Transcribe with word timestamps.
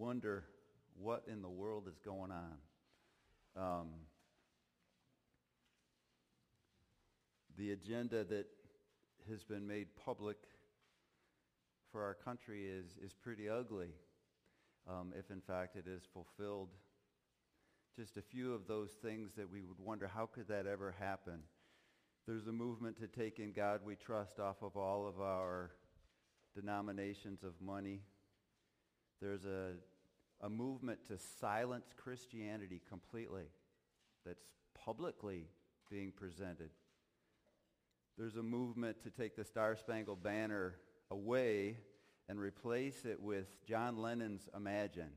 wonder 0.00 0.44
what 0.98 1.24
in 1.30 1.42
the 1.42 1.48
world 1.48 1.86
is 1.86 1.98
going 2.02 2.32
on. 2.32 2.56
Um, 3.54 3.88
the 7.58 7.72
agenda 7.72 8.24
that 8.24 8.46
has 9.28 9.44
been 9.44 9.66
made 9.66 9.88
public 10.02 10.38
for 11.92 12.02
our 12.02 12.14
country 12.14 12.64
is, 12.66 12.86
is 13.04 13.12
pretty 13.12 13.46
ugly, 13.46 13.90
um, 14.88 15.12
if 15.18 15.30
in 15.30 15.42
fact 15.42 15.76
it 15.76 15.86
is 15.86 16.02
fulfilled. 16.14 16.70
Just 17.94 18.16
a 18.16 18.22
few 18.22 18.54
of 18.54 18.66
those 18.66 18.92
things 19.02 19.32
that 19.36 19.52
we 19.52 19.60
would 19.60 19.78
wonder, 19.78 20.08
how 20.08 20.24
could 20.24 20.48
that 20.48 20.66
ever 20.66 20.94
happen? 20.98 21.40
There's 22.26 22.46
a 22.46 22.52
movement 22.52 22.98
to 23.00 23.06
take 23.06 23.38
in 23.38 23.52
God 23.52 23.80
we 23.84 23.96
trust 23.96 24.40
off 24.40 24.62
of 24.62 24.78
all 24.78 25.06
of 25.06 25.20
our 25.20 25.72
denominations 26.54 27.42
of 27.42 27.52
money. 27.60 28.00
There's 29.20 29.44
a, 29.44 29.72
a 30.40 30.48
movement 30.48 31.00
to 31.08 31.18
silence 31.40 31.86
Christianity 31.96 32.80
completely 32.88 33.44
that's 34.24 34.44
publicly 34.74 35.48
being 35.90 36.12
presented. 36.12 36.70
There's 38.16 38.36
a 38.36 38.42
movement 38.42 39.02
to 39.02 39.10
take 39.10 39.36
the 39.36 39.44
Star 39.44 39.76
Spangled 39.76 40.22
Banner 40.22 40.76
away 41.10 41.78
and 42.28 42.38
replace 42.38 43.04
it 43.04 43.20
with 43.20 43.64
John 43.66 43.96
Lennon's 43.96 44.48
Imagine. 44.54 45.10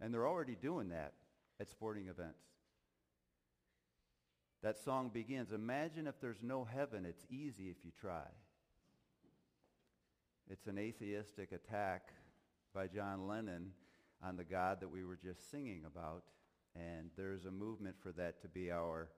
And 0.00 0.12
they're 0.12 0.26
already 0.26 0.56
doing 0.56 0.88
that 0.90 1.12
at 1.60 1.68
sporting 1.68 2.08
events. 2.08 2.44
That 4.62 4.78
song 4.78 5.10
begins, 5.10 5.52
Imagine 5.52 6.06
if 6.06 6.20
there's 6.20 6.42
no 6.42 6.64
heaven, 6.64 7.04
it's 7.04 7.24
easy 7.30 7.70
if 7.70 7.84
you 7.84 7.92
try. 8.00 8.26
It's 10.50 10.66
an 10.66 10.78
atheistic 10.78 11.52
attack 11.52 12.12
by 12.74 12.86
John 12.86 13.26
Lennon 13.26 13.72
on 14.22 14.36
the 14.36 14.44
God 14.44 14.80
that 14.80 14.88
we 14.88 15.04
were 15.04 15.16
just 15.16 15.50
singing 15.50 15.82
about. 15.86 16.22
And 16.74 17.10
there's 17.16 17.46
a 17.46 17.50
movement 17.50 17.96
for 18.02 18.12
that 18.12 18.42
to 18.42 18.48
be 18.48 18.70
our 18.70 19.08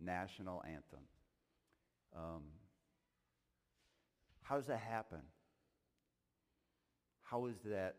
national 0.00 0.62
anthem. 0.64 1.04
Um, 2.16 2.42
how 4.42 4.56
does 4.56 4.66
that 4.66 4.80
happen? 4.80 5.20
How 7.22 7.46
is 7.46 7.56
that 7.64 7.96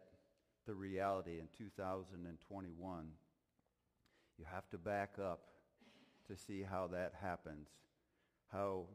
the 0.68 0.74
reality 0.74 1.40
in 1.40 1.48
2021? 1.58 3.06
You 4.38 4.46
have 4.52 4.70
to 4.70 4.78
back 4.78 5.12
up 5.22 5.42
to 6.28 6.36
see 6.36 6.64
how 6.64 6.88
that 6.88 7.14
happens. 7.22 7.68
How 8.52 8.86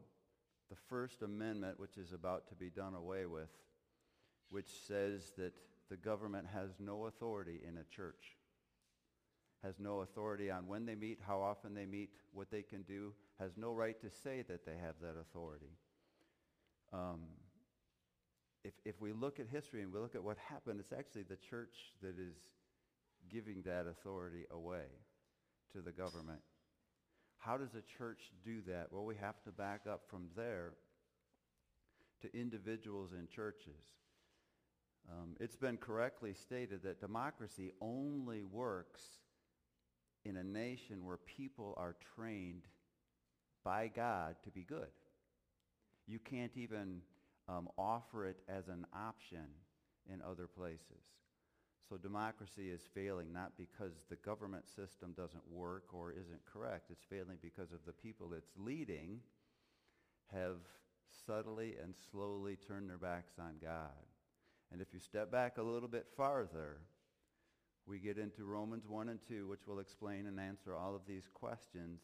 the 0.69 0.75
First 0.89 1.21
Amendment, 1.21 1.79
which 1.79 1.97
is 1.97 2.11
about 2.11 2.47
to 2.49 2.55
be 2.55 2.69
done 2.69 2.93
away 2.93 3.25
with, 3.25 3.49
which 4.49 4.69
says 4.87 5.31
that 5.37 5.53
the 5.89 5.97
government 5.97 6.47
has 6.53 6.71
no 6.79 7.05
authority 7.05 7.61
in 7.67 7.77
a 7.77 7.83
church, 7.83 8.37
has 9.63 9.75
no 9.79 10.01
authority 10.01 10.51
on 10.51 10.67
when 10.67 10.85
they 10.85 10.95
meet, 10.95 11.19
how 11.25 11.41
often 11.41 11.73
they 11.73 11.85
meet, 11.85 12.09
what 12.33 12.51
they 12.51 12.61
can 12.61 12.83
do, 12.83 13.13
has 13.39 13.51
no 13.57 13.71
right 13.71 13.99
to 14.01 14.09
say 14.09 14.43
that 14.47 14.65
they 14.65 14.77
have 14.81 14.95
that 15.01 15.15
authority. 15.19 15.77
Um, 16.93 17.21
if, 18.63 18.73
if 18.85 19.01
we 19.01 19.13
look 19.13 19.39
at 19.39 19.47
history 19.47 19.81
and 19.81 19.93
we 19.93 19.99
look 19.99 20.15
at 20.15 20.23
what 20.23 20.37
happened, 20.37 20.79
it's 20.79 20.91
actually 20.91 21.23
the 21.23 21.37
church 21.37 21.75
that 22.01 22.19
is 22.19 22.35
giving 23.29 23.61
that 23.63 23.87
authority 23.87 24.45
away 24.51 24.85
to 25.73 25.81
the 25.81 25.91
government. 25.91 26.39
How 27.37 27.57
does 27.57 27.75
a 27.75 27.97
church 27.97 28.31
do 28.43 28.61
that? 28.67 28.87
Well, 28.91 29.05
we 29.05 29.15
have 29.15 29.41
to 29.43 29.51
back 29.51 29.81
up 29.89 30.01
from 30.09 30.27
there 30.35 30.73
to 32.21 32.37
individuals 32.37 33.11
in 33.13 33.27
churches. 33.27 33.83
Um, 35.09 35.35
it's 35.39 35.55
been 35.55 35.77
correctly 35.77 36.33
stated 36.33 36.83
that 36.83 36.99
democracy 36.99 37.71
only 37.81 38.43
works 38.43 39.01
in 40.25 40.37
a 40.37 40.43
nation 40.43 41.05
where 41.05 41.17
people 41.17 41.73
are 41.77 41.95
trained 42.15 42.63
by 43.63 43.89
God 43.93 44.35
to 44.43 44.51
be 44.51 44.63
good. 44.63 44.87
You 46.07 46.19
can't 46.19 46.55
even 46.55 47.01
um, 47.47 47.69
offer 47.77 48.25
it 48.25 48.37
as 48.49 48.67
an 48.67 48.85
option 48.93 49.45
in 50.11 50.21
other 50.21 50.47
places. 50.47 51.03
So 51.89 51.95
democracy 51.95 52.69
is 52.69 52.81
failing 52.93 53.31
not 53.31 53.53
because 53.57 53.93
the 54.09 54.17
government 54.17 54.67
system 54.67 55.13
doesn't 55.15 55.49
work 55.49 55.93
or 55.93 56.11
isn't 56.11 56.45
correct. 56.45 56.91
It's 56.91 57.05
failing 57.09 57.37
because 57.41 57.71
of 57.71 57.79
the 57.85 57.93
people 57.93 58.33
it's 58.33 58.51
leading 58.57 59.19
have 60.33 60.57
subtly 61.25 61.75
and 61.81 61.93
slowly 62.11 62.57
turned 62.57 62.89
their 62.89 62.97
backs 62.97 63.33
on 63.39 63.55
God. 63.61 63.91
And 64.71 64.81
if 64.81 64.93
you 64.93 64.99
step 64.99 65.31
back 65.31 65.57
a 65.57 65.63
little 65.63 65.87
bit 65.87 66.07
farther, 66.15 66.79
we 67.85 67.99
get 67.99 68.17
into 68.17 68.43
Romans 68.43 68.85
1 68.87 69.09
and 69.09 69.19
2, 69.27 69.47
which 69.47 69.65
will 69.65 69.79
explain 69.79 70.27
and 70.27 70.39
answer 70.39 70.75
all 70.75 70.95
of 70.95 71.05
these 71.07 71.27
questions. 71.33 72.01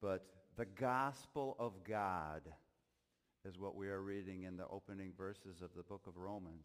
But 0.00 0.26
the 0.56 0.64
gospel 0.64 1.56
of 1.58 1.72
God 1.86 2.42
is 3.44 3.58
what 3.58 3.76
we 3.76 3.88
are 3.88 4.00
reading 4.00 4.44
in 4.44 4.56
the 4.56 4.66
opening 4.68 5.12
verses 5.16 5.60
of 5.62 5.70
the 5.76 5.82
book 5.82 6.06
of 6.06 6.16
Romans. 6.16 6.64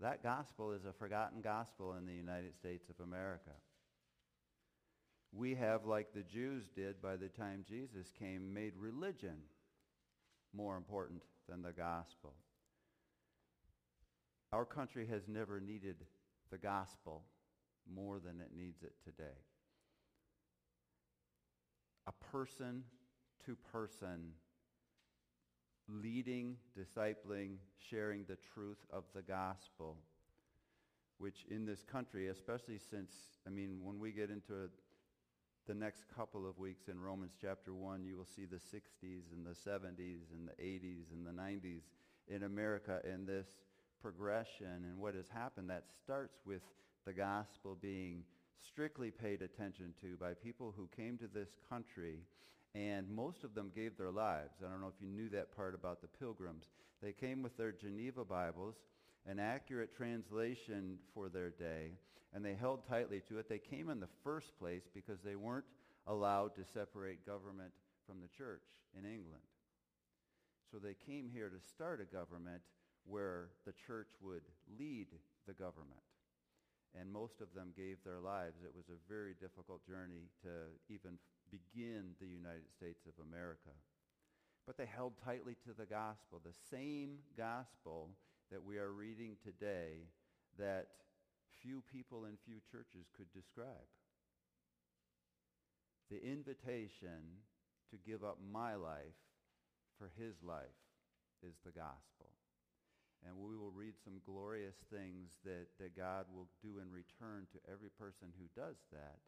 That 0.00 0.22
gospel 0.22 0.72
is 0.72 0.84
a 0.84 0.92
forgotten 0.92 1.40
gospel 1.40 1.94
in 1.94 2.06
the 2.06 2.12
United 2.12 2.54
States 2.54 2.88
of 2.88 3.04
America. 3.04 3.50
We 5.32 5.54
have, 5.56 5.86
like 5.86 6.12
the 6.12 6.22
Jews 6.22 6.68
did 6.74 7.00
by 7.00 7.16
the 7.16 7.28
time 7.28 7.64
Jesus 7.66 8.12
came, 8.18 8.52
made 8.52 8.74
religion 8.76 9.36
more 10.54 10.76
important 10.76 11.22
than 11.48 11.62
the 11.62 11.72
gospel. 11.72 12.34
Our 14.52 14.64
country 14.66 15.06
has 15.06 15.28
never 15.28 15.60
needed 15.60 15.96
the 16.50 16.58
gospel 16.58 17.22
more 17.92 18.20
than 18.20 18.40
it 18.40 18.50
needs 18.54 18.82
it 18.82 18.92
today. 19.02 19.38
A 22.06 22.12
person 22.30 22.84
to 23.46 23.56
person 23.72 24.32
leading, 25.88 26.56
discipling, 26.78 27.56
sharing 27.78 28.24
the 28.24 28.36
truth 28.54 28.84
of 28.92 29.04
the 29.14 29.22
gospel, 29.22 29.96
which 31.18 31.44
in 31.50 31.64
this 31.64 31.82
country, 31.82 32.28
especially 32.28 32.78
since, 32.78 33.12
I 33.46 33.50
mean, 33.50 33.80
when 33.82 33.98
we 33.98 34.12
get 34.12 34.30
into 34.30 34.68
the 35.66 35.74
next 35.74 36.04
couple 36.14 36.46
of 36.46 36.58
weeks 36.58 36.88
in 36.88 37.00
Romans 37.00 37.32
chapter 37.40 37.72
1, 37.72 38.04
you 38.04 38.16
will 38.16 38.26
see 38.26 38.44
the 38.44 38.56
60s 38.56 39.32
and 39.32 39.46
the 39.46 39.50
70s 39.50 40.30
and 40.32 40.48
the 40.48 40.62
80s 40.62 41.12
and 41.12 41.26
the 41.26 41.30
90s 41.30 41.82
in 42.28 42.42
America 42.42 43.00
in 43.04 43.24
this 43.24 43.46
progression 44.02 44.84
and 44.88 44.98
what 44.98 45.14
has 45.14 45.28
happened 45.28 45.70
that 45.70 45.84
starts 46.02 46.40
with 46.44 46.62
the 47.06 47.12
gospel 47.12 47.78
being 47.80 48.24
strictly 48.60 49.10
paid 49.10 49.42
attention 49.42 49.94
to 50.00 50.16
by 50.16 50.34
people 50.34 50.74
who 50.76 50.88
came 50.96 51.16
to 51.18 51.28
this 51.32 51.50
country 51.70 52.18
and 52.74 53.08
most 53.10 53.44
of 53.44 53.54
them 53.54 53.70
gave 53.74 53.96
their 53.96 54.10
lives. 54.10 54.54
I 54.64 54.70
don't 54.70 54.80
know 54.80 54.92
if 54.94 55.00
you 55.00 55.10
knew 55.10 55.28
that 55.30 55.54
part 55.54 55.74
about 55.74 56.00
the 56.00 56.08
pilgrims. 56.08 56.64
They 57.02 57.12
came 57.12 57.42
with 57.42 57.56
their 57.56 57.72
Geneva 57.72 58.24
Bibles, 58.24 58.76
an 59.26 59.38
accurate 59.38 59.94
translation 59.94 60.98
for 61.14 61.28
their 61.28 61.50
day, 61.50 61.92
and 62.34 62.44
they 62.44 62.54
held 62.54 62.86
tightly 62.88 63.20
to 63.28 63.38
it. 63.38 63.48
They 63.48 63.58
came 63.58 63.90
in 63.90 64.00
the 64.00 64.08
first 64.24 64.58
place 64.58 64.88
because 64.94 65.20
they 65.22 65.36
weren't 65.36 65.66
allowed 66.06 66.54
to 66.56 66.64
separate 66.64 67.26
government 67.26 67.72
from 68.06 68.20
the 68.20 68.28
church 68.28 68.64
in 68.98 69.04
England. 69.04 69.42
So 70.70 70.78
they 70.78 70.94
came 71.06 71.28
here 71.30 71.50
to 71.50 71.68
start 71.68 72.00
a 72.00 72.04
government 72.04 72.62
where 73.06 73.50
the 73.66 73.72
church 73.86 74.10
would 74.20 74.42
lead 74.78 75.08
the 75.46 75.54
government. 75.54 76.02
And 76.98 77.10
most 77.10 77.40
of 77.40 77.48
them 77.54 77.72
gave 77.74 77.96
their 78.04 78.20
lives. 78.20 78.60
It 78.64 78.74
was 78.76 78.90
a 78.90 79.08
very 79.08 79.34
difficult 79.40 79.80
journey 79.86 80.28
to 80.42 80.68
even 80.92 81.16
begin 81.50 82.14
the 82.20 82.28
United 82.28 82.68
States 82.76 83.06
of 83.06 83.16
America. 83.24 83.72
But 84.66 84.76
they 84.76 84.86
held 84.86 85.14
tightly 85.24 85.56
to 85.64 85.72
the 85.76 85.86
gospel, 85.86 86.40
the 86.44 86.54
same 86.70 87.18
gospel 87.36 88.10
that 88.50 88.62
we 88.62 88.78
are 88.78 88.92
reading 88.92 89.36
today 89.42 90.04
that 90.58 90.88
few 91.62 91.82
people 91.92 92.26
in 92.26 92.36
few 92.44 92.60
churches 92.70 93.08
could 93.16 93.32
describe. 93.32 93.88
The 96.10 96.22
invitation 96.22 97.40
to 97.90 97.96
give 98.04 98.22
up 98.22 98.38
my 98.52 98.74
life 98.74 99.16
for 99.98 100.10
his 100.18 100.34
life 100.42 100.76
is 101.42 101.54
the 101.64 101.72
gospel. 101.72 102.28
And 103.22 103.38
we 103.38 103.54
will 103.56 103.70
read 103.70 103.94
some 104.02 104.18
glorious 104.26 104.74
things 104.90 105.38
that, 105.44 105.70
that 105.78 105.96
God 105.96 106.26
will 106.34 106.48
do 106.58 106.82
in 106.82 106.90
return 106.90 107.46
to 107.54 107.70
every 107.70 107.90
person 107.90 108.34
who 108.34 108.50
does 108.58 108.82
that. 108.90 109.22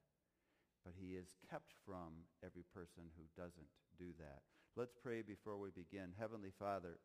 But 0.85 0.95
he 0.99 1.15
is 1.15 1.39
kept 1.49 1.73
from 1.87 2.27
every 2.45 2.65
person 2.75 3.07
who 3.15 3.25
doesn't 3.41 3.71
do 3.97 4.11
that. 4.19 4.43
Let's 4.77 4.95
pray 5.01 5.23
before 5.23 5.59
we 5.59 5.71
begin. 5.71 6.11
Heavenly 6.19 6.51
Father, 6.59 6.99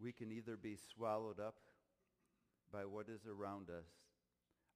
we 0.00 0.12
can 0.12 0.30
either 0.30 0.56
be 0.56 0.76
swallowed 0.94 1.40
up 1.40 1.56
by 2.72 2.84
what 2.84 3.08
is 3.08 3.26
around 3.26 3.70
us, 3.70 3.90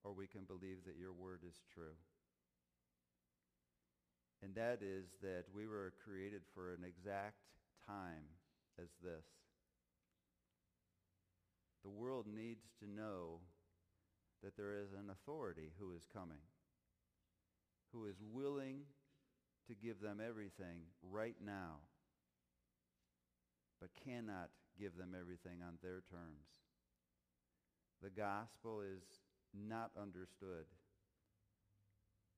or 0.03 0.13
we 0.13 0.27
can 0.27 0.43
believe 0.43 0.85
that 0.87 0.99
your 0.99 1.13
word 1.13 1.41
is 1.47 1.63
true. 1.73 1.97
And 4.43 4.55
that 4.55 4.83
is 4.83 5.07
that 5.23 5.45
we 5.55 5.67
were 5.67 5.93
created 6.05 6.43
for 6.55 6.73
an 6.73 6.85
exact 6.85 7.43
time 7.87 8.38
as 8.81 8.89
this. 9.03 9.25
The 11.83 11.91
world 11.91 12.27
needs 12.27 12.67
to 12.81 12.91
know 12.91 13.41
that 14.43 14.57
there 14.57 14.75
is 14.75 14.93
an 14.93 15.11
authority 15.11 15.73
who 15.79 15.93
is 15.95 16.07
coming, 16.13 16.43
who 17.93 18.07
is 18.07 18.17
willing 18.33 18.83
to 19.69 19.75
give 19.75 20.01
them 20.01 20.21
everything 20.27 20.89
right 21.03 21.37
now, 21.45 21.81
but 23.81 23.91
cannot 24.05 24.51
give 24.79 24.97
them 24.97 25.15
everything 25.19 25.63
on 25.67 25.79
their 25.83 26.03
terms. 26.11 26.47
The 28.03 28.11
gospel 28.11 28.81
is 28.81 29.03
not 29.55 29.91
understood 30.01 30.67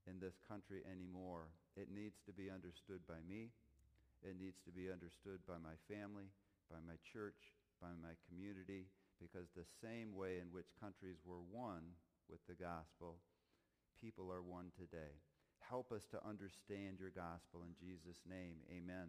in 0.07 0.21
this 0.21 0.35
country 0.49 0.83
anymore. 0.91 1.49
It 1.77 1.89
needs 1.93 2.17
to 2.27 2.33
be 2.33 2.51
understood 2.51 3.01
by 3.07 3.21
me. 3.29 3.51
It 4.23 4.37
needs 4.37 4.61
to 4.69 4.73
be 4.73 4.93
understood 4.93 5.41
by 5.49 5.57
my 5.57 5.77
family, 5.89 6.29
by 6.69 6.79
my 6.85 7.01
church, 7.01 7.57
by 7.81 7.97
my 7.97 8.13
community, 8.29 8.93
because 9.17 9.49
the 9.57 9.69
same 9.81 10.13
way 10.13 10.39
in 10.41 10.53
which 10.53 10.77
countries 10.77 11.17
were 11.25 11.41
won 11.41 11.97
with 12.29 12.41
the 12.47 12.55
gospel, 12.55 13.17
people 14.01 14.31
are 14.33 14.43
won 14.43 14.73
today. 14.77 15.17
Help 15.61 15.93
us 15.93 16.05
to 16.11 16.21
understand 16.27 17.01
your 17.01 17.11
gospel 17.11 17.65
in 17.65 17.73
Jesus' 17.81 18.21
name. 18.29 18.61
Amen. 18.69 19.09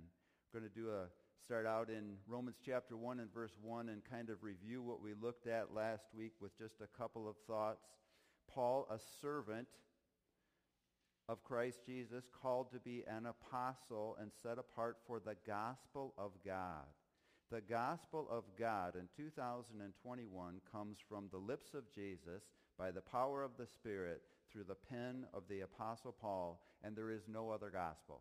We're 0.53 0.59
going 0.59 0.71
to 0.71 0.79
do 0.79 0.91
a 0.91 1.07
start 1.43 1.65
out 1.65 1.89
in 1.89 2.15
Romans 2.27 2.57
chapter 2.63 2.95
1 2.95 3.19
and 3.19 3.33
verse 3.33 3.57
1 3.61 3.89
and 3.89 4.01
kind 4.03 4.29
of 4.29 4.43
review 4.43 4.81
what 4.81 5.01
we 5.01 5.13
looked 5.13 5.47
at 5.47 5.73
last 5.73 6.05
week 6.15 6.33
with 6.39 6.57
just 6.57 6.75
a 6.81 6.97
couple 6.97 7.27
of 7.27 7.35
thoughts. 7.47 7.83
Paul, 8.53 8.87
a 8.91 8.99
servant 9.21 9.67
of 11.31 11.45
Christ 11.45 11.79
Jesus, 11.85 12.25
called 12.41 12.69
to 12.73 12.79
be 12.79 13.05
an 13.07 13.25
apostle 13.25 14.17
and 14.19 14.31
set 14.43 14.59
apart 14.59 14.97
for 15.07 15.21
the 15.21 15.37
gospel 15.47 16.13
of 16.17 16.31
God. 16.45 16.83
The 17.49 17.61
gospel 17.61 18.27
of 18.29 18.43
God 18.59 18.95
in 18.95 19.07
2021 19.15 20.61
comes 20.69 20.97
from 21.07 21.29
the 21.31 21.37
lips 21.37 21.73
of 21.73 21.89
Jesus 21.95 22.43
by 22.77 22.91
the 22.91 22.99
power 22.99 23.43
of 23.43 23.51
the 23.57 23.65
Spirit 23.65 24.23
through 24.51 24.65
the 24.65 24.75
pen 24.75 25.25
of 25.33 25.43
the 25.49 25.61
Apostle 25.61 26.13
Paul, 26.19 26.59
and 26.83 26.97
there 26.97 27.11
is 27.11 27.21
no 27.29 27.49
other 27.49 27.69
gospel. 27.69 28.19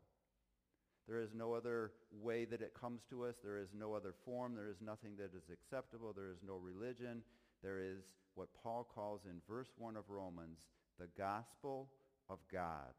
There 1.09 1.21
is 1.21 1.35
no 1.35 1.55
other 1.55 1.91
way 2.13 2.45
that 2.45 2.63
it 2.63 2.79
comes 2.81 3.03
to 3.11 3.25
us. 3.25 3.35
There 3.43 3.59
is 3.59 3.71
no 3.77 3.93
other 3.93 4.15
form. 4.25 4.55
There 4.55 4.69
is 4.69 4.81
nothing 4.81 5.17
that 5.19 5.35
is 5.37 5.51
acceptable. 5.53 6.13
There 6.13 6.31
is 6.31 6.45
no 6.47 6.55
religion. 6.55 7.23
There 7.61 7.81
is 7.81 8.05
what 8.37 8.55
Paul 8.63 8.87
calls 8.95 9.23
in 9.25 9.41
verse 9.49 9.71
1 9.79 9.97
of 9.97 10.05
Romans, 10.09 10.61
the 11.01 11.09
gospel 11.19 11.89
of 12.31 12.39
God. 12.51 12.95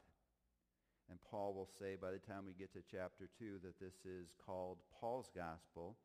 And 1.10 1.20
Paul 1.30 1.54
will 1.54 1.70
say 1.80 1.98
by 2.00 2.12
the 2.12 2.20
time 2.20 2.46
we 2.46 2.54
get 2.54 2.74
to 2.74 2.80
chapter 2.90 3.30
2 3.40 3.60
that 3.64 3.80
this 3.80 3.96
is 4.06 4.30
called 4.46 4.78
Paul's 5.00 5.30
gospel, 5.36 5.98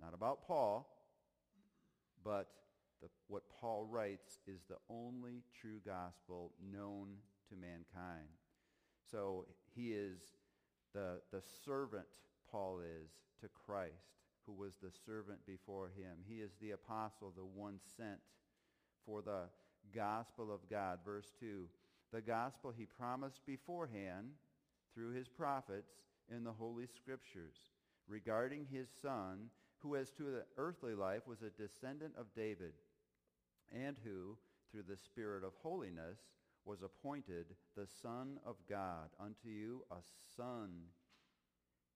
not 0.00 0.14
about 0.14 0.46
Paul, 0.46 0.88
but 2.24 2.48
the, 3.00 3.08
what 3.28 3.42
Paul 3.60 3.86
writes 3.90 4.38
is 4.46 4.60
the 4.68 4.76
only 4.88 5.42
true 5.60 5.80
gospel 5.84 6.52
known 6.72 7.08
to 7.48 7.56
mankind. 7.56 8.28
So 9.10 9.46
he 9.74 9.92
is 9.92 10.18
the, 10.94 11.20
the 11.32 11.42
servant, 11.64 12.06
Paul 12.50 12.80
is, 12.80 13.10
to 13.40 13.48
Christ, 13.48 13.92
who 14.46 14.52
was 14.52 14.76
the 14.80 14.92
servant 15.04 15.40
before 15.46 15.88
him. 15.88 16.18
He 16.28 16.36
is 16.36 16.52
the 16.60 16.72
apostle, 16.72 17.32
the 17.36 17.44
one 17.44 17.80
sent 17.96 18.20
for 19.04 19.22
the 19.22 19.48
gospel 19.94 20.52
of 20.52 20.60
God. 20.70 21.00
Verse 21.04 21.32
2, 21.40 21.66
the 22.12 22.20
gospel 22.20 22.72
he 22.76 22.84
promised 22.84 23.40
beforehand 23.46 24.30
through 24.94 25.12
his 25.12 25.28
prophets 25.28 25.92
in 26.30 26.44
the 26.44 26.52
Holy 26.52 26.86
Scriptures 26.86 27.56
regarding 28.06 28.66
his 28.70 28.88
son, 29.00 29.48
who 29.78 29.96
as 29.96 30.10
to 30.10 30.24
the 30.24 30.44
earthly 30.58 30.94
life 30.94 31.26
was 31.26 31.42
a 31.42 31.62
descendant 31.62 32.12
of 32.18 32.26
David 32.36 32.74
and 33.72 33.96
who, 34.04 34.36
through 34.70 34.84
the 34.88 34.96
Spirit 34.96 35.44
of 35.44 35.52
holiness, 35.62 36.18
was 36.64 36.82
appointed 36.82 37.46
the 37.76 37.86
Son 38.02 38.38
of 38.46 38.56
God. 38.68 39.08
Unto 39.18 39.48
you 39.48 39.84
a 39.90 39.96
son 40.36 40.70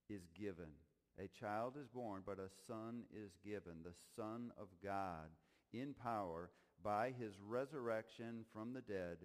is 0.08 0.22
given. 0.38 0.70
A 1.18 1.28
child 1.28 1.74
is 1.80 1.88
born, 1.88 2.22
but 2.26 2.38
a 2.38 2.50
son 2.66 3.04
is 3.14 3.32
given, 3.44 3.82
the 3.82 3.94
Son 4.16 4.50
of 4.58 4.68
God, 4.82 5.30
in 5.72 5.94
power 5.94 6.50
by 6.82 7.12
his 7.18 7.34
resurrection 7.46 8.44
from 8.52 8.72
the 8.72 8.82
dead, 8.82 9.18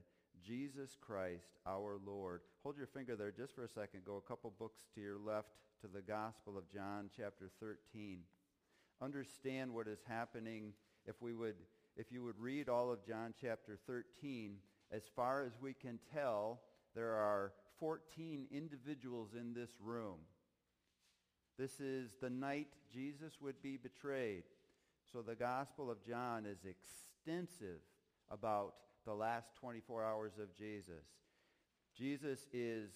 Jesus 0.45 0.97
Christ 0.99 1.57
our 1.65 1.99
Lord. 2.05 2.41
Hold 2.63 2.77
your 2.77 2.88
finger 2.88 3.15
there 3.15 3.31
just 3.31 3.53
for 3.53 3.63
a 3.63 3.69
second. 3.69 4.05
Go 4.05 4.17
a 4.17 4.27
couple 4.27 4.53
books 4.57 4.81
to 4.95 5.01
your 5.01 5.17
left 5.17 5.49
to 5.81 5.88
the 5.88 6.01
Gospel 6.01 6.57
of 6.57 6.71
John 6.71 7.09
chapter 7.15 7.49
13. 7.59 8.19
Understand 9.01 9.73
what 9.73 9.88
is 9.88 9.99
happening 10.07 10.73
if 11.05 11.21
we 11.21 11.33
would 11.33 11.55
if 11.97 12.11
you 12.11 12.23
would 12.23 12.39
read 12.39 12.69
all 12.69 12.91
of 12.91 13.05
John 13.05 13.33
chapter 13.39 13.77
13, 13.85 14.55
as 14.91 15.03
far 15.15 15.43
as 15.43 15.51
we 15.61 15.73
can 15.73 15.99
tell, 16.13 16.61
there 16.95 17.13
are 17.13 17.51
14 17.79 18.47
individuals 18.49 19.29
in 19.38 19.53
this 19.53 19.71
room. 19.83 20.19
This 21.57 21.79
is 21.79 22.11
the 22.21 22.29
night 22.29 22.69
Jesus 22.93 23.33
would 23.41 23.61
be 23.61 23.77
betrayed. 23.77 24.43
So 25.11 25.21
the 25.21 25.35
Gospel 25.35 25.91
of 25.91 26.05
John 26.05 26.45
is 26.45 26.59
extensive 26.65 27.81
about 28.29 28.75
the 29.06 29.13
last 29.13 29.56
24 29.59 30.03
hours 30.03 30.33
of 30.42 30.56
Jesus. 30.56 31.06
Jesus 31.98 32.48
is 32.53 32.89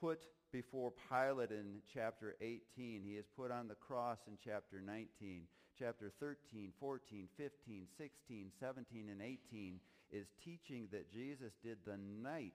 put 0.00 0.26
before 0.52 0.92
Pilate 1.08 1.50
in 1.50 1.80
chapter 1.92 2.36
18. 2.40 3.02
He 3.04 3.12
is 3.12 3.26
put 3.36 3.50
on 3.50 3.68
the 3.68 3.74
cross 3.74 4.18
in 4.26 4.38
chapter 4.42 4.80
19 4.80 5.42
chapter 5.78 6.12
13, 6.20 6.72
14, 6.78 7.28
15, 7.36 7.86
16, 7.98 8.50
17, 8.60 9.08
and 9.10 9.20
18 9.20 9.80
is 10.12 10.26
teaching 10.42 10.88
that 10.92 11.12
Jesus 11.12 11.52
did 11.62 11.78
the 11.84 11.98
night 12.22 12.54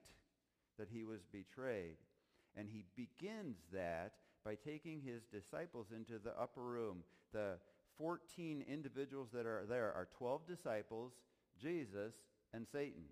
that 0.77 0.87
he 0.91 1.03
was 1.03 1.19
betrayed. 1.31 1.97
And 2.55 2.67
he 2.69 2.85
begins 2.95 3.57
that 3.73 4.13
by 4.45 4.55
taking 4.55 5.01
his 5.01 5.23
disciples 5.31 5.87
into 5.95 6.19
the 6.19 6.39
upper 6.39 6.61
room. 6.61 7.03
The 7.33 7.57
14 7.97 8.63
individuals 8.67 9.29
that 9.33 9.45
are 9.45 9.65
there 9.67 9.93
are 9.93 10.07
12 10.17 10.47
disciples, 10.47 11.11
Jesus, 11.61 12.13
and 12.53 12.65
Satan. 12.71 13.05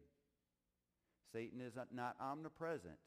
Satan 1.32 1.62
is 1.62 1.74
not 1.94 2.16
omnipresent. 2.22 2.98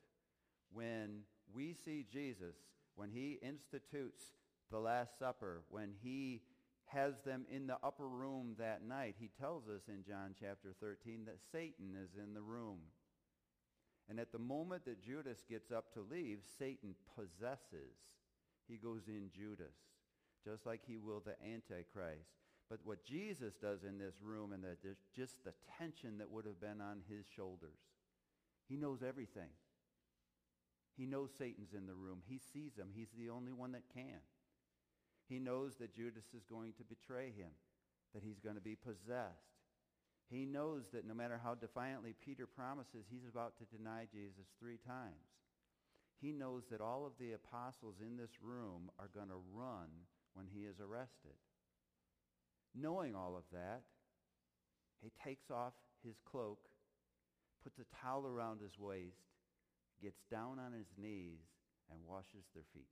When 0.73 1.23
we 1.53 1.75
see 1.75 2.07
Jesus, 2.13 2.55
when 2.95 3.11
he 3.11 3.39
institutes 3.43 4.25
the 4.71 4.79
Last 4.79 5.19
Supper, 5.19 5.63
when 5.69 5.93
he 6.03 6.43
has 6.93 7.21
them 7.23 7.47
in 7.51 7.67
the 7.67 7.79
upper 7.83 8.09
room 8.09 8.55
that 8.59 8.83
night. 8.87 9.15
He 9.19 9.31
tells 9.41 9.69
us 9.69 9.83
in 9.89 10.05
John 10.07 10.35
chapter 10.39 10.75
13 10.81 11.25
that 11.27 11.39
Satan 11.53 11.97
is 12.03 12.11
in 12.23 12.35
the 12.35 12.43
room. 12.43 12.79
And 14.09 14.19
at 14.19 14.33
the 14.33 14.39
moment 14.39 14.85
that 14.87 15.03
Judas 15.03 15.45
gets 15.49 15.71
up 15.71 15.93
to 15.95 16.01
leave, 16.01 16.41
Satan 16.59 16.95
possesses. 17.15 17.95
He 18.69 18.77
goes 18.77 19.03
in 19.07 19.31
Judas, 19.35 19.77
just 20.45 20.67
like 20.67 20.81
he 20.85 20.97
will 20.97 21.23
the 21.25 21.37
Antichrist. 21.45 22.40
But 22.71 22.79
what 22.85 23.05
Jesus 23.05 23.55
does 23.61 23.83
in 23.83 23.99
this 23.99 24.15
room 24.23 24.53
and 24.53 24.63
the, 24.63 24.77
just 25.15 25.43
the 25.45 25.53
tension 25.77 26.19
that 26.19 26.31
would 26.31 26.47
have 26.47 26.61
been 26.61 26.81
on 26.81 27.03
his 27.09 27.27
shoulders, 27.27 27.81
he 28.69 28.77
knows 28.77 29.03
everything. 29.07 29.51
He 30.97 31.05
knows 31.05 31.31
Satan's 31.37 31.75
in 31.75 31.87
the 31.87 31.95
room. 31.95 32.23
He 32.29 32.39
sees 32.39 32.77
him. 32.77 32.89
He's 32.95 33.11
the 33.19 33.31
only 33.31 33.53
one 33.53 33.73
that 33.73 33.93
can. 33.93 34.23
He 35.29 35.41
knows 35.41 35.77
that 35.77 35.95
Judas 35.95 36.27
is 36.37 36.45
going 36.49 36.75
to 36.75 36.85
betray 36.85 37.33
him, 37.37 37.51
that 38.15 38.23
he's 38.23 38.39
going 38.39 38.55
to 38.55 38.61
be 38.61 38.77
possessed. 38.77 39.59
He 40.31 40.47
knows 40.47 40.85
that 40.93 41.07
no 41.07 41.15
matter 41.15 41.41
how 41.43 41.55
defiantly 41.55 42.15
Peter 42.25 42.47
promises, 42.47 43.07
he's 43.11 43.27
about 43.29 43.55
to 43.59 43.77
deny 43.77 44.07
Jesus 44.13 44.47
three 44.61 44.79
times. 44.87 45.27
He 46.21 46.31
knows 46.31 46.65
that 46.71 46.81
all 46.81 47.05
of 47.05 47.13
the 47.19 47.33
apostles 47.33 47.97
in 48.01 48.17
this 48.17 48.39
room 48.41 48.91
are 48.99 49.11
going 49.13 49.29
to 49.29 49.43
run 49.53 49.89
when 50.35 50.47
he 50.47 50.61
is 50.61 50.77
arrested. 50.79 51.35
Knowing 52.75 53.15
all 53.15 53.37
of 53.37 53.45
that, 53.53 53.83
he 55.03 55.11
takes 55.25 55.51
off 55.51 55.73
his 56.05 56.17
cloak, 56.31 56.69
puts 57.63 57.79
a 57.79 57.85
towel 58.03 58.27
around 58.27 58.61
his 58.61 58.79
waist, 58.79 59.17
gets 60.03 60.21
down 60.31 60.59
on 60.59 60.73
his 60.73 60.87
knees, 60.97 61.41
and 61.91 61.99
washes 62.07 62.47
their 62.55 62.65
feet. 62.73 62.89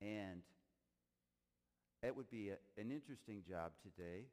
And 0.00 0.42
it 2.02 2.14
would 2.14 2.30
be 2.30 2.50
a, 2.50 2.58
an 2.80 2.92
interesting 2.92 3.42
job 3.48 3.72
today 3.82 4.30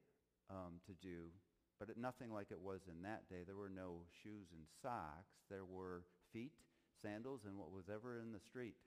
um, 0.49 0.77
to 0.85 0.93
do, 1.01 1.33
but 1.79 1.89
it, 1.89 1.97
nothing 1.97 2.31
like 2.31 2.51
it 2.51 2.61
was 2.61 2.81
in 2.87 3.01
that 3.01 3.27
day. 3.29 3.41
There 3.45 3.57
were 3.57 3.73
no 3.73 4.05
shoes 4.21 4.53
and 4.53 4.61
socks. 4.81 5.33
There 5.49 5.65
were 5.65 6.03
feet, 6.31 6.53
sandals, 7.01 7.41
and 7.45 7.57
what 7.57 7.71
was 7.71 7.89
ever 7.89 8.19
in 8.19 8.31
the 8.31 8.39
street. 8.39 8.77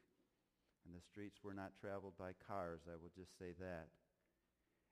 And 0.87 0.95
the 0.95 1.04
streets 1.04 1.42
were 1.42 1.54
not 1.54 1.75
traveled 1.80 2.14
by 2.16 2.33
cars, 2.47 2.80
I 2.87 2.95
will 2.95 3.11
just 3.18 3.37
say 3.38 3.52
that. 3.59 3.88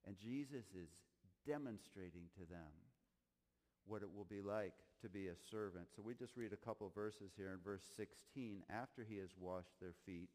And 0.06 0.16
Jesus 0.18 0.66
is 0.74 0.90
demonstrating 1.46 2.28
to 2.34 2.46
them 2.48 2.72
what 3.86 4.02
it 4.02 4.12
will 4.14 4.24
be 4.24 4.40
like 4.40 4.74
to 5.02 5.08
be 5.08 5.28
a 5.28 5.36
servant. 5.50 5.86
So 5.94 6.02
we 6.04 6.14
just 6.14 6.36
read 6.36 6.52
a 6.52 6.64
couple 6.64 6.90
verses 6.94 7.32
here 7.36 7.52
in 7.52 7.58
verse 7.64 7.84
16. 7.96 8.62
After 8.70 9.04
he 9.08 9.18
has 9.18 9.30
washed 9.38 9.80
their 9.80 9.94
feet, 10.04 10.28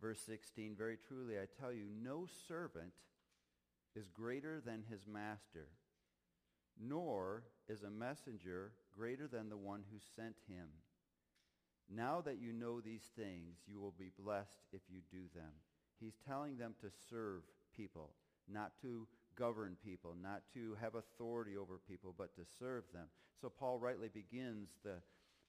Verse 0.00 0.20
16, 0.26 0.76
very 0.76 0.96
truly 1.08 1.38
I 1.38 1.46
tell 1.60 1.72
you, 1.72 1.86
no 2.02 2.26
servant 2.46 2.92
is 3.96 4.08
greater 4.10 4.60
than 4.64 4.84
his 4.88 5.06
master, 5.08 5.68
nor 6.80 7.42
is 7.68 7.82
a 7.82 7.90
messenger 7.90 8.72
greater 8.96 9.26
than 9.26 9.48
the 9.48 9.56
one 9.56 9.82
who 9.90 9.98
sent 10.14 10.36
him. 10.48 10.68
Now 11.90 12.20
that 12.20 12.38
you 12.38 12.52
know 12.52 12.80
these 12.80 13.10
things, 13.16 13.56
you 13.66 13.80
will 13.80 13.94
be 13.98 14.12
blessed 14.16 14.62
if 14.72 14.82
you 14.88 15.00
do 15.10 15.24
them. 15.34 15.50
He's 15.98 16.18
telling 16.28 16.58
them 16.58 16.74
to 16.80 16.90
serve 17.10 17.42
people, 17.78 18.10
not 18.52 18.72
to 18.82 19.06
govern 19.38 19.76
people, 19.84 20.14
not 20.20 20.42
to 20.52 20.76
have 20.80 20.96
authority 20.96 21.56
over 21.56 21.78
people, 21.88 22.14
but 22.18 22.34
to 22.34 22.42
serve 22.58 22.84
them. 22.92 23.06
So 23.40 23.48
Paul 23.48 23.78
rightly 23.78 24.08
begins 24.08 24.68
the, 24.84 24.96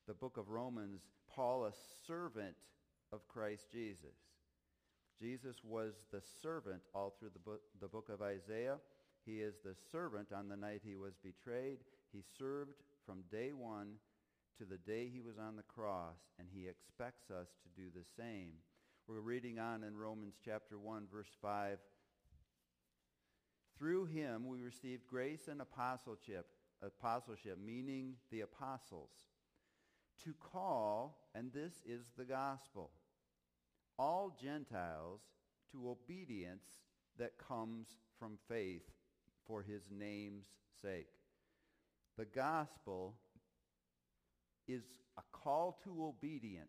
the 0.07 0.13
book 0.13 0.37
of 0.37 0.49
Romans, 0.49 1.01
Paul 1.33 1.65
a 1.65 1.71
servant 2.07 2.55
of 3.11 3.27
Christ 3.27 3.71
Jesus. 3.71 4.15
Jesus 5.19 5.57
was 5.63 5.95
the 6.11 6.21
servant 6.41 6.81
all 6.93 7.15
through 7.19 7.31
the 7.33 7.39
book, 7.39 7.61
the 7.81 7.87
book 7.87 8.09
of 8.09 8.21
Isaiah. 8.21 8.77
He 9.25 9.41
is 9.41 9.55
the 9.63 9.75
servant 9.91 10.29
on 10.31 10.47
the 10.47 10.55
night 10.55 10.81
he 10.85 10.95
was 10.95 11.13
betrayed. 11.23 11.79
He 12.13 12.21
served 12.37 12.75
from 13.05 13.23
day 13.31 13.51
one 13.53 13.95
to 14.59 14.65
the 14.65 14.77
day 14.77 15.09
he 15.11 15.21
was 15.21 15.37
on 15.37 15.55
the 15.55 15.63
cross, 15.63 16.17
and 16.37 16.47
he 16.53 16.67
expects 16.67 17.31
us 17.31 17.47
to 17.63 17.81
do 17.81 17.89
the 17.93 18.05
same. 18.17 18.51
We're 19.07 19.21
reading 19.21 19.57
on 19.59 19.83
in 19.83 19.97
Romans 19.97 20.35
chapter 20.43 20.77
1, 20.77 21.07
verse 21.11 21.31
5. 21.41 21.79
Through 23.79 24.07
him 24.07 24.45
we 24.45 24.61
received 24.61 25.07
grace 25.07 25.47
and 25.47 25.61
apostleship, 25.61 26.47
apostleship, 26.83 27.57
meaning 27.65 28.15
the 28.29 28.41
apostles, 28.41 29.11
to 30.25 30.33
call, 30.33 31.17
and 31.33 31.53
this 31.53 31.81
is 31.87 32.11
the 32.17 32.25
gospel, 32.25 32.91
all 33.97 34.35
Gentiles 34.41 35.21
to 35.71 35.89
obedience 35.89 36.67
that 37.17 37.37
comes 37.37 37.87
from 38.19 38.37
faith 38.49 38.83
for 39.47 39.63
his 39.63 39.83
name's 39.89 40.47
sake. 40.81 41.07
The 42.17 42.25
gospel 42.25 43.15
is 44.67 44.83
a 45.17 45.21
call 45.31 45.79
to 45.85 46.03
obedience 46.03 46.67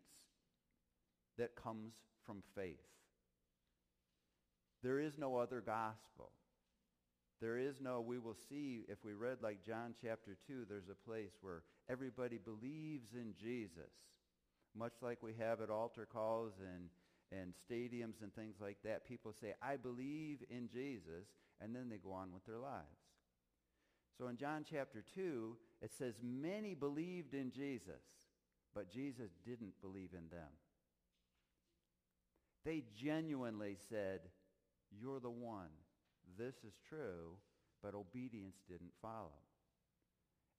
that 1.38 1.56
comes 1.56 1.94
from 2.24 2.42
faith. 2.54 2.78
There 4.82 5.00
is 5.00 5.18
no 5.18 5.36
other 5.36 5.60
gospel. 5.60 6.30
There 7.40 7.58
is 7.58 7.80
no, 7.80 8.00
we 8.00 8.18
will 8.18 8.36
see 8.48 8.84
if 8.88 9.04
we 9.04 9.14
read 9.14 9.38
like 9.42 9.64
John 9.64 9.94
chapter 10.00 10.36
2, 10.46 10.66
there's 10.68 10.90
a 10.90 11.08
place 11.08 11.32
where 11.40 11.62
everybody 11.88 12.38
believes 12.38 13.14
in 13.14 13.34
Jesus, 13.40 13.92
much 14.76 14.92
like 15.00 15.22
we 15.22 15.32
have 15.38 15.62
at 15.62 15.70
altar 15.70 16.06
calls 16.06 16.52
and, 16.60 16.90
and 17.32 17.54
stadiums 17.54 18.22
and 18.22 18.34
things 18.34 18.56
like 18.60 18.76
that. 18.84 19.06
People 19.06 19.32
say, 19.32 19.54
I 19.62 19.76
believe 19.76 20.40
in 20.50 20.68
Jesus, 20.68 21.28
and 21.62 21.74
then 21.74 21.88
they 21.88 21.96
go 21.96 22.12
on 22.12 22.32
with 22.32 22.44
their 22.44 22.58
lives. 22.58 22.84
So 24.18 24.28
in 24.28 24.36
John 24.36 24.66
chapter 24.70 25.02
2, 25.14 25.56
it 25.80 25.94
says 25.94 26.16
many 26.22 26.74
believed 26.74 27.32
in 27.32 27.50
Jesus, 27.50 28.02
but 28.74 28.92
Jesus 28.92 29.30
didn't 29.46 29.80
believe 29.80 30.10
in 30.12 30.28
them. 30.28 30.50
They 32.66 32.84
genuinely 32.94 33.78
said, 33.88 34.20
you're 34.90 35.20
the 35.20 35.30
one. 35.30 35.70
This 36.38 36.54
is 36.66 36.74
true, 36.88 37.36
but 37.82 37.94
obedience 37.94 38.56
didn't 38.68 38.92
follow. 39.00 39.38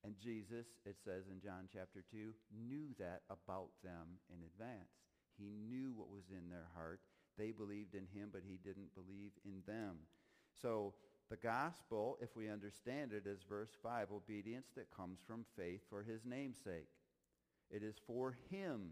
And 0.04 0.16
Jesus, 0.18 0.66
it 0.86 0.98
says 1.04 1.25
in 1.30 1.40
John 1.40 1.70
chapter 1.72 2.04
2, 2.12 2.34
knew 2.68 2.88
that 2.98 3.22
about 3.30 3.70
them 3.84 4.18
in 4.30 4.42
advance. 4.44 4.90
He 5.38 5.54
knew 5.70 5.94
what 5.96 6.10
was 6.10 6.25
in 6.32 6.50
their 6.50 6.68
heart. 6.75 7.01
They 7.38 7.51
believed 7.51 7.94
in 7.94 8.08
him, 8.13 8.30
but 8.32 8.42
he 8.48 8.58
didn't 8.58 8.96
believe 8.96 9.32
in 9.46 9.62
them. 9.68 9.98
So 10.62 10.94
the 11.30 11.38
gospel, 11.38 12.18
if 12.22 12.36
we 12.36 12.50
understand 12.50 13.13
it, 13.13 13.28
is 13.28 13.40
verse 13.48 13.72
5, 13.82 14.08
obedience 14.12 14.68
that 14.75 14.96
comes 14.96 15.20
from 15.25 15.46
faith 15.56 15.82
for 15.90 16.04
his 16.04 16.25
name's 16.25 16.58
sake. 16.63 16.90
It 17.70 17.84
is 17.84 17.96
for 18.06 18.36
him 18.50 18.90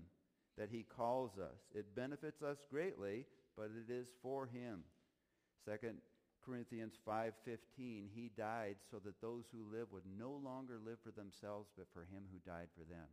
that 0.57 0.69
he 0.71 0.83
calls 0.83 1.37
us. 1.37 1.59
It 1.73 1.95
benefits 1.95 2.41
us 2.41 2.59
greatly, 2.69 3.25
but 3.57 3.69
it 3.75 3.91
is 3.91 4.07
for 4.21 4.45
him. 4.45 4.83
Second 5.65 5.97
Corinthians 6.49 6.97
5:15, 7.05 8.09
he 8.09 8.29
died 8.35 8.77
so 8.89 8.97
that 8.99 9.21
those 9.21 9.45
who 9.51 9.71
live 9.71 9.91
would 9.91 10.05
no 10.17 10.31
longer 10.31 10.79
live 10.79 10.99
for 11.03 11.11
themselves, 11.11 11.69
but 11.77 11.87
for 11.93 12.05
him 12.05 12.23
who 12.31 12.39
died 12.39 12.69
for 12.75 12.83
them. 12.83 13.07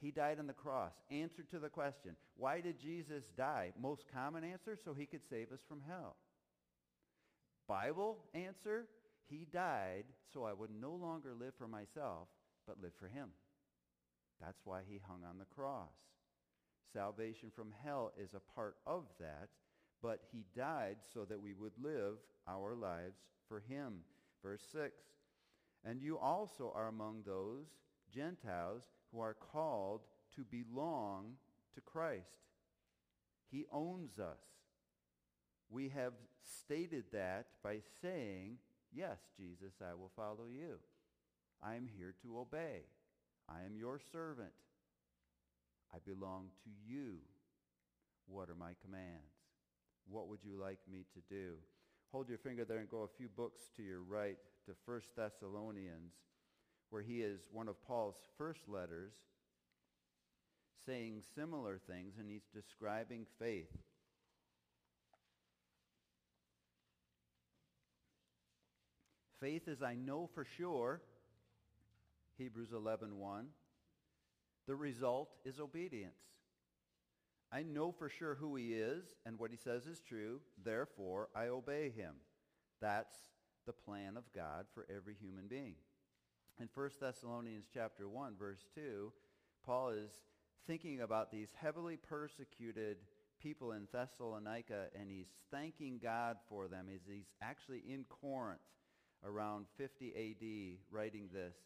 He 0.00 0.12
died 0.12 0.38
on 0.38 0.46
the 0.46 0.52
cross. 0.52 0.92
Answer 1.10 1.42
to 1.50 1.58
the 1.58 1.68
question, 1.68 2.16
why 2.36 2.60
did 2.60 2.78
Jesus 2.78 3.32
die? 3.36 3.72
Most 3.80 4.06
common 4.06 4.44
answer, 4.44 4.76
so 4.76 4.94
he 4.94 5.06
could 5.06 5.24
save 5.28 5.50
us 5.50 5.64
from 5.66 5.80
hell. 5.80 6.16
Bible 7.66 8.24
answer, 8.34 8.86
he 9.28 9.46
died 9.46 10.04
so 10.32 10.44
I 10.44 10.52
would 10.52 10.70
no 10.70 10.94
longer 10.94 11.34
live 11.34 11.54
for 11.58 11.66
myself, 11.66 12.28
but 12.68 12.80
live 12.80 12.94
for 12.94 13.08
him. 13.08 13.30
That's 14.40 14.64
why 14.64 14.82
he 14.86 14.98
hung 14.98 15.24
on 15.24 15.38
the 15.38 15.46
cross. 15.46 15.90
Salvation 16.92 17.50
from 17.50 17.72
hell 17.82 18.12
is 18.16 18.34
a 18.34 18.54
part 18.54 18.76
of 18.86 19.06
that, 19.18 19.48
but 20.06 20.20
he 20.30 20.44
died 20.54 20.98
so 21.12 21.24
that 21.24 21.40
we 21.40 21.52
would 21.52 21.72
live 21.82 22.14
our 22.46 22.76
lives 22.76 23.18
for 23.48 23.58
him. 23.68 23.94
Verse 24.40 24.62
6, 24.70 24.92
and 25.84 26.00
you 26.00 26.16
also 26.16 26.72
are 26.76 26.86
among 26.86 27.22
those 27.26 27.66
Gentiles 28.14 28.84
who 29.10 29.18
are 29.18 29.34
called 29.34 30.02
to 30.36 30.44
belong 30.44 31.32
to 31.74 31.80
Christ. 31.80 32.22
He 33.50 33.66
owns 33.72 34.20
us. 34.20 34.38
We 35.70 35.88
have 35.88 36.12
stated 36.44 37.06
that 37.12 37.46
by 37.64 37.78
saying, 38.00 38.58
yes, 38.92 39.18
Jesus, 39.36 39.74
I 39.82 39.94
will 39.94 40.12
follow 40.14 40.46
you. 40.48 40.76
I 41.60 41.74
am 41.74 41.88
here 41.98 42.14
to 42.22 42.38
obey. 42.38 42.82
I 43.48 43.64
am 43.64 43.76
your 43.76 43.98
servant. 44.12 44.52
I 45.92 45.98
belong 46.06 46.50
to 46.62 46.70
you. 46.88 47.16
What 48.28 48.50
are 48.50 48.54
my 48.54 48.72
commands? 48.84 49.35
What 50.08 50.28
would 50.28 50.40
you 50.44 50.60
like 50.60 50.78
me 50.90 51.04
to 51.14 51.20
do? 51.28 51.54
Hold 52.12 52.28
your 52.28 52.38
finger 52.38 52.64
there 52.64 52.78
and 52.78 52.88
go 52.88 53.02
a 53.02 53.16
few 53.18 53.28
books 53.28 53.62
to 53.76 53.82
your 53.82 54.00
right 54.00 54.38
to 54.66 54.72
1 54.84 55.00
Thessalonians, 55.16 56.14
where 56.90 57.02
he 57.02 57.22
is 57.22 57.40
one 57.52 57.68
of 57.68 57.82
Paul's 57.86 58.16
first 58.38 58.68
letters 58.68 59.12
saying 60.86 61.22
similar 61.34 61.80
things, 61.88 62.14
and 62.18 62.30
he's 62.30 62.46
describing 62.54 63.26
faith. 63.40 63.66
Faith 69.40 69.68
is 69.68 69.82
I 69.82 69.94
know 69.94 70.30
for 70.32 70.44
sure, 70.44 71.02
Hebrews 72.38 72.70
11.1. 72.70 73.46
The 74.66 74.76
result 74.76 75.30
is 75.44 75.60
obedience. 75.60 76.14
I 77.52 77.62
know 77.62 77.92
for 77.92 78.08
sure 78.08 78.34
who 78.34 78.56
he 78.56 78.74
is 78.74 79.14
and 79.24 79.38
what 79.38 79.50
he 79.50 79.56
says 79.56 79.86
is 79.86 80.00
true. 80.00 80.40
Therefore, 80.62 81.28
I 81.34 81.46
obey 81.46 81.90
him. 81.90 82.14
That's 82.80 83.16
the 83.66 83.72
plan 83.72 84.16
of 84.16 84.32
God 84.34 84.66
for 84.74 84.86
every 84.94 85.14
human 85.14 85.46
being. 85.48 85.74
In 86.60 86.68
1 86.72 86.90
Thessalonians 87.00 87.66
chapter 87.72 88.08
1, 88.08 88.34
verse 88.38 88.66
2, 88.74 89.12
Paul 89.64 89.90
is 89.90 90.10
thinking 90.66 91.00
about 91.00 91.30
these 91.30 91.48
heavily 91.60 91.96
persecuted 91.96 92.98
people 93.40 93.72
in 93.72 93.86
Thessalonica, 93.92 94.86
and 94.98 95.10
he's 95.10 95.28
thanking 95.50 96.00
God 96.02 96.36
for 96.48 96.68
them 96.68 96.86
as 96.92 97.02
he's 97.06 97.32
actually 97.42 97.82
in 97.88 98.04
Corinth 98.08 98.60
around 99.24 99.66
50 99.76 100.12
AD 100.16 100.78
writing 100.90 101.28
this. 101.32 101.56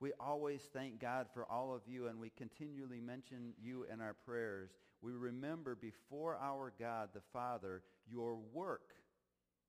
We 0.00 0.12
always 0.20 0.62
thank 0.72 1.00
God 1.00 1.26
for 1.34 1.44
all 1.50 1.74
of 1.74 1.82
you, 1.86 2.06
and 2.06 2.20
we 2.20 2.30
continually 2.30 3.00
mention 3.00 3.52
you 3.60 3.84
in 3.92 4.00
our 4.00 4.14
prayers. 4.14 4.70
We 5.00 5.12
remember 5.12 5.74
before 5.74 6.36
our 6.36 6.72
God 6.78 7.10
the 7.14 7.22
Father 7.32 7.82
your 8.10 8.38
work 8.52 8.94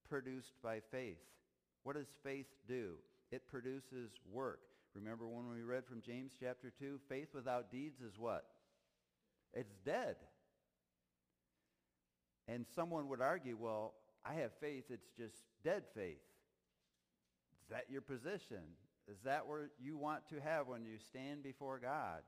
produced 0.07 0.53
by 0.63 0.79
faith. 0.91 1.17
What 1.83 1.95
does 1.95 2.07
faith 2.23 2.47
do? 2.67 2.93
It 3.31 3.47
produces 3.47 4.11
work. 4.31 4.61
Remember 4.95 5.27
when 5.27 5.47
we 5.49 5.61
read 5.61 5.85
from 5.85 6.01
James 6.01 6.31
chapter 6.39 6.71
2, 6.79 6.99
faith 7.07 7.29
without 7.33 7.71
deeds 7.71 8.01
is 8.01 8.17
what? 8.17 8.45
It's 9.53 9.75
dead. 9.85 10.15
And 12.47 12.65
someone 12.75 13.07
would 13.09 13.21
argue, 13.21 13.55
well, 13.59 13.93
I 14.25 14.33
have 14.35 14.51
faith, 14.59 14.85
it's 14.89 15.09
just 15.17 15.35
dead 15.63 15.83
faith. 15.95 16.17
Is 17.61 17.69
that 17.69 17.85
your 17.89 18.01
position? 18.01 18.63
Is 19.07 19.17
that 19.25 19.47
where 19.47 19.69
you 19.79 19.97
want 19.97 20.27
to 20.29 20.39
have 20.41 20.67
when 20.67 20.85
you 20.85 20.97
stand 20.97 21.43
before 21.43 21.79
God? 21.79 22.21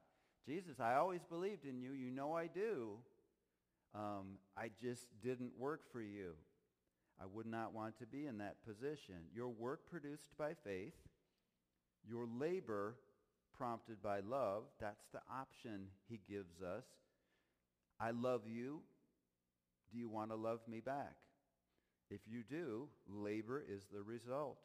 Jesus, 0.45 0.79
I 0.79 0.95
always 0.95 1.21
believed 1.23 1.65
in 1.65 1.81
you. 1.81 1.91
You 1.91 2.11
know 2.11 2.33
I 2.33 2.47
do. 2.47 2.97
Um, 3.93 4.37
I 4.57 4.69
just 4.81 5.05
didn't 5.23 5.51
work 5.57 5.81
for 5.91 6.01
you. 6.01 6.33
I 7.21 7.25
would 7.31 7.45
not 7.45 7.73
want 7.73 7.99
to 7.99 8.05
be 8.05 8.25
in 8.25 8.39
that 8.39 8.57
position. 8.65 9.15
Your 9.35 9.49
work 9.49 9.81
produced 9.89 10.35
by 10.37 10.53
faith, 10.63 10.93
your 12.07 12.25
labor 12.39 12.95
prompted 13.55 14.01
by 14.01 14.21
love, 14.21 14.63
that's 14.79 15.05
the 15.13 15.19
option 15.31 15.85
he 16.09 16.19
gives 16.27 16.61
us. 16.63 16.85
I 17.99 18.09
love 18.09 18.41
you. 18.47 18.79
Do 19.91 19.99
you 19.99 20.09
want 20.09 20.31
to 20.31 20.35
love 20.35 20.61
me 20.67 20.79
back? 20.79 21.15
If 22.09 22.21
you 22.27 22.41
do, 22.49 22.87
labor 23.07 23.63
is 23.69 23.83
the 23.93 24.01
result. 24.01 24.57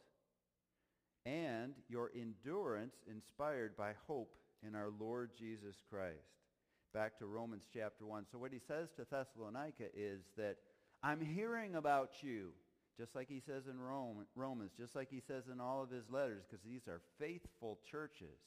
And 1.26 1.75
your 1.88 2.11
endurance 2.18 2.95
inspired 3.11 3.76
by 3.76 3.92
hope 4.06 4.35
in 4.67 4.75
our 4.75 4.91
Lord 4.99 5.31
Jesus 5.39 5.77
Christ. 5.89 6.17
Back 6.93 7.19
to 7.19 7.27
Romans 7.27 7.65
chapter 7.73 8.07
1. 8.07 8.27
So 8.31 8.39
what 8.39 8.53
he 8.53 8.59
says 8.59 8.89
to 8.97 9.07
Thessalonica 9.11 9.85
is 9.95 10.23
that 10.37 10.57
I'm 11.03 11.21
hearing 11.21 11.75
about 11.77 12.23
you, 12.23 12.51
just 12.99 13.15
like 13.15 13.29
he 13.29 13.41
says 13.41 13.65
in 13.71 13.79
Rome, 13.79 14.25
Romans, 14.35 14.73
just 14.79 14.97
like 14.97 15.09
he 15.11 15.21
says 15.21 15.45
in 15.53 15.61
all 15.61 15.83
of 15.83 15.91
his 15.91 16.11
letters, 16.11 16.45
because 16.49 16.65
these 16.65 16.89
are 16.89 17.03
faithful 17.21 17.79
churches. 17.91 18.39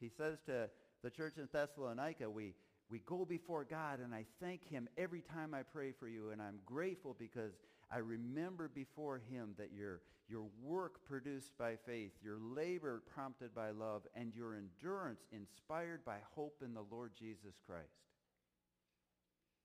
He 0.00 0.08
says 0.08 0.38
to 0.46 0.70
the 1.02 1.10
church 1.10 1.34
in 1.36 1.48
Thessalonica, 1.52 2.28
we, 2.28 2.54
we 2.90 3.00
go 3.00 3.24
before 3.24 3.64
God 3.64 4.00
and 4.00 4.14
I 4.14 4.24
thank 4.40 4.66
him 4.66 4.88
every 4.96 5.20
time 5.20 5.54
I 5.54 5.62
pray 5.62 5.92
for 5.92 6.08
you 6.08 6.30
and 6.30 6.40
I'm 6.40 6.58
grateful 6.64 7.14
because 7.18 7.52
I 7.94 7.98
remember 7.98 8.68
before 8.74 9.22
him 9.30 9.54
that 9.56 9.70
your, 9.72 10.00
your 10.28 10.46
work 10.60 11.04
produced 11.04 11.56
by 11.56 11.76
faith, 11.76 12.10
your 12.20 12.38
labor 12.40 13.04
prompted 13.14 13.54
by 13.54 13.70
love, 13.70 14.02
and 14.16 14.34
your 14.34 14.56
endurance 14.56 15.20
inspired 15.30 16.04
by 16.04 16.16
hope 16.34 16.60
in 16.64 16.74
the 16.74 16.84
Lord 16.90 17.12
Jesus 17.16 17.54
Christ. 17.64 17.86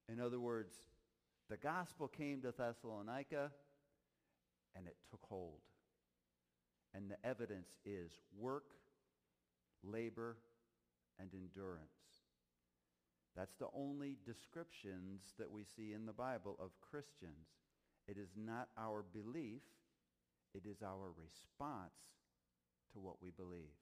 In 0.08 0.20
other 0.20 0.40
words, 0.40 0.76
the 1.50 1.58
gospel 1.58 2.08
came 2.08 2.42
to 2.42 2.52
Thessalonica 2.52 3.50
and 4.76 4.86
it 4.86 4.98
took 5.10 5.22
hold. 5.24 5.62
And 6.94 7.10
the 7.10 7.28
evidence 7.28 7.78
is 7.84 8.12
work, 8.38 8.76
labor, 9.84 10.38
and 11.20 11.30
endurance. 11.34 11.90
That's 13.36 13.56
the 13.56 13.70
only 13.76 14.18
descriptions 14.24 15.34
that 15.40 15.50
we 15.50 15.64
see 15.64 15.94
in 15.94 16.06
the 16.06 16.14
Bible 16.14 16.58
of 16.60 16.72
Christians. 16.92 17.48
It 18.10 18.18
is 18.18 18.30
not 18.36 18.70
our 18.76 19.04
belief, 19.14 19.62
it 20.56 20.64
is 20.68 20.82
our 20.82 21.12
response 21.16 21.94
to 22.94 23.00
what 23.00 23.22
we 23.22 23.30
believe. 23.30 23.78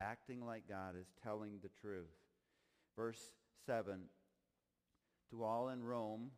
Acting 0.00 0.46
like 0.46 0.68
God 0.68 0.94
is 1.00 1.08
telling 1.22 1.58
the 1.60 1.70
truth. 1.80 2.14
Verse 2.96 3.32
7, 3.66 4.02
to 5.30 5.42
all 5.42 5.70
in 5.70 5.82
Rome 5.82 6.30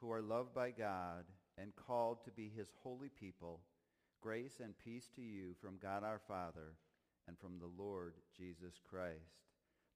who 0.00 0.10
are 0.10 0.22
loved 0.22 0.54
by 0.54 0.70
God 0.70 1.24
and 1.58 1.76
called 1.76 2.24
to 2.24 2.30
be 2.30 2.50
his 2.56 2.68
holy 2.82 3.10
people, 3.10 3.60
grace 4.22 4.60
and 4.62 4.72
peace 4.78 5.10
to 5.16 5.22
you 5.22 5.54
from 5.60 5.78
God 5.82 6.02
our 6.02 6.20
Father 6.26 6.76
and 7.26 7.38
from 7.38 7.58
the 7.58 7.82
Lord 7.82 8.14
Jesus 8.34 8.80
Christ. 8.88 9.42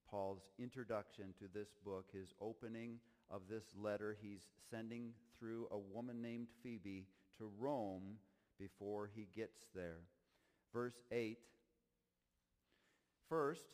Paul's 0.07 0.43
introduction 0.59 1.33
to 1.39 1.45
this 1.51 1.69
book, 1.83 2.09
his 2.13 2.33
opening 2.39 2.99
of 3.33 3.41
this 3.49 3.63
letter 3.75 4.15
he's 4.21 4.43
sending 4.69 5.11
through 5.39 5.67
a 5.71 5.77
woman 5.77 6.21
named 6.21 6.47
Phoebe 6.61 7.07
to 7.37 7.49
Rome 7.59 8.17
before 8.59 9.09
he 9.13 9.27
gets 9.35 9.65
there. 9.73 10.01
Verse 10.71 11.01
8, 11.11 11.37
First, 13.27 13.67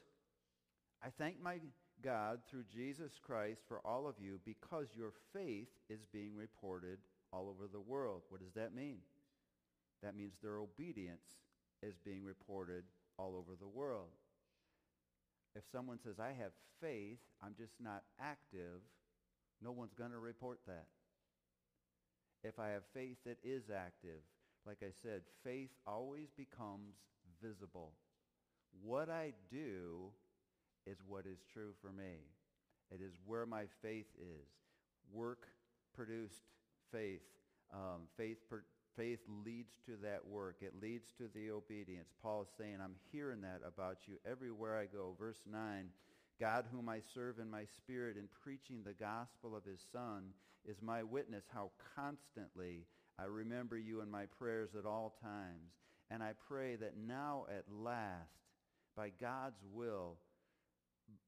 I 1.04 1.10
thank 1.18 1.42
my 1.42 1.60
God 2.01 2.39
through 2.50 2.63
Jesus 2.74 3.12
Christ 3.22 3.62
for 3.68 3.86
all 3.86 4.08
of 4.08 4.16
you 4.20 4.39
because 4.46 4.88
your 4.96 5.12
faith 5.34 5.68
is 5.89 6.06
being 6.13 6.36
reported 6.36 7.00
all 7.34 7.50
over 7.50 7.68
the 7.70 7.80
world. 7.80 8.24
What 8.30 8.42
does 8.42 8.54
that 8.54 8.74
mean? 8.74 9.00
That 10.01 10.16
means 10.16 10.34
their 10.42 10.60
obedience 10.60 11.25
is 11.84 11.96
being 12.06 12.24
reported 12.24 12.84
all 13.18 13.36
over 13.36 13.58
the 13.60 13.68
world. 13.68 14.10
If 15.56 15.63
someone 15.72 16.00
says, 16.01 16.20
I 16.20 16.32
have 16.42 16.51
faith, 16.82 17.20
I'm 17.44 17.56
just 17.58 17.74
not 17.82 18.04
active, 18.20 18.82
no 19.63 19.72
one's 19.72 19.94
going 19.94 20.12
to 20.12 20.20
report 20.20 20.60
that. 20.68 20.86
If 22.44 22.60
I 22.60 22.70
have 22.70 22.84
faith 22.94 23.18
that 23.25 23.38
is 23.44 23.63
active, 23.70 24.22
like 24.66 24.78
I 24.82 24.92
said, 25.01 25.22
faith 25.44 25.72
always 25.86 26.30
becomes 26.36 26.96
visible. 27.42 27.94
What 28.82 29.10
I 29.10 29.34
do 29.52 30.12
is 30.86 30.98
what 31.06 31.26
is 31.26 31.39
true 31.52 31.74
for 31.82 31.91
me. 31.91 32.28
It 32.91 33.02
is 33.02 33.13
where 33.26 33.45
my 33.45 33.63
faith 33.82 34.08
is. 34.19 34.48
Work 35.12 35.48
produced 35.93 36.43
faith. 36.91 37.22
Um, 37.74 38.04
faith 38.17 38.38
per- 38.50 38.63
faith 38.95 39.19
leads 39.45 39.74
to 39.86 39.91
that 40.04 40.26
work. 40.26 40.58
It 40.62 40.74
leads 40.82 41.12
to 41.17 41.30
the 41.34 41.52
obedience. 41.52 42.10
Paul 42.22 42.43
is 42.43 42.50
saying, 42.58 42.78
I'm 42.84 42.95
hearing 43.12 43.41
that 43.41 43.62
about 43.65 44.08
you 44.08 44.15
everywhere 44.30 44.78
I 44.78 44.86
go. 44.86 45.15
Verse 45.19 45.41
9, 45.50 45.89
God 46.39 46.65
whom 46.71 46.88
I 46.88 47.02
serve 47.13 47.39
in 47.39 47.49
my 47.49 47.65
spirit 47.78 48.17
in 48.17 48.30
preaching 48.43 48.82
the 48.84 48.93
gospel 48.93 49.56
of 49.56 49.65
his 49.65 49.82
Son 49.91 50.23
is 50.65 50.82
my 50.82 51.04
witness 51.04 51.43
how 51.54 51.71
constantly 51.95 52.86
I 53.19 53.25
remember 53.25 53.78
you 53.78 54.02
in 54.02 54.10
my 54.10 54.25
prayers 54.38 54.69
at 54.78 54.86
all 54.86 55.15
times. 55.21 55.73
And 56.10 56.23
I 56.23 56.32
pray 56.47 56.75
that 56.78 56.95
now 56.97 57.45
at 57.49 57.65
last, 57.69 58.32
by 58.95 59.12
God's 59.21 59.62
will, 59.73 60.17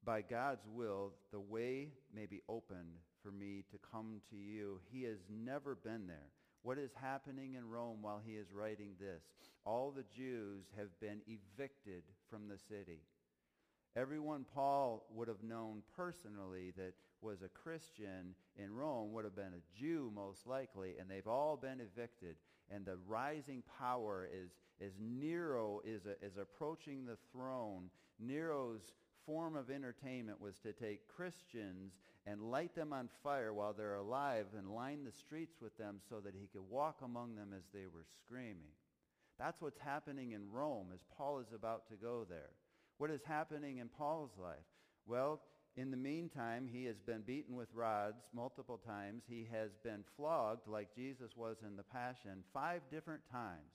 by 0.03 0.21
God's 0.21 0.65
will, 0.73 1.13
the 1.31 1.39
way 1.39 1.89
may 2.13 2.25
be 2.25 2.41
opened 2.47 2.97
for 3.21 3.31
me 3.31 3.63
to 3.71 3.77
come 3.91 4.21
to 4.29 4.37
you. 4.37 4.79
He 4.91 5.03
has 5.03 5.19
never 5.29 5.75
been 5.75 6.07
there 6.07 6.31
what 6.63 6.77
is 6.77 6.91
happening 6.99 7.55
in 7.55 7.67
Rome 7.67 8.01
while 8.01 8.21
he 8.23 8.33
is 8.33 8.53
writing 8.53 8.91
this. 8.99 9.23
All 9.65 9.91
the 9.91 10.05
Jews 10.15 10.65
have 10.77 10.99
been 10.99 11.21
evicted 11.27 12.03
from 12.29 12.47
the 12.47 12.57
city. 12.57 13.01
Everyone 13.95 14.45
Paul 14.53 15.05
would 15.13 15.27
have 15.27 15.43
known 15.43 15.81
personally 15.95 16.71
that 16.77 16.93
was 17.21 17.41
a 17.41 17.49
Christian 17.49 18.35
in 18.57 18.73
Rome 18.73 19.11
would 19.13 19.25
have 19.25 19.35
been 19.35 19.53
a 19.53 19.79
Jew 19.79 20.11
most 20.13 20.47
likely, 20.47 20.95
and 20.99 21.09
they've 21.09 21.27
all 21.27 21.57
been 21.57 21.81
evicted. 21.81 22.35
And 22.73 22.85
the 22.85 22.97
rising 23.05 23.63
power 23.77 24.29
is, 24.31 24.51
as 24.79 24.93
Nero 24.99 25.81
is, 25.83 26.05
a, 26.05 26.23
is 26.25 26.37
approaching 26.37 27.05
the 27.05 27.17
throne. 27.33 27.89
Nero's 28.17 28.93
form 29.25 29.55
of 29.57 29.69
entertainment 29.69 30.39
was 30.39 30.57
to 30.59 30.71
take 30.71 31.07
Christians 31.07 31.91
and 32.25 32.49
light 32.49 32.73
them 32.75 32.93
on 32.93 33.09
fire 33.23 33.53
while 33.53 33.73
they're 33.73 33.95
alive 33.95 34.45
and 34.57 34.73
line 34.73 35.03
the 35.03 35.11
streets 35.11 35.57
with 35.61 35.77
them 35.77 35.97
so 36.07 36.19
that 36.21 36.33
he 36.33 36.47
could 36.47 36.69
walk 36.69 36.99
among 37.03 37.35
them 37.35 37.49
as 37.55 37.63
they 37.73 37.87
were 37.93 38.05
screaming. 38.23 38.71
That's 39.37 39.61
what's 39.61 39.79
happening 39.79 40.31
in 40.31 40.49
Rome 40.49 40.87
as 40.93 41.01
Paul 41.17 41.39
is 41.39 41.51
about 41.53 41.87
to 41.89 41.95
go 41.95 42.25
there. 42.29 42.51
What 43.01 43.09
is 43.09 43.23
happening 43.23 43.79
in 43.79 43.89
Paul's 43.89 44.37
life? 44.39 44.69
Well, 45.07 45.41
in 45.75 45.89
the 45.89 45.97
meantime, 45.97 46.69
he 46.71 46.85
has 46.85 46.99
been 46.99 47.23
beaten 47.23 47.55
with 47.55 47.73
rods 47.73 48.21
multiple 48.31 48.77
times. 48.77 49.23
He 49.27 49.47
has 49.51 49.71
been 49.83 50.03
flogged 50.15 50.67
like 50.67 50.93
Jesus 50.93 51.31
was 51.35 51.57
in 51.65 51.75
the 51.75 51.81
Passion 51.81 52.43
five 52.53 52.81
different 52.91 53.23
times. 53.31 53.71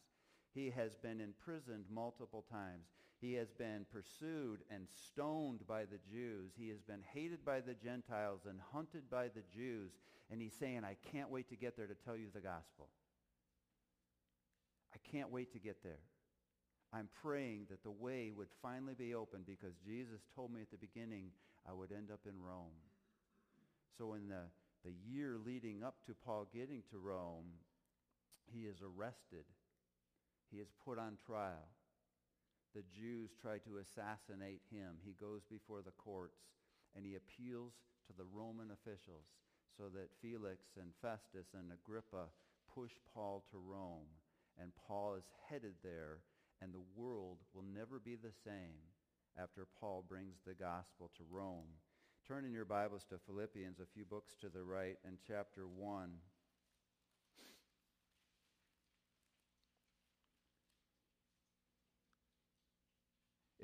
He 0.55 0.71
has 0.71 0.95
been 0.95 1.21
imprisoned 1.21 1.87
multiple 1.93 2.45
times. 2.49 2.85
He 3.21 3.33
has 3.33 3.51
been 3.51 3.85
pursued 3.93 4.61
and 4.71 4.87
stoned 4.95 5.67
by 5.67 5.87
the 5.87 5.99
Jews. 6.09 6.53
He 6.57 6.69
has 6.69 6.81
been 6.83 7.03
hated 7.13 7.45
by 7.45 7.59
the 7.59 7.75
Gentiles 7.75 8.43
and 8.49 8.61
hunted 8.73 9.11
by 9.11 9.25
the 9.27 9.43
Jews. 9.53 9.91
And 10.31 10.41
he's 10.41 10.55
saying, 10.55 10.83
I 10.85 10.95
can't 11.11 11.31
wait 11.31 11.49
to 11.49 11.57
get 11.57 11.77
there 11.77 11.89
to 11.89 11.97
tell 12.05 12.17
you 12.17 12.29
the 12.33 12.39
gospel. 12.39 12.91
I 14.95 14.99
can't 15.11 15.33
wait 15.33 15.53
to 15.55 15.59
get 15.59 15.83
there. 15.83 15.99
I'm 16.97 17.09
praying 17.23 17.67
that 17.71 17.83
the 17.83 17.91
way 17.91 18.33
would 18.35 18.49
finally 18.63 18.95
be 18.95 19.15
open 19.15 19.41
because 19.47 19.75
Jesus 19.85 20.21
told 20.35 20.53
me 20.53 20.63
at 20.63 20.71
the 20.71 20.79
beginning 20.79 21.31
I 21.69 21.73
would 21.73 21.93
end 21.93 22.11
up 22.11 22.21
in 22.27 22.41
Rome. 22.41 22.79
So 23.99 24.15
in 24.15 24.29
the, 24.29 24.45
the 24.85 24.95
year 25.11 25.37
leading 25.45 25.83
up 25.83 25.97
to 26.07 26.15
Paul 26.15 26.47
getting 26.55 26.83
to 26.91 26.99
Rome, 26.99 27.47
he 28.53 28.61
is 28.61 28.77
arrested 28.83 29.45
he 30.51 30.59
is 30.59 30.69
put 30.85 30.99
on 30.99 31.19
trial. 31.27 31.69
The 32.75 32.85
Jews 32.93 33.31
try 33.41 33.59
to 33.59 33.79
assassinate 33.79 34.61
him. 34.71 34.97
He 35.05 35.17
goes 35.19 35.43
before 35.51 35.83
the 35.83 35.97
courts 35.97 36.39
and 36.95 37.05
he 37.05 37.17
appeals 37.17 37.73
to 38.07 38.13
the 38.17 38.29
Roman 38.33 38.71
officials 38.71 39.27
so 39.77 39.85
that 39.95 40.13
Felix 40.23 40.61
and 40.81 40.93
Festus 41.03 41.53
and 41.57 41.73
Agrippa 41.73 42.29
push 42.73 42.93
Paul 43.13 43.45
to 43.51 43.59
Rome. 43.59 44.09
And 44.61 44.73
Paul 44.87 45.17
is 45.17 45.25
headed 45.49 45.75
there 45.83 46.21
and 46.63 46.73
the 46.73 47.01
world 47.01 47.39
will 47.55 47.65
never 47.75 47.99
be 47.99 48.17
the 48.17 48.33
same 48.45 48.81
after 49.39 49.67
Paul 49.81 50.05
brings 50.09 50.37
the 50.47 50.55
gospel 50.55 51.11
to 51.17 51.25
Rome. 51.31 51.69
Turn 52.27 52.45
in 52.45 52.53
your 52.53 52.65
Bibles 52.65 53.05
to 53.11 53.19
Philippians, 53.27 53.79
a 53.81 53.87
few 53.95 54.05
books 54.05 54.35
to 54.41 54.49
the 54.49 54.63
right, 54.63 54.97
and 55.05 55.19
chapter 55.27 55.67
1. 55.67 56.11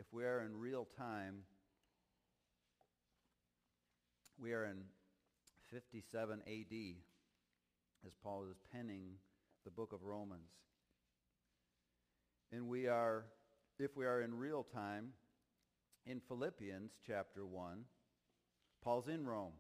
if 0.03 0.13
we 0.13 0.25
are 0.25 0.41
in 0.41 0.59
real 0.59 0.89
time, 0.99 1.37
we 4.37 4.53
are 4.53 4.65
in 4.65 4.79
57 5.71 6.43
AD 6.45 6.75
as 8.05 8.13
Paul 8.21 8.45
is 8.51 8.57
penning 8.73 9.13
the 9.65 9.71
book 9.71 9.93
of 9.93 10.03
Romans. 10.03 10.51
And 12.53 12.69
we 12.69 12.87
are, 12.87 13.25
if 13.79 13.97
we 13.97 14.05
are 14.05 14.21
in 14.21 14.35
real 14.35 14.63
time, 14.63 15.09
in 16.05 16.21
Philippians 16.21 16.93
chapter 17.07 17.47
1, 17.47 17.85
Paul's 18.85 19.09
in 19.09 19.25
Rome. 19.25 19.55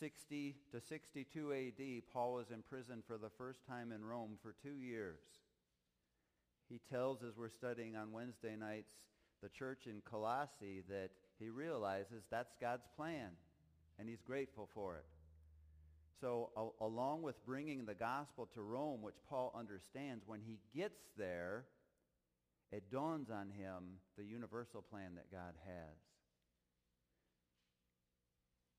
60 0.00 0.56
to 0.72 0.80
62 0.80 1.52
AD, 1.52 2.12
Paul 2.12 2.34
was 2.34 2.50
imprisoned 2.50 3.04
for 3.06 3.16
the 3.16 3.30
first 3.38 3.60
time 3.68 3.92
in 3.92 4.04
Rome 4.04 4.36
for 4.42 4.52
two 4.60 4.74
years. 4.74 5.20
He 6.68 6.80
tells, 6.90 7.22
as 7.22 7.36
we're 7.36 7.48
studying 7.48 7.94
on 7.94 8.10
Wednesday 8.10 8.56
nights, 8.56 8.94
the 9.42 9.48
church 9.48 9.86
in 9.86 10.02
Colossae 10.04 10.82
that 10.88 11.10
he 11.38 11.50
realizes 11.50 12.24
that's 12.30 12.56
God's 12.60 12.88
plan, 12.96 13.30
and 13.98 14.08
he's 14.08 14.22
grateful 14.22 14.68
for 14.74 14.96
it. 14.96 15.04
So 16.20 16.52
a- 16.56 16.84
along 16.84 17.22
with 17.22 17.44
bringing 17.44 17.84
the 17.84 17.94
gospel 17.94 18.46
to 18.54 18.62
Rome, 18.62 19.02
which 19.02 19.22
Paul 19.28 19.52
understands, 19.54 20.26
when 20.26 20.40
he 20.40 20.60
gets 20.72 21.10
there, 21.16 21.66
it 22.70 22.90
dawns 22.90 23.30
on 23.30 23.50
him 23.50 24.00
the 24.16 24.24
universal 24.24 24.82
plan 24.82 25.14
that 25.16 25.30
God 25.30 25.54
has. 25.64 25.98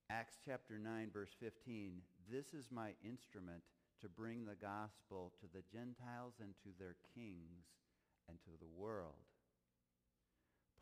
Acts 0.10 0.38
chapter 0.46 0.78
9, 0.78 1.10
verse 1.12 1.34
15, 1.40 2.02
this 2.30 2.54
is 2.54 2.72
my 2.72 2.94
instrument 3.04 3.64
to 4.02 4.10
bring 4.10 4.46
the 4.46 4.56
gospel 4.56 5.34
to 5.40 5.48
the 5.52 5.64
Gentiles 5.72 6.36
and 6.42 6.54
to 6.64 6.70
their 6.78 6.96
kings 7.16 7.66
and 8.30 8.38
to 8.44 8.52
the 8.60 8.68
world. 8.68 9.16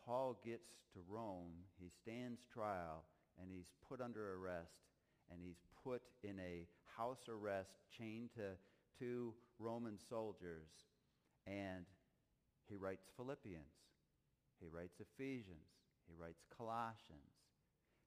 Paul 0.06 0.40
gets 0.46 0.70
to 0.94 1.00
Rome, 1.08 1.54
he 1.80 1.90
stands 1.90 2.46
trial, 2.52 3.06
and 3.40 3.50
he's 3.50 3.72
put 3.88 4.02
under 4.02 4.36
arrest, 4.36 4.93
and 5.32 5.40
he's 5.42 5.62
put 5.84 6.02
in 6.24 6.40
a 6.40 6.68
house 6.98 7.28
arrest 7.30 7.72
chained 7.98 8.30
to 8.36 8.56
two 9.00 9.34
Roman 9.60 9.98
soldiers, 10.10 10.70
and 11.48 11.86
he 12.70 12.76
writes 12.76 13.06
Philippians. 13.18 13.84
He 14.60 14.68
writes 14.68 15.00
Ephesians. 15.00 15.68
He 16.08 16.14
writes 16.16 16.44
Colossians. 16.58 17.36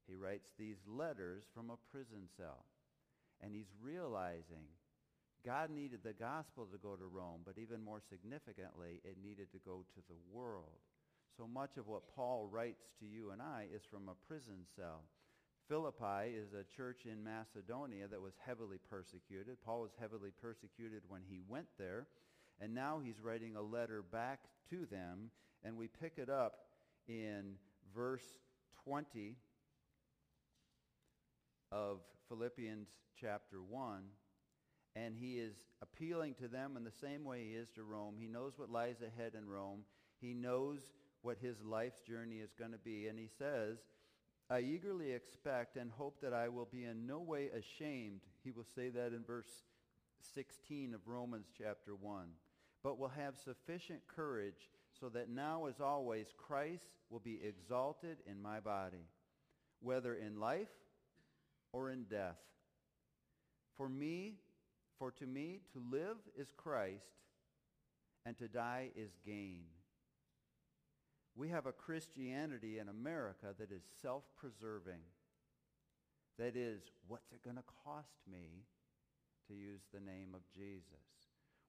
He 0.07 0.15
writes 0.15 0.49
these 0.59 0.81
letters 0.87 1.45
from 1.55 1.71
a 1.71 1.81
prison 1.91 2.29
cell. 2.37 2.65
And 3.43 3.53
he's 3.55 3.73
realizing 3.83 4.71
God 5.45 5.71
needed 5.71 6.01
the 6.03 6.15
gospel 6.15 6.67
to 6.73 6.79
go 6.79 6.97
to 6.97 7.07
Rome, 7.07 7.43
but 7.45 7.59
even 7.59 7.85
more 7.85 8.01
significantly, 8.09 9.01
it 9.05 9.17
needed 9.23 9.53
to 9.53 9.59
go 9.65 9.85
to 9.95 10.01
the 10.09 10.19
world. 10.33 10.81
So 11.37 11.47
much 11.47 11.77
of 11.77 11.87
what 11.87 12.15
Paul 12.15 12.49
writes 12.51 12.89
to 13.01 13.07
you 13.07 13.31
and 13.31 13.43
I 13.43 13.67
is 13.73 13.83
from 13.85 14.09
a 14.09 14.19
prison 14.27 14.65
cell. 14.75 15.03
Philippi 15.69 16.31
is 16.37 16.53
a 16.53 16.65
church 16.77 17.07
in 17.07 17.25
Macedonia 17.25 18.07
that 18.09 18.21
was 18.21 18.35
heavily 18.45 18.79
persecuted. 18.89 19.57
Paul 19.65 19.83
was 19.83 19.91
heavily 19.99 20.31
persecuted 20.41 21.03
when 21.09 21.23
he 21.29 21.41
went 21.49 21.67
there. 21.79 22.07
And 22.61 22.75
now 22.75 23.01
he's 23.05 23.21
writing 23.21 23.57
a 23.57 23.63
letter 23.63 24.03
back 24.03 24.41
to 24.71 24.87
them. 24.87 25.31
And 25.65 25.77
we 25.77 25.89
pick 25.89 26.15
it 26.19 26.31
up 26.31 26.59
in 27.09 27.55
verse 27.95 28.25
20 28.85 29.37
of 31.73 31.99
Philippians 32.29 32.89
chapter 33.21 33.61
1. 33.61 34.03
And 34.95 35.15
he 35.15 35.35
is 35.35 35.55
appealing 35.83 36.35
to 36.35 36.49
them 36.49 36.77
in 36.77 36.85
the 36.85 36.91
same 36.91 37.25
way 37.25 37.45
he 37.45 37.55
is 37.55 37.69
to 37.75 37.83
Rome. 37.83 38.15
He 38.19 38.29
knows 38.29 38.53
what 38.57 38.71
lies 38.71 39.03
ahead 39.03 39.33
in 39.37 39.49
Rome. 39.49 39.81
He 40.21 40.33
knows 40.33 40.81
what 41.23 41.39
his 41.43 41.61
life's 41.63 42.01
journey 42.01 42.37
is 42.37 42.55
going 42.57 42.73
to 42.73 42.79
be. 42.79 43.09
And 43.09 43.19
he 43.19 43.29
says, 43.37 43.79
I 44.49 44.61
eagerly 44.61 45.13
expect 45.13 45.77
and 45.77 45.91
hope 45.91 46.21
that 46.23 46.33
I 46.33 46.49
will 46.49 46.69
be 46.71 46.85
in 46.85 47.07
no 47.07 47.19
way 47.19 47.49
ashamed. 47.49 48.21
He 48.45 48.53
will 48.53 48.67
say 48.77 48.91
that 48.91 49.13
in 49.13 49.25
verse 49.27 49.65
16 50.35 50.95
of 50.95 51.01
Romans 51.07 51.49
chapter 51.59 51.95
1. 51.95 52.27
But 52.83 52.99
will 52.99 53.09
have 53.09 53.37
sufficient 53.37 54.01
courage 54.07 54.71
so 55.01 55.09
that 55.09 55.29
now 55.29 55.67
as 55.67 55.81
always 55.81 56.29
Christ 56.37 56.87
will 57.11 57.21
be 57.21 57.41
exalted 57.43 58.19
in 58.31 58.41
my 58.41 58.61
body, 58.61 59.09
whether 59.81 60.15
in 60.15 60.39
life 60.39 60.69
or 61.73 61.91
in 61.91 62.05
death. 62.05 62.39
For 63.77 63.89
me, 63.89 64.37
for 64.99 65.11
to 65.13 65.27
me 65.27 65.61
to 65.73 65.83
live 65.91 66.17
is 66.39 66.53
Christ 66.57 67.05
and 68.25 68.39
to 68.39 68.49
die 68.49 68.91
is 68.97 69.11
gain. 69.25 69.65
We 71.37 71.51
have 71.51 71.67
a 71.67 71.73
Christianity 71.73 72.79
in 72.79 72.89
America 72.89 73.55
that 73.59 73.71
is 73.71 73.83
self-preserving. 74.01 75.01
That 76.39 76.57
is, 76.57 76.81
what's 77.09 77.31
it 77.33 77.45
going 77.45 77.57
to 77.57 77.63
cost 77.85 78.17
me 78.31 78.65
to 79.49 79.55
use 79.55 79.83
the 79.93 80.01
name 80.01 80.35
of 80.35 80.41
Jesus? 80.55 80.85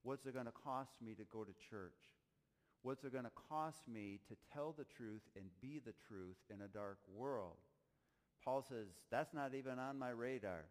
What's 0.04 0.26
it 0.26 0.34
going 0.34 0.46
to 0.46 0.52
cost 0.52 0.92
me 1.04 1.14
to 1.16 1.24
go 1.32 1.44
to 1.44 1.52
church? 1.70 2.00
What's 2.82 3.04
it 3.04 3.12
going 3.12 3.26
to 3.26 3.32
cost 3.50 3.88
me 3.92 4.20
to 4.30 4.36
tell 4.54 4.74
the 4.78 4.86
truth 4.86 5.24
and 5.36 5.46
be 5.62 5.82
the 5.86 5.94
truth 6.08 6.38
in 6.50 6.62
a 6.62 6.68
dark 6.68 7.00
world? 7.14 7.58
Paul 8.46 8.64
says, 8.68 8.88
that's 9.12 9.34
not 9.34 9.54
even 9.54 9.80
on 9.80 10.00
my 10.00 10.12
radar. 10.12 10.66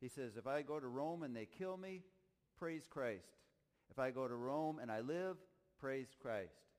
He 0.00 0.08
says, 0.08 0.36
if 0.36 0.46
I 0.46 0.62
go 0.62 0.78
to 0.78 0.86
Rome 0.86 1.24
and 1.24 1.34
they 1.34 1.46
kill 1.46 1.76
me, 1.76 2.02
praise 2.56 2.86
Christ. 2.88 3.26
If 3.90 3.98
I 3.98 4.10
go 4.10 4.28
to 4.28 4.34
Rome 4.34 4.78
and 4.80 4.90
I 4.90 5.00
live, 5.00 5.36
praise 5.80 6.14
Christ. 6.20 6.69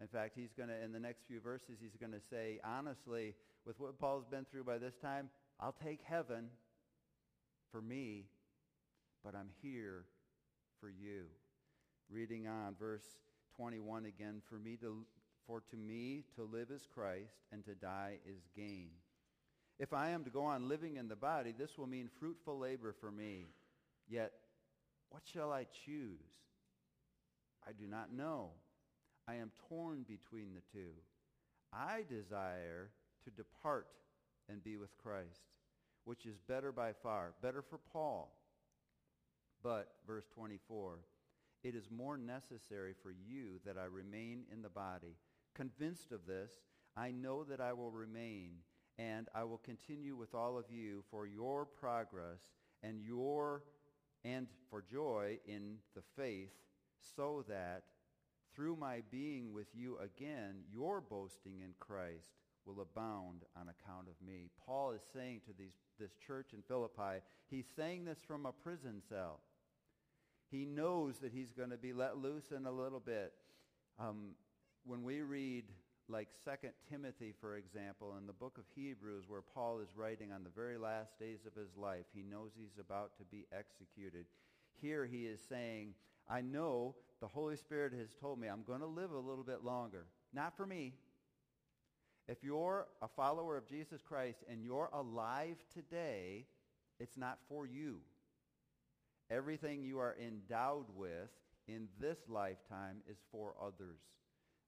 In 0.00 0.08
fact, 0.08 0.32
he's 0.34 0.52
going 0.56 0.70
to, 0.70 0.82
in 0.82 0.92
the 0.92 1.00
next 1.00 1.24
few 1.28 1.40
verses, 1.40 1.76
he's 1.80 1.96
going 2.00 2.12
to 2.12 2.20
say, 2.30 2.58
honestly, 2.64 3.34
with 3.66 3.78
what 3.78 3.98
Paul's 3.98 4.24
been 4.24 4.46
through 4.50 4.64
by 4.64 4.78
this 4.78 4.94
time, 4.96 5.28
I'll 5.60 5.76
take 5.84 6.00
heaven 6.02 6.48
for 7.70 7.82
me, 7.82 8.24
but 9.22 9.34
I'm 9.34 9.50
here 9.60 10.06
for 10.80 10.88
you. 10.88 11.24
Reading 12.10 12.48
on, 12.48 12.74
verse 12.78 13.04
21 13.56 14.06
again, 14.06 14.40
for 14.48 14.58
me 14.58 14.76
to, 14.76 15.04
for 15.46 15.62
to 15.70 15.76
me 15.76 16.24
to 16.36 16.44
live 16.44 16.70
is 16.70 16.88
Christ, 16.92 17.34
and 17.52 17.62
to 17.66 17.74
die 17.74 18.18
is 18.26 18.40
gain. 18.56 18.88
If 19.78 19.92
I 19.92 20.10
am 20.10 20.24
to 20.24 20.30
go 20.30 20.44
on 20.44 20.68
living 20.68 20.96
in 20.96 21.08
the 21.08 21.16
body, 21.16 21.54
this 21.56 21.76
will 21.76 21.86
mean 21.86 22.08
fruitful 22.18 22.58
labor 22.58 22.94
for 22.98 23.10
me. 23.10 23.48
Yet, 24.08 24.32
what 25.10 25.22
shall 25.24 25.52
I 25.52 25.66
choose? 25.84 26.20
I 27.66 27.72
do 27.72 27.86
not 27.86 28.12
know. 28.12 28.50
I 29.30 29.34
am 29.36 29.52
torn 29.68 30.04
between 30.08 30.54
the 30.54 30.62
two. 30.72 30.90
I 31.72 32.04
desire 32.08 32.90
to 33.24 33.30
depart 33.30 33.86
and 34.48 34.64
be 34.64 34.76
with 34.76 34.96
Christ, 34.98 35.42
which 36.04 36.26
is 36.26 36.40
better 36.48 36.72
by 36.72 36.92
far, 36.92 37.34
better 37.40 37.62
for 37.62 37.78
Paul. 37.92 38.36
But, 39.62 39.92
verse 40.04 40.24
24, 40.34 40.98
it 41.62 41.76
is 41.76 41.90
more 41.92 42.16
necessary 42.16 42.92
for 43.00 43.12
you 43.12 43.60
that 43.64 43.76
I 43.78 43.84
remain 43.84 44.46
in 44.52 44.62
the 44.62 44.68
body. 44.68 45.14
Convinced 45.54 46.10
of 46.10 46.26
this, 46.26 46.50
I 46.96 47.12
know 47.12 47.44
that 47.44 47.60
I 47.60 47.72
will 47.72 47.92
remain, 47.92 48.54
and 48.98 49.28
I 49.32 49.44
will 49.44 49.58
continue 49.58 50.16
with 50.16 50.34
all 50.34 50.58
of 50.58 50.64
you 50.70 51.04
for 51.08 51.26
your 51.28 51.66
progress 51.66 52.40
and 52.82 53.00
your 53.00 53.62
and 54.24 54.48
for 54.70 54.82
joy 54.82 55.38
in 55.46 55.76
the 55.94 56.02
faith, 56.16 56.50
so 56.98 57.44
that 57.48 57.84
through 58.54 58.76
my 58.76 59.02
being 59.10 59.52
with 59.52 59.68
you 59.74 59.98
again, 59.98 60.62
your 60.72 61.00
boasting 61.00 61.60
in 61.60 61.74
Christ 61.78 62.30
will 62.66 62.82
abound 62.82 63.42
on 63.56 63.68
account 63.68 64.08
of 64.08 64.26
me. 64.26 64.50
Paul 64.66 64.92
is 64.92 65.02
saying 65.12 65.40
to 65.46 65.52
these, 65.56 65.72
this 65.98 66.12
church 66.26 66.52
in 66.52 66.62
Philippi, 66.62 67.22
he's 67.48 67.66
saying 67.76 68.04
this 68.04 68.18
from 68.26 68.46
a 68.46 68.52
prison 68.52 69.02
cell. 69.08 69.40
He 70.50 70.64
knows 70.64 71.18
that 71.18 71.32
he's 71.32 71.52
going 71.52 71.70
to 71.70 71.76
be 71.76 71.92
let 71.92 72.18
loose 72.18 72.50
in 72.50 72.66
a 72.66 72.72
little 72.72 73.00
bit. 73.00 73.32
Um, 73.98 74.34
when 74.84 75.04
we 75.04 75.22
read 75.22 75.64
like 76.08 76.28
2 76.44 76.68
Timothy, 76.90 77.32
for 77.40 77.56
example, 77.56 78.16
in 78.18 78.26
the 78.26 78.32
book 78.32 78.58
of 78.58 78.64
Hebrews, 78.74 79.24
where 79.28 79.42
Paul 79.42 79.78
is 79.78 79.96
writing 79.96 80.32
on 80.32 80.42
the 80.42 80.50
very 80.50 80.76
last 80.76 81.18
days 81.18 81.40
of 81.46 81.54
his 81.54 81.76
life, 81.76 82.06
he 82.12 82.22
knows 82.22 82.50
he's 82.56 82.78
about 82.80 83.16
to 83.18 83.24
be 83.24 83.46
executed. 83.56 84.26
Here 84.80 85.06
he 85.06 85.26
is 85.26 85.40
saying, 85.48 85.94
I 86.30 86.40
know 86.42 86.94
the 87.20 87.26
Holy 87.26 87.56
Spirit 87.56 87.92
has 87.98 88.14
told 88.20 88.38
me 88.38 88.48
I'm 88.48 88.62
going 88.62 88.80
to 88.80 88.86
live 88.86 89.10
a 89.10 89.18
little 89.18 89.44
bit 89.44 89.64
longer. 89.64 90.06
Not 90.32 90.56
for 90.56 90.64
me. 90.64 90.94
If 92.28 92.44
you're 92.44 92.86
a 93.02 93.08
follower 93.08 93.56
of 93.56 93.68
Jesus 93.68 94.00
Christ 94.00 94.38
and 94.48 94.62
you're 94.62 94.88
alive 94.92 95.56
today, 95.74 96.46
it's 97.00 97.16
not 97.16 97.38
for 97.48 97.66
you. 97.66 97.96
Everything 99.30 99.82
you 99.82 99.98
are 99.98 100.16
endowed 100.24 100.86
with 100.94 101.30
in 101.66 101.88
this 101.98 102.18
lifetime 102.28 102.98
is 103.08 103.18
for 103.32 103.54
others. 103.60 103.98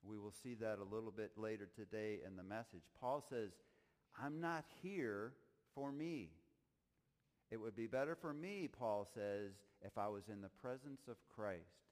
We 0.02 0.18
will 0.18 0.32
see 0.42 0.54
that 0.54 0.78
a 0.78 0.94
little 0.94 1.12
bit 1.12 1.32
later 1.36 1.68
today 1.76 2.18
in 2.26 2.36
the 2.36 2.42
message. 2.42 2.82
Paul 3.00 3.24
says, 3.30 3.50
I'm 4.20 4.40
not 4.40 4.64
here 4.82 5.32
for 5.74 5.92
me. 5.92 6.30
It 7.52 7.60
would 7.60 7.76
be 7.76 7.86
better 7.86 8.16
for 8.16 8.32
me, 8.32 8.66
Paul 8.66 9.06
says, 9.12 9.52
if 9.84 9.98
I 9.98 10.08
was 10.08 10.30
in 10.30 10.40
the 10.40 10.48
presence 10.62 11.02
of 11.06 11.16
Christ. 11.28 11.84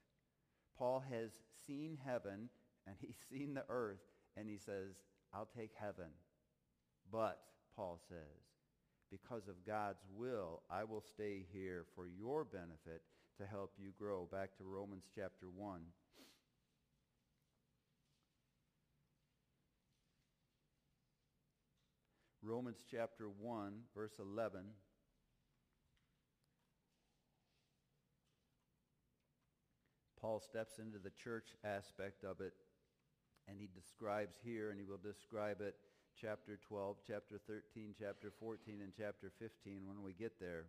Paul 0.78 1.04
has 1.10 1.32
seen 1.66 1.98
heaven 2.02 2.48
and 2.86 2.96
he's 3.00 3.18
seen 3.30 3.52
the 3.52 3.64
earth 3.68 4.00
and 4.38 4.48
he 4.48 4.56
says, 4.56 4.94
I'll 5.34 5.50
take 5.54 5.72
heaven. 5.78 6.08
But, 7.12 7.42
Paul 7.76 8.00
says, 8.08 8.16
because 9.10 9.48
of 9.48 9.66
God's 9.66 10.02
will, 10.16 10.62
I 10.70 10.84
will 10.84 11.02
stay 11.02 11.44
here 11.52 11.84
for 11.94 12.06
your 12.08 12.42
benefit 12.44 13.02
to 13.38 13.46
help 13.46 13.74
you 13.78 13.90
grow. 13.98 14.26
Back 14.32 14.56
to 14.56 14.64
Romans 14.64 15.04
chapter 15.14 15.46
1. 15.54 15.80
Romans 22.42 22.78
chapter 22.90 23.28
1, 23.28 23.72
verse 23.94 24.14
11. 24.18 24.62
Paul 30.20 30.40
steps 30.40 30.78
into 30.78 30.98
the 30.98 31.10
church 31.10 31.54
aspect 31.64 32.24
of 32.24 32.40
it, 32.40 32.52
and 33.48 33.58
he 33.58 33.68
describes 33.74 34.36
here, 34.44 34.70
and 34.70 34.78
he 34.78 34.84
will 34.84 35.00
describe 35.02 35.60
it 35.60 35.76
chapter 36.20 36.58
12, 36.68 36.96
chapter 37.06 37.40
13, 37.46 37.94
chapter 37.98 38.32
14, 38.38 38.80
and 38.82 38.92
chapter 38.96 39.32
15 39.38 39.86
when 39.86 40.02
we 40.02 40.12
get 40.12 40.38
there. 40.38 40.66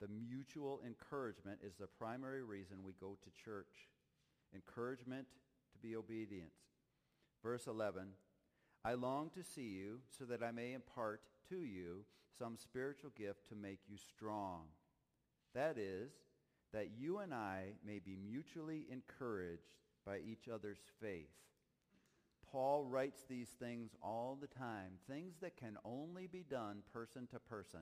The 0.00 0.08
mutual 0.08 0.80
encouragement 0.84 1.60
is 1.64 1.74
the 1.76 1.86
primary 1.86 2.42
reason 2.42 2.78
we 2.82 2.92
go 2.98 3.18
to 3.22 3.44
church. 3.44 3.88
Encouragement 4.54 5.26
to 5.72 5.78
be 5.78 5.94
obedient. 5.94 6.50
Verse 7.42 7.66
11, 7.66 8.08
I 8.84 8.94
long 8.94 9.30
to 9.30 9.44
see 9.44 9.68
you 9.68 10.00
so 10.18 10.24
that 10.24 10.42
I 10.42 10.50
may 10.50 10.72
impart 10.72 11.20
to 11.50 11.56
you 11.56 12.04
some 12.38 12.56
spiritual 12.56 13.10
gift 13.16 13.48
to 13.48 13.54
make 13.54 13.80
you 13.88 13.96
strong. 13.96 14.62
That 15.54 15.76
is, 15.76 16.12
that 16.72 16.90
you 16.98 17.18
and 17.18 17.32
I 17.34 17.74
may 17.86 17.98
be 17.98 18.16
mutually 18.16 18.86
encouraged 18.90 19.76
by 20.06 20.18
each 20.18 20.48
other's 20.52 20.80
faith. 21.00 21.30
Paul 22.50 22.84
writes 22.84 23.22
these 23.28 23.48
things 23.48 23.92
all 24.02 24.36
the 24.40 24.46
time, 24.46 24.92
things 25.08 25.34
that 25.40 25.56
can 25.56 25.76
only 25.84 26.26
be 26.26 26.44
done 26.48 26.82
person 26.92 27.26
to 27.28 27.38
person. 27.38 27.80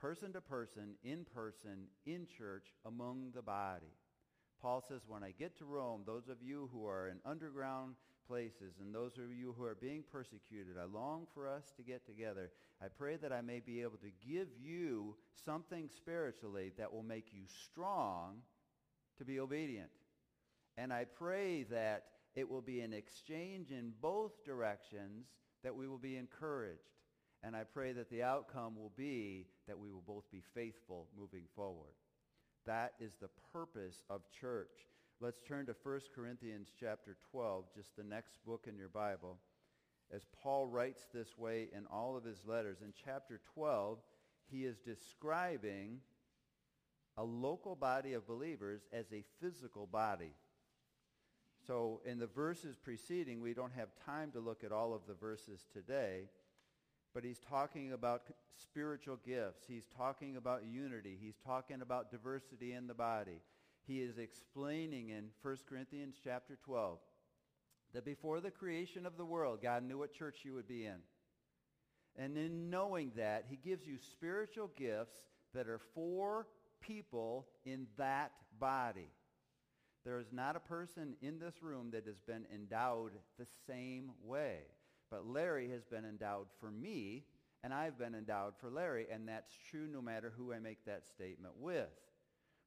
Person 0.00 0.32
to 0.32 0.40
person, 0.40 0.94
in 1.04 1.24
person, 1.24 1.88
in 2.06 2.26
church, 2.26 2.68
among 2.84 3.32
the 3.34 3.42
body. 3.42 3.94
Paul 4.60 4.82
says, 4.86 5.02
when 5.06 5.22
I 5.22 5.32
get 5.38 5.58
to 5.58 5.64
Rome, 5.64 6.02
those 6.06 6.28
of 6.28 6.42
you 6.42 6.70
who 6.72 6.86
are 6.86 7.08
in 7.08 7.18
underground 7.24 7.96
places 8.32 8.72
and 8.80 8.94
those 8.94 9.18
of 9.18 9.30
you 9.30 9.54
who 9.58 9.62
are 9.62 9.74
being 9.74 10.02
persecuted, 10.10 10.76
I 10.80 10.84
long 10.84 11.26
for 11.34 11.46
us 11.46 11.70
to 11.76 11.82
get 11.82 12.06
together. 12.06 12.50
I 12.82 12.86
pray 12.88 13.16
that 13.16 13.30
I 13.30 13.42
may 13.42 13.60
be 13.60 13.82
able 13.82 13.98
to 13.98 14.26
give 14.26 14.48
you 14.58 15.16
something 15.44 15.90
spiritually 15.94 16.72
that 16.78 16.90
will 16.90 17.02
make 17.02 17.26
you 17.34 17.42
strong 17.66 18.36
to 19.18 19.26
be 19.26 19.38
obedient. 19.38 19.90
And 20.78 20.94
I 20.94 21.04
pray 21.04 21.64
that 21.64 22.04
it 22.34 22.48
will 22.48 22.62
be 22.62 22.80
an 22.80 22.94
exchange 22.94 23.70
in 23.70 23.92
both 24.00 24.42
directions 24.46 25.26
that 25.62 25.76
we 25.76 25.86
will 25.86 25.98
be 25.98 26.16
encouraged. 26.16 26.80
And 27.42 27.54
I 27.54 27.64
pray 27.64 27.92
that 27.92 28.08
the 28.08 28.22
outcome 28.22 28.76
will 28.76 28.92
be 28.96 29.46
that 29.68 29.78
we 29.78 29.90
will 29.90 30.04
both 30.06 30.24
be 30.32 30.42
faithful 30.54 31.08
moving 31.18 31.44
forward. 31.54 31.92
That 32.64 32.94
is 32.98 33.12
the 33.20 33.28
purpose 33.52 34.04
of 34.08 34.22
church. 34.40 34.88
Let's 35.22 35.40
turn 35.40 35.66
to 35.66 35.76
1 35.84 36.00
Corinthians 36.16 36.72
chapter 36.80 37.16
12, 37.30 37.66
just 37.76 37.94
the 37.96 38.02
next 38.02 38.44
book 38.44 38.66
in 38.68 38.76
your 38.76 38.88
Bible. 38.88 39.36
As 40.12 40.26
Paul 40.42 40.66
writes 40.66 41.06
this 41.14 41.38
way 41.38 41.68
in 41.72 41.86
all 41.86 42.16
of 42.16 42.24
his 42.24 42.44
letters, 42.44 42.78
in 42.82 42.92
chapter 43.04 43.40
12, 43.54 43.98
he 44.50 44.64
is 44.64 44.78
describing 44.78 46.00
a 47.16 47.22
local 47.22 47.76
body 47.76 48.14
of 48.14 48.26
believers 48.26 48.80
as 48.92 49.12
a 49.12 49.22
physical 49.40 49.86
body. 49.86 50.34
So 51.68 52.00
in 52.04 52.18
the 52.18 52.26
verses 52.26 52.74
preceding, 52.74 53.40
we 53.40 53.54
don't 53.54 53.74
have 53.74 53.90
time 54.04 54.32
to 54.32 54.40
look 54.40 54.64
at 54.64 54.72
all 54.72 54.92
of 54.92 55.02
the 55.06 55.14
verses 55.14 55.66
today, 55.72 56.30
but 57.14 57.22
he's 57.22 57.38
talking 57.38 57.92
about 57.92 58.22
spiritual 58.60 59.20
gifts. 59.24 59.62
He's 59.68 59.86
talking 59.96 60.36
about 60.36 60.64
unity. 60.64 61.16
He's 61.22 61.38
talking 61.46 61.80
about 61.80 62.10
diversity 62.10 62.72
in 62.72 62.88
the 62.88 62.94
body. 62.94 63.40
He 63.86 64.00
is 64.00 64.18
explaining 64.18 65.10
in 65.10 65.28
1 65.42 65.56
Corinthians 65.68 66.16
chapter 66.22 66.58
12 66.64 66.98
that 67.94 68.04
before 68.04 68.40
the 68.40 68.50
creation 68.50 69.06
of 69.06 69.16
the 69.16 69.24
world, 69.24 69.60
God 69.62 69.82
knew 69.82 69.98
what 69.98 70.14
church 70.14 70.38
you 70.44 70.54
would 70.54 70.68
be 70.68 70.86
in. 70.86 70.98
And 72.16 72.36
in 72.36 72.70
knowing 72.70 73.12
that, 73.16 73.46
he 73.48 73.56
gives 73.56 73.86
you 73.86 73.96
spiritual 73.98 74.70
gifts 74.76 75.16
that 75.54 75.68
are 75.68 75.80
for 75.94 76.46
people 76.80 77.46
in 77.64 77.86
that 77.96 78.32
body. 78.58 79.10
There 80.04 80.18
is 80.18 80.32
not 80.32 80.56
a 80.56 80.60
person 80.60 81.14
in 81.22 81.38
this 81.38 81.62
room 81.62 81.90
that 81.92 82.06
has 82.06 82.20
been 82.26 82.46
endowed 82.52 83.12
the 83.38 83.46
same 83.66 84.10
way. 84.24 84.58
But 85.10 85.26
Larry 85.26 85.70
has 85.70 85.84
been 85.84 86.04
endowed 86.04 86.46
for 86.58 86.70
me, 86.70 87.24
and 87.62 87.72
I've 87.72 87.98
been 87.98 88.14
endowed 88.14 88.54
for 88.60 88.70
Larry, 88.70 89.06
and 89.12 89.28
that's 89.28 89.54
true 89.70 89.86
no 89.86 90.02
matter 90.02 90.32
who 90.36 90.52
I 90.52 90.58
make 90.58 90.84
that 90.86 91.04
statement 91.14 91.54
with. 91.58 91.90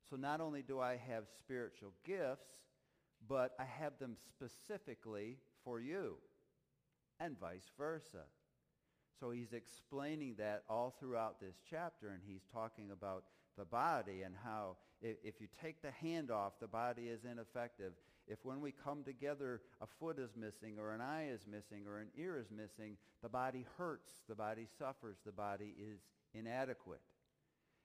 So 0.09 0.15
not 0.15 0.41
only 0.41 0.61
do 0.61 0.79
I 0.79 0.97
have 0.97 1.23
spiritual 1.39 1.93
gifts, 2.05 2.49
but 3.27 3.53
I 3.59 3.65
have 3.65 3.97
them 3.99 4.15
specifically 4.29 5.37
for 5.63 5.79
you, 5.79 6.17
and 7.19 7.39
vice 7.39 7.71
versa. 7.77 8.25
So 9.19 9.31
he's 9.31 9.53
explaining 9.53 10.35
that 10.37 10.63
all 10.69 10.95
throughout 10.99 11.39
this 11.39 11.55
chapter, 11.69 12.09
and 12.09 12.21
he's 12.25 12.43
talking 12.53 12.91
about 12.91 13.23
the 13.57 13.65
body 13.65 14.23
and 14.23 14.35
how 14.43 14.75
if 15.01 15.39
you 15.39 15.47
take 15.61 15.81
the 15.81 15.91
hand 15.91 16.31
off, 16.31 16.53
the 16.59 16.67
body 16.67 17.03
is 17.03 17.25
ineffective. 17.29 17.93
If 18.27 18.39
when 18.43 18.59
we 18.59 18.71
come 18.71 19.03
together 19.03 19.61
a 19.81 19.85
foot 19.85 20.19
is 20.19 20.35
missing 20.35 20.77
or 20.79 20.93
an 20.93 21.01
eye 21.01 21.29
is 21.31 21.45
missing 21.49 21.85
or 21.87 21.99
an 21.99 22.07
ear 22.17 22.37
is 22.37 22.49
missing, 22.51 22.97
the 23.21 23.29
body 23.29 23.65
hurts, 23.77 24.11
the 24.27 24.35
body 24.35 24.67
suffers, 24.79 25.17
the 25.25 25.31
body 25.31 25.73
is 25.79 25.99
inadequate. 26.33 27.01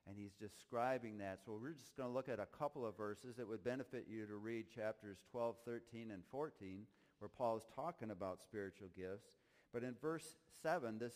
And 0.09 0.17
he's 0.19 0.33
describing 0.33 1.19
that. 1.19 1.41
So 1.45 1.59
we're 1.61 1.73
just 1.73 1.97
going 1.97 2.09
to 2.09 2.15
look 2.15 2.29
at 2.29 2.41
a 2.41 2.47
couple 2.59 2.87
of 2.87 2.97
verses 2.97 3.37
that 3.37 3.49
would 3.49 3.63
benefit 3.63 4.07
you 4.09 4.27
to 4.27 4.35
read 4.35 4.67
chapters 4.75 5.19
12, 5.31 5.57
13, 5.65 6.11
and 6.11 6.23
14, 6.31 6.87
where 7.19 7.29
Paul 7.29 7.59
is 7.59 7.65
talking 7.75 8.11
about 8.11 8.43
spiritual 8.43 8.89
gifts. 8.97 9.29
But 9.73 9.85
in 9.85 9.95
verse 10.01 10.37
7, 10.63 10.99
this 10.99 11.15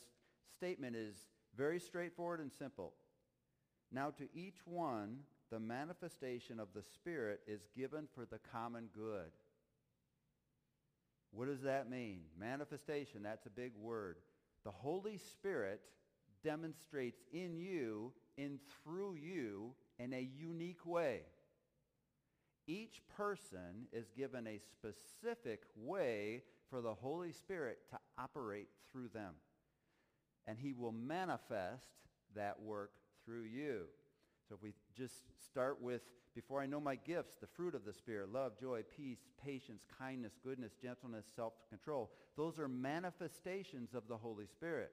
statement 0.56 0.94
is 0.96 1.16
very 1.56 1.80
straightforward 1.80 2.40
and 2.40 2.52
simple. 2.52 2.92
Now 3.90 4.10
to 4.10 4.28
each 4.34 4.58
one 4.64 5.18
the 5.50 5.60
manifestation 5.60 6.58
of 6.58 6.68
the 6.74 6.82
Spirit 6.82 7.40
is 7.46 7.68
given 7.76 8.08
for 8.12 8.24
the 8.24 8.40
common 8.52 8.88
good. 8.92 9.30
What 11.30 11.46
does 11.46 11.62
that 11.62 11.90
mean? 11.90 12.22
Manifestation, 12.38 13.22
that's 13.22 13.46
a 13.46 13.50
big 13.50 13.72
word. 13.80 14.16
The 14.64 14.70
Holy 14.70 15.18
Spirit 15.18 15.80
demonstrates 16.42 17.22
in 17.32 17.56
you 17.56 18.12
and 18.38 18.58
through 18.82 19.14
you 19.14 19.74
in 19.98 20.12
a 20.12 20.28
unique 20.38 20.84
way. 20.84 21.20
Each 22.66 23.00
person 23.16 23.86
is 23.92 24.10
given 24.16 24.46
a 24.46 24.58
specific 24.58 25.62
way 25.76 26.42
for 26.70 26.80
the 26.80 26.94
Holy 26.94 27.32
Spirit 27.32 27.78
to 27.90 27.98
operate 28.18 28.68
through 28.90 29.08
them. 29.08 29.34
And 30.46 30.58
he 30.58 30.72
will 30.72 30.92
manifest 30.92 31.86
that 32.34 32.60
work 32.60 32.92
through 33.24 33.44
you. 33.44 33.84
So 34.48 34.54
if 34.56 34.62
we 34.62 34.72
just 34.96 35.14
start 35.44 35.80
with, 35.80 36.02
before 36.34 36.60
I 36.60 36.66
know 36.66 36.80
my 36.80 36.96
gifts, 36.96 37.36
the 37.40 37.46
fruit 37.46 37.74
of 37.74 37.84
the 37.84 37.92
Spirit, 37.92 38.32
love, 38.32 38.58
joy, 38.58 38.82
peace, 38.96 39.20
patience, 39.42 39.84
kindness, 39.98 40.32
goodness, 40.42 40.72
gentleness, 40.82 41.24
self-control. 41.36 42.10
Those 42.36 42.58
are 42.58 42.68
manifestations 42.68 43.94
of 43.94 44.08
the 44.08 44.16
Holy 44.16 44.46
Spirit. 44.46 44.90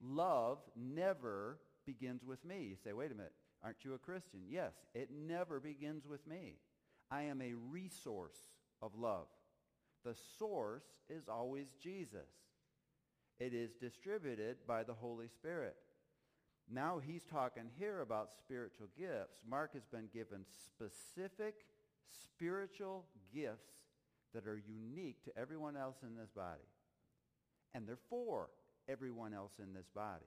Love 0.00 0.58
never 0.76 1.58
begins 1.86 2.24
with 2.24 2.44
me. 2.44 2.66
You 2.70 2.76
say, 2.82 2.92
wait 2.92 3.10
a 3.10 3.14
minute, 3.14 3.32
aren't 3.62 3.84
you 3.84 3.94
a 3.94 3.98
Christian? 3.98 4.40
Yes, 4.48 4.72
it 4.94 5.10
never 5.10 5.60
begins 5.60 6.06
with 6.06 6.26
me. 6.26 6.56
I 7.10 7.22
am 7.22 7.42
a 7.42 7.54
resource 7.54 8.38
of 8.80 8.92
love. 8.96 9.26
The 10.04 10.16
source 10.38 10.84
is 11.08 11.28
always 11.28 11.68
Jesus. 11.80 12.28
It 13.38 13.54
is 13.54 13.74
distributed 13.74 14.56
by 14.66 14.82
the 14.82 14.94
Holy 14.94 15.28
Spirit. 15.28 15.76
Now 16.70 17.00
he's 17.04 17.24
talking 17.24 17.68
here 17.78 18.00
about 18.00 18.32
spiritual 18.38 18.88
gifts. 18.96 19.40
Mark 19.48 19.74
has 19.74 19.84
been 19.84 20.08
given 20.12 20.44
specific 20.64 21.54
spiritual 22.34 23.06
gifts 23.34 23.72
that 24.34 24.46
are 24.46 24.60
unique 24.66 25.22
to 25.24 25.38
everyone 25.38 25.76
else 25.76 25.98
in 26.02 26.16
this 26.16 26.30
body. 26.30 26.68
And 27.74 27.86
they're 27.86 27.98
for 28.08 28.48
everyone 28.88 29.34
else 29.34 29.52
in 29.58 29.74
this 29.74 29.88
body. 29.94 30.24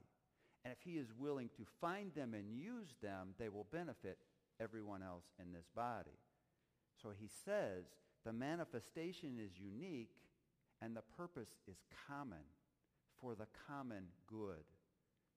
And 0.65 0.73
if 0.73 0.80
he 0.84 0.97
is 0.97 1.13
willing 1.17 1.49
to 1.58 1.65
find 1.80 2.12
them 2.15 2.34
and 2.34 2.49
use 2.51 2.95
them, 3.01 3.36
they 3.38 3.49
will 3.49 3.67
benefit 3.71 4.17
everyone 4.60 5.04
else 5.04 5.25
in 5.39 5.54
this 5.54 5.67
body. 5.75 6.17
So 7.01 7.10
he 7.15 7.30
says 7.45 7.86
the 8.25 8.34
manifestation 8.34 9.38
is 9.39 9.51
unique 9.60 10.10
and 10.82 10.95
the 10.95 11.04
purpose 11.15 11.49
is 11.67 11.78
common 12.08 12.43
for 13.21 13.36
the 13.36 13.47
common 13.67 14.06
good. 14.28 14.65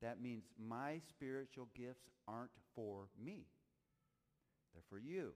That 0.01 0.23
means 0.23 0.45
my 0.59 1.01
spiritual 1.11 1.69
gifts 1.77 2.09
aren't 2.27 2.51
for 2.75 3.09
me. 3.23 3.45
They're 4.73 4.83
for 4.89 4.99
you. 4.99 5.33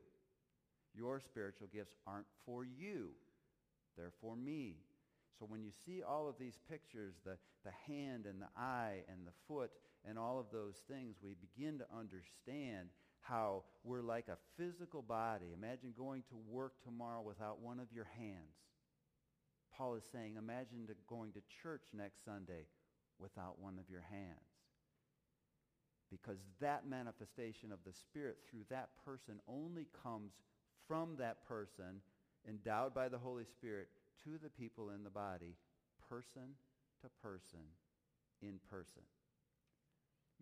Your 0.95 1.21
spiritual 1.21 1.69
gifts 1.73 1.95
aren't 2.07 2.27
for 2.47 2.65
you. 2.65 3.11
They're 3.97 4.13
for 4.21 4.37
me. 4.37 4.77
So 5.39 5.47
when 5.49 5.63
you 5.63 5.71
see 5.87 6.03
all 6.03 6.29
of 6.29 6.37
these 6.39 6.59
pictures, 6.71 7.15
the, 7.25 7.37
the 7.65 7.73
hand 7.87 8.27
and 8.27 8.41
the 8.41 8.49
eye 8.57 9.05
and 9.09 9.27
the 9.27 9.33
foot 9.49 9.71
and 10.09 10.19
all 10.19 10.39
of 10.39 10.47
those 10.53 10.77
things, 10.89 11.17
we 11.23 11.35
begin 11.35 11.79
to 11.79 11.87
understand 11.99 12.89
how 13.21 13.65
we're 13.85 14.03
like 14.03 14.29
a 14.29 14.39
physical 14.57 15.03
body. 15.03 15.47
Imagine 15.55 15.95
going 15.97 16.23
to 16.29 16.37
work 16.49 16.75
tomorrow 16.85 17.23
without 17.23 17.61
one 17.61 17.81
of 17.81 17.87
your 17.93 18.09
hands. 18.19 18.59
Paul 19.77 19.95
is 19.95 20.05
saying, 20.13 20.37
imagine 20.37 20.89
going 21.09 21.33
to 21.33 21.41
church 21.63 21.85
next 21.97 22.25
Sunday 22.25 22.67
without 23.19 23.59
one 23.61 23.79
of 23.79 23.91
your 23.91 24.05
hands. 24.11 24.51
because 26.13 26.39
that 26.61 26.87
manifestation 26.87 27.73
of 27.73 27.79
the 27.87 27.93
Spirit 27.93 28.37
through 28.49 28.65
that 28.69 28.91
person 29.05 29.41
only 29.49 29.87
comes 30.03 30.33
from 30.87 31.17
that 31.19 31.47
person, 31.49 32.03
endowed 32.49 32.95
by 32.95 33.09
the 33.09 33.19
Holy 33.19 33.45
Spirit, 33.45 33.89
to 34.25 34.39
the 34.43 34.51
people 34.51 34.91
in 34.91 35.05
the 35.05 35.11
body, 35.11 35.57
person 36.09 36.55
to 37.03 37.09
person, 37.23 37.61
in 38.41 38.61
person. 38.71 39.03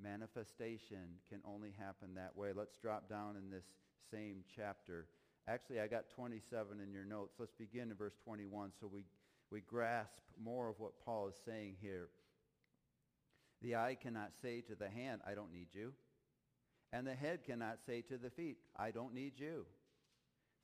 Manifestation 0.02 1.20
can 1.28 1.40
only 1.44 1.74
happen 1.78 2.14
that 2.14 2.36
way. 2.36 2.50
Let's 2.54 2.76
drop 2.76 3.08
down 3.08 3.36
in 3.36 3.50
this 3.50 3.64
same 4.10 4.44
chapter. 4.56 5.06
Actually, 5.46 5.80
I 5.80 5.86
got 5.86 6.10
27 6.10 6.80
in 6.80 6.92
your 6.92 7.04
notes. 7.04 7.34
Let's 7.38 7.54
begin 7.54 7.90
in 7.90 7.96
verse 7.96 8.16
21 8.24 8.72
so 8.80 8.88
we, 8.92 9.04
we 9.50 9.60
grasp 9.60 10.22
more 10.42 10.68
of 10.68 10.78
what 10.78 11.04
Paul 11.04 11.28
is 11.28 11.34
saying 11.44 11.76
here. 11.80 12.08
The 13.62 13.76
eye 13.76 13.96
cannot 14.00 14.32
say 14.40 14.62
to 14.62 14.74
the 14.74 14.88
hand, 14.88 15.20
I 15.26 15.34
don't 15.34 15.52
need 15.52 15.68
you. 15.72 15.92
And 16.92 17.06
the 17.06 17.14
head 17.14 17.44
cannot 17.44 17.78
say 17.86 18.00
to 18.02 18.16
the 18.16 18.30
feet, 18.30 18.56
I 18.76 18.90
don't 18.90 19.14
need 19.14 19.34
you. 19.36 19.66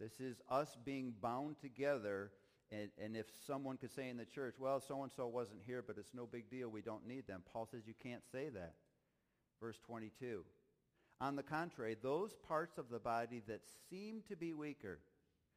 This 0.00 0.18
is 0.18 0.36
us 0.50 0.76
being 0.84 1.14
bound 1.22 1.56
together. 1.60 2.32
And, 2.72 2.90
and 3.02 3.16
if 3.16 3.26
someone 3.46 3.76
could 3.76 3.94
say 3.94 4.08
in 4.08 4.16
the 4.16 4.24
church, 4.24 4.56
well, 4.58 4.80
so-and-so 4.80 5.28
wasn't 5.28 5.60
here, 5.64 5.84
but 5.86 5.98
it's 5.98 6.14
no 6.14 6.26
big 6.26 6.50
deal. 6.50 6.68
We 6.68 6.82
don't 6.82 7.06
need 7.06 7.26
them. 7.26 7.42
Paul 7.52 7.66
says 7.70 7.82
you 7.86 7.94
can't 8.02 8.22
say 8.32 8.48
that. 8.48 8.74
Verse 9.60 9.78
22. 9.86 10.44
On 11.20 11.36
the 11.36 11.42
contrary, 11.42 11.96
those 12.02 12.34
parts 12.46 12.76
of 12.76 12.90
the 12.90 12.98
body 12.98 13.42
that 13.46 13.62
seem 13.88 14.22
to 14.28 14.36
be 14.36 14.52
weaker. 14.52 14.98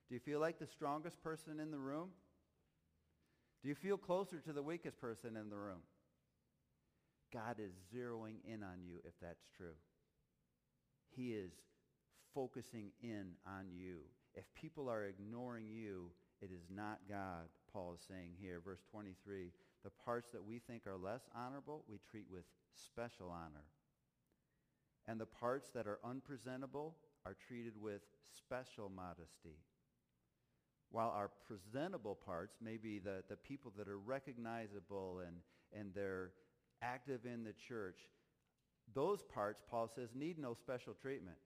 Do 0.07 0.15
you 0.15 0.19
feel 0.19 0.39
like 0.39 0.59
the 0.59 0.67
strongest 0.67 1.21
person 1.21 1.59
in 1.59 1.71
the 1.71 1.79
room? 1.79 2.09
Do 3.61 3.69
you 3.69 3.75
feel 3.75 3.97
closer 3.97 4.39
to 4.39 4.53
the 4.53 4.63
weakest 4.63 5.01
person 5.01 5.35
in 5.35 5.49
the 5.49 5.57
room? 5.57 5.81
God 7.33 7.57
is 7.59 7.73
zeroing 7.93 8.37
in 8.45 8.63
on 8.63 8.83
you 8.87 8.99
if 9.03 9.13
that's 9.21 9.45
true. 9.55 9.75
He 11.15 11.33
is 11.33 11.51
focusing 12.33 12.91
in 13.01 13.33
on 13.45 13.65
you. 13.71 13.97
If 14.33 14.45
people 14.53 14.89
are 14.89 15.05
ignoring 15.05 15.67
you, 15.69 16.11
it 16.41 16.51
is 16.53 16.63
not 16.73 16.99
God, 17.09 17.47
Paul 17.71 17.93
is 17.95 18.05
saying 18.07 18.31
here. 18.39 18.61
Verse 18.63 18.81
23, 18.91 19.51
the 19.83 19.91
parts 20.05 20.29
that 20.31 20.43
we 20.43 20.59
think 20.59 20.87
are 20.87 20.97
less 20.97 21.21
honorable, 21.35 21.83
we 21.89 21.99
treat 22.09 22.25
with 22.31 22.45
special 22.73 23.29
honor. 23.29 23.65
And 25.07 25.19
the 25.19 25.25
parts 25.25 25.69
that 25.71 25.87
are 25.87 25.99
unpresentable 26.03 26.95
are 27.25 27.35
treated 27.47 27.73
with 27.79 28.01
special 28.37 28.89
modesty. 28.89 29.57
While 30.91 31.09
our 31.09 31.29
presentable 31.47 32.15
parts 32.15 32.57
may 32.61 32.77
be 32.77 32.99
the, 32.99 33.23
the 33.29 33.35
people 33.35 33.71
that 33.77 33.87
are 33.87 33.99
recognizable 33.99 35.21
and, 35.25 35.37
and 35.77 35.93
they're 35.93 36.31
active 36.81 37.25
in 37.25 37.43
the 37.43 37.53
church, 37.53 37.99
those 38.93 39.21
parts, 39.23 39.61
Paul 39.69 39.89
says, 39.93 40.09
need 40.15 40.39
no 40.39 40.53
special 40.53 40.93
treatment. 40.93 41.37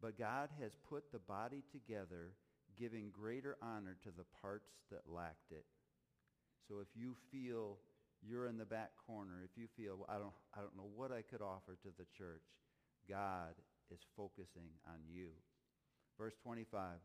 But 0.00 0.18
God 0.18 0.48
has 0.60 0.72
put 0.88 1.10
the 1.12 1.18
body 1.18 1.62
together, 1.72 2.32
giving 2.78 3.10
greater 3.10 3.56
honor 3.62 3.96
to 4.04 4.10
the 4.10 4.24
parts 4.40 4.70
that 4.90 5.02
lacked 5.06 5.50
it. 5.50 5.64
So 6.68 6.80
if 6.80 6.88
you 6.94 7.14
feel 7.32 7.78
you're 8.22 8.46
in 8.46 8.58
the 8.58 8.64
back 8.64 8.90
corner, 9.06 9.42
if 9.44 9.56
you 9.56 9.68
feel, 9.76 9.96
well, 9.96 10.08
I, 10.08 10.18
don't, 10.18 10.34
I 10.54 10.60
don't 10.60 10.76
know 10.76 10.90
what 10.94 11.12
I 11.12 11.22
could 11.22 11.42
offer 11.42 11.76
to 11.82 11.88
the 11.98 12.06
church, 12.16 12.42
God 13.08 13.54
is 13.90 14.00
focusing 14.16 14.70
on 14.86 15.00
you. 15.08 15.28
Verse 16.18 16.34
25, 16.42 16.98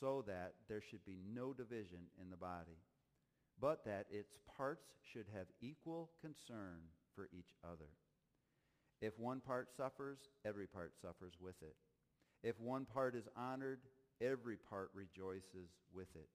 so 0.00 0.24
that 0.26 0.54
there 0.68 0.82
should 0.82 1.04
be 1.04 1.20
no 1.32 1.52
division 1.52 2.08
in 2.20 2.30
the 2.30 2.36
body 2.36 2.80
but 3.60 3.84
that 3.84 4.06
its 4.10 4.38
parts 4.56 4.86
should 5.12 5.26
have 5.34 5.46
equal 5.60 6.10
concern 6.20 6.80
for 7.14 7.28
each 7.32 7.54
other. 7.64 7.88
If 9.00 9.18
one 9.18 9.40
part 9.40 9.68
suffers, 9.76 10.18
every 10.44 10.66
part 10.66 10.92
suffers 11.00 11.34
with 11.40 11.56
it. 11.62 11.76
If 12.42 12.60
one 12.60 12.84
part 12.84 13.14
is 13.14 13.28
honored, 13.36 13.80
every 14.20 14.56
part 14.56 14.90
rejoices 14.94 15.70
with 15.94 16.08
it. 16.14 16.28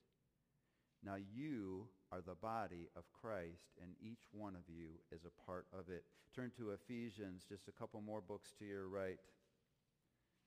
Now 1.03 1.15
you 1.15 1.87
are 2.11 2.21
the 2.21 2.35
body 2.35 2.89
of 2.95 3.03
Christ, 3.21 3.73
and 3.81 3.91
each 4.01 4.27
one 4.31 4.55
of 4.55 4.63
you 4.67 4.89
is 5.11 5.21
a 5.25 5.45
part 5.45 5.65
of 5.73 5.89
it. 5.89 6.03
Turn 6.35 6.51
to 6.57 6.71
Ephesians, 6.71 7.43
just 7.49 7.67
a 7.67 7.71
couple 7.71 8.01
more 8.01 8.21
books 8.21 8.53
to 8.59 8.65
your 8.65 8.87
right. 8.87 9.17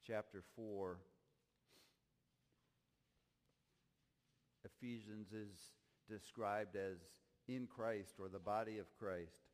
Chapter 0.06 0.42
4. 0.54 0.98
Ephesians 4.64 5.32
is 5.32 5.72
described 6.08 6.76
as 6.76 6.98
in 7.48 7.66
Christ 7.66 8.14
or 8.20 8.28
the 8.28 8.38
body 8.38 8.78
of 8.78 8.86
Christ. 8.98 9.53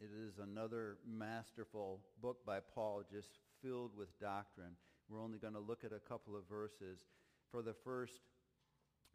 It 0.00 0.10
is 0.28 0.38
another 0.38 0.98
masterful 1.06 2.00
book 2.22 2.38
by 2.46 2.60
Paul 2.60 3.02
just 3.10 3.38
filled 3.62 3.96
with 3.96 4.18
doctrine. 4.20 4.76
We're 5.08 5.22
only 5.22 5.38
going 5.38 5.54
to 5.54 5.60
look 5.60 5.82
at 5.84 5.92
a 5.92 5.98
couple 5.98 6.36
of 6.36 6.48
verses. 6.48 7.00
For 7.50 7.62
the 7.62 7.74
first, 7.84 8.20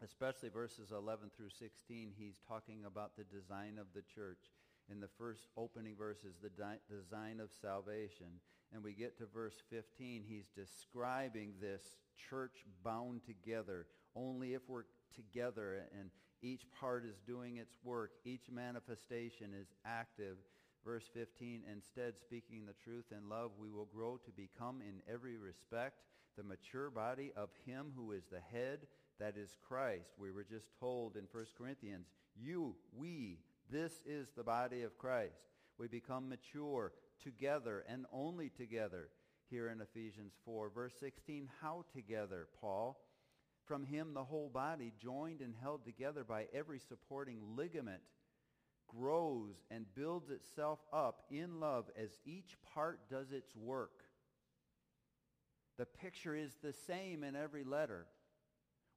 especially 0.03 0.49
verses 0.49 0.91
11 0.91 1.31
through 1.37 1.51
16, 1.57 2.11
he's 2.17 2.39
talking 2.47 2.83
about 2.85 3.15
the 3.15 3.23
design 3.23 3.77
of 3.79 3.87
the 3.95 4.01
church. 4.13 4.51
In 4.91 4.99
the 4.99 5.07
first 5.17 5.47
opening 5.55 5.95
verses, 5.95 6.35
the 6.41 6.49
di- 6.49 6.79
design 6.89 7.39
of 7.39 7.49
salvation 7.61 8.41
and 8.73 8.83
we 8.83 8.93
get 8.93 9.17
to 9.19 9.27
verse 9.27 9.61
15, 9.69 10.23
he's 10.27 10.47
describing 10.55 11.53
this 11.61 11.83
church 12.29 12.65
bound 12.83 13.21
together. 13.23 13.85
Only 14.15 14.55
if 14.55 14.61
we're 14.67 14.85
together 15.13 15.83
and 15.97 16.09
each 16.41 16.63
part 16.79 17.05
is 17.05 17.15
doing 17.25 17.57
its 17.57 17.75
work, 17.83 18.11
each 18.25 18.49
manifestation 18.51 19.53
is 19.53 19.67
active. 19.85 20.37
Verse 20.85 21.09
15, 21.13 21.63
instead 21.71 22.15
speaking 22.19 22.65
the 22.65 22.73
truth 22.83 23.05
in 23.11 23.29
love, 23.29 23.51
we 23.57 23.69
will 23.69 23.87
grow 23.93 24.17
to 24.17 24.31
become 24.31 24.81
in 24.81 25.01
every 25.11 25.37
respect 25.37 26.03
the 26.35 26.43
mature 26.43 26.89
body 26.89 27.31
of 27.37 27.49
him 27.65 27.91
who 27.95 28.11
is 28.11 28.23
the 28.31 28.41
head, 28.51 28.79
that 29.19 29.37
is 29.37 29.57
Christ. 29.67 30.09
We 30.17 30.31
were 30.31 30.43
just 30.43 30.67
told 30.79 31.15
in 31.15 31.25
1 31.31 31.45
Corinthians, 31.57 32.07
you, 32.35 32.75
we, 32.95 33.39
this 33.69 33.93
is 34.05 34.27
the 34.35 34.43
body 34.43 34.81
of 34.81 34.97
Christ. 34.97 35.45
We 35.77 35.87
become 35.87 36.29
mature 36.29 36.91
together 37.23 37.85
and 37.87 38.05
only 38.11 38.49
together 38.49 39.09
here 39.49 39.69
in 39.69 39.81
Ephesians 39.81 40.33
4. 40.45 40.69
Verse 40.69 40.93
16, 40.99 41.49
how 41.61 41.85
together, 41.93 42.47
Paul? 42.59 42.99
From 43.65 43.85
him 43.85 44.13
the 44.13 44.23
whole 44.23 44.49
body, 44.49 44.91
joined 45.01 45.41
and 45.41 45.53
held 45.61 45.85
together 45.85 46.23
by 46.23 46.47
every 46.53 46.79
supporting 46.79 47.39
ligament, 47.55 48.01
grows 48.97 49.55
and 49.71 49.85
builds 49.95 50.29
itself 50.29 50.79
up 50.91 51.23
in 51.31 51.59
love 51.59 51.85
as 51.97 52.19
each 52.25 52.55
part 52.73 53.09
does 53.09 53.31
its 53.31 53.55
work. 53.55 54.03
The 55.77 55.85
picture 55.85 56.35
is 56.35 56.55
the 56.61 56.73
same 56.73 57.23
in 57.23 57.35
every 57.35 57.63
letter. 57.63 58.05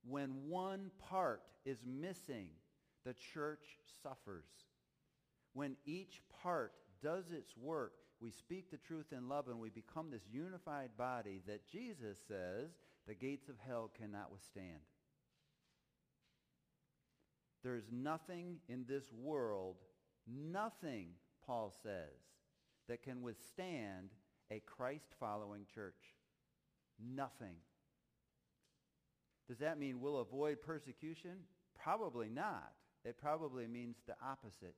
When 0.09 0.48
one 0.48 0.90
part 1.11 1.42
is 1.64 1.78
missing, 1.87 2.48
the 3.04 3.14
church 3.14 3.78
suffers. 4.02 4.44
When 5.52 5.76
each 5.87 6.20
part 6.42 6.72
does 7.02 7.32
its 7.32 7.56
work, 7.56 7.92
we 8.20 8.30
speak 8.30 8.70
the 8.70 8.76
truth 8.76 9.12
in 9.12 9.28
love 9.28 9.48
and 9.48 9.61
we 9.61 9.70
become 9.70 10.11
this 10.11 10.26
unified 10.30 10.90
body 10.96 11.40
that 11.46 11.66
Jesus 11.66 12.18
says 12.28 12.70
the 13.06 13.14
gates 13.14 13.48
of 13.48 13.56
hell 13.66 13.90
cannot 13.98 14.32
withstand. 14.32 14.80
There 17.62 17.76
is 17.76 17.90
nothing 17.90 18.59
in 18.68 18.85
this 18.88 19.12
world, 19.12 19.76
nothing, 20.27 21.09
Paul 21.45 21.73
says, 21.83 22.21
that 22.89 23.03
can 23.03 23.23
withstand 23.23 24.11
a 24.51 24.61
Christ-following 24.61 25.67
church. 25.75 26.15
Nothing. 27.01 27.57
Does 29.49 29.59
that 29.59 29.79
mean 29.79 30.01
we'll 30.01 30.20
avoid 30.20 30.62
persecution? 30.62 31.39
Probably 31.81 32.29
not. 32.29 32.72
It 33.05 33.18
probably 33.18 33.66
means 33.66 33.97
the 34.07 34.14
opposite. 34.24 34.74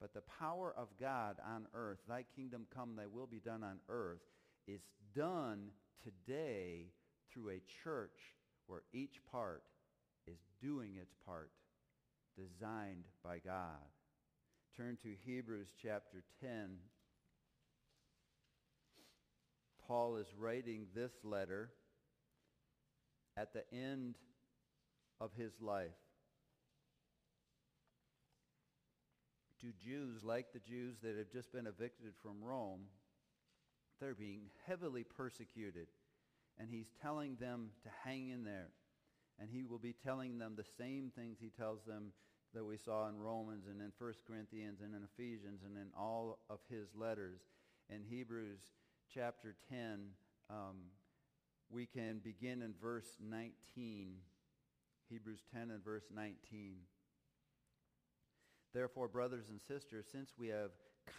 But 0.00 0.14
the 0.14 0.22
power 0.22 0.74
of 0.76 0.88
God 0.98 1.36
on 1.46 1.66
earth, 1.74 1.98
thy 2.08 2.24
kingdom 2.34 2.66
come, 2.74 2.96
thy 2.96 3.06
will 3.06 3.26
be 3.26 3.40
done 3.40 3.62
on 3.62 3.78
earth, 3.88 4.22
is 4.66 4.82
done 5.14 5.70
today 6.02 6.86
through 7.30 7.50
a 7.50 7.62
church 7.84 8.18
where 8.66 8.82
each 8.92 9.20
part 9.30 9.62
is 10.26 10.38
doing 10.60 10.96
its 11.00 11.14
part, 11.26 11.50
designed 12.36 13.04
by 13.22 13.38
God. 13.38 13.78
Turn 14.76 14.96
to 15.02 15.08
Hebrews 15.26 15.68
chapter 15.82 16.22
10. 16.40 16.76
Paul 19.86 20.16
is 20.16 20.26
writing 20.38 20.86
this 20.94 21.12
letter 21.22 21.70
at 23.36 23.52
the 23.52 23.64
end 23.72 24.14
of 25.20 25.30
his 25.36 25.52
life. 25.60 25.90
to 29.62 29.72
Jews 29.84 30.24
like 30.24 30.52
the 30.52 30.58
Jews 30.58 30.96
that 31.02 31.16
have 31.16 31.30
just 31.30 31.52
been 31.52 31.68
evicted 31.68 32.14
from 32.20 32.42
Rome, 32.42 32.80
they're 34.00 34.14
being 34.14 34.50
heavily 34.66 35.04
persecuted. 35.04 35.86
And 36.58 36.68
he's 36.68 36.90
telling 37.00 37.36
them 37.36 37.70
to 37.84 37.88
hang 38.04 38.30
in 38.30 38.44
there. 38.44 38.70
And 39.38 39.48
he 39.50 39.64
will 39.64 39.78
be 39.78 39.94
telling 40.04 40.38
them 40.38 40.54
the 40.56 40.66
same 40.78 41.12
things 41.16 41.38
he 41.40 41.50
tells 41.50 41.84
them 41.86 42.12
that 42.54 42.64
we 42.64 42.76
saw 42.76 43.08
in 43.08 43.18
Romans 43.18 43.64
and 43.70 43.80
in 43.80 43.92
1 43.98 44.12
Corinthians 44.26 44.80
and 44.82 44.94
in 44.94 45.02
Ephesians 45.04 45.60
and 45.64 45.76
in 45.76 45.88
all 45.98 46.38
of 46.50 46.58
his 46.68 46.88
letters. 46.94 47.40
In 47.88 48.02
Hebrews 48.02 48.60
chapter 49.12 49.54
10, 49.70 50.00
um, 50.50 50.76
we 51.70 51.86
can 51.86 52.20
begin 52.22 52.62
in 52.62 52.74
verse 52.80 53.16
19. 53.20 54.14
Hebrews 55.08 55.44
10 55.52 55.70
and 55.70 55.84
verse 55.84 56.04
19. 56.14 56.76
Therefore, 58.74 59.08
brothers 59.08 59.48
and 59.50 59.60
sisters, 59.60 60.06
since 60.10 60.32
we 60.38 60.48
have 60.48 60.70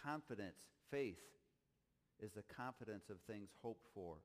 confidence, 0.04 0.62
faith 0.90 1.20
is 2.20 2.32
the 2.32 2.42
confidence 2.42 3.10
of 3.10 3.16
things 3.26 3.50
hoped 3.62 3.86
for. 3.94 4.16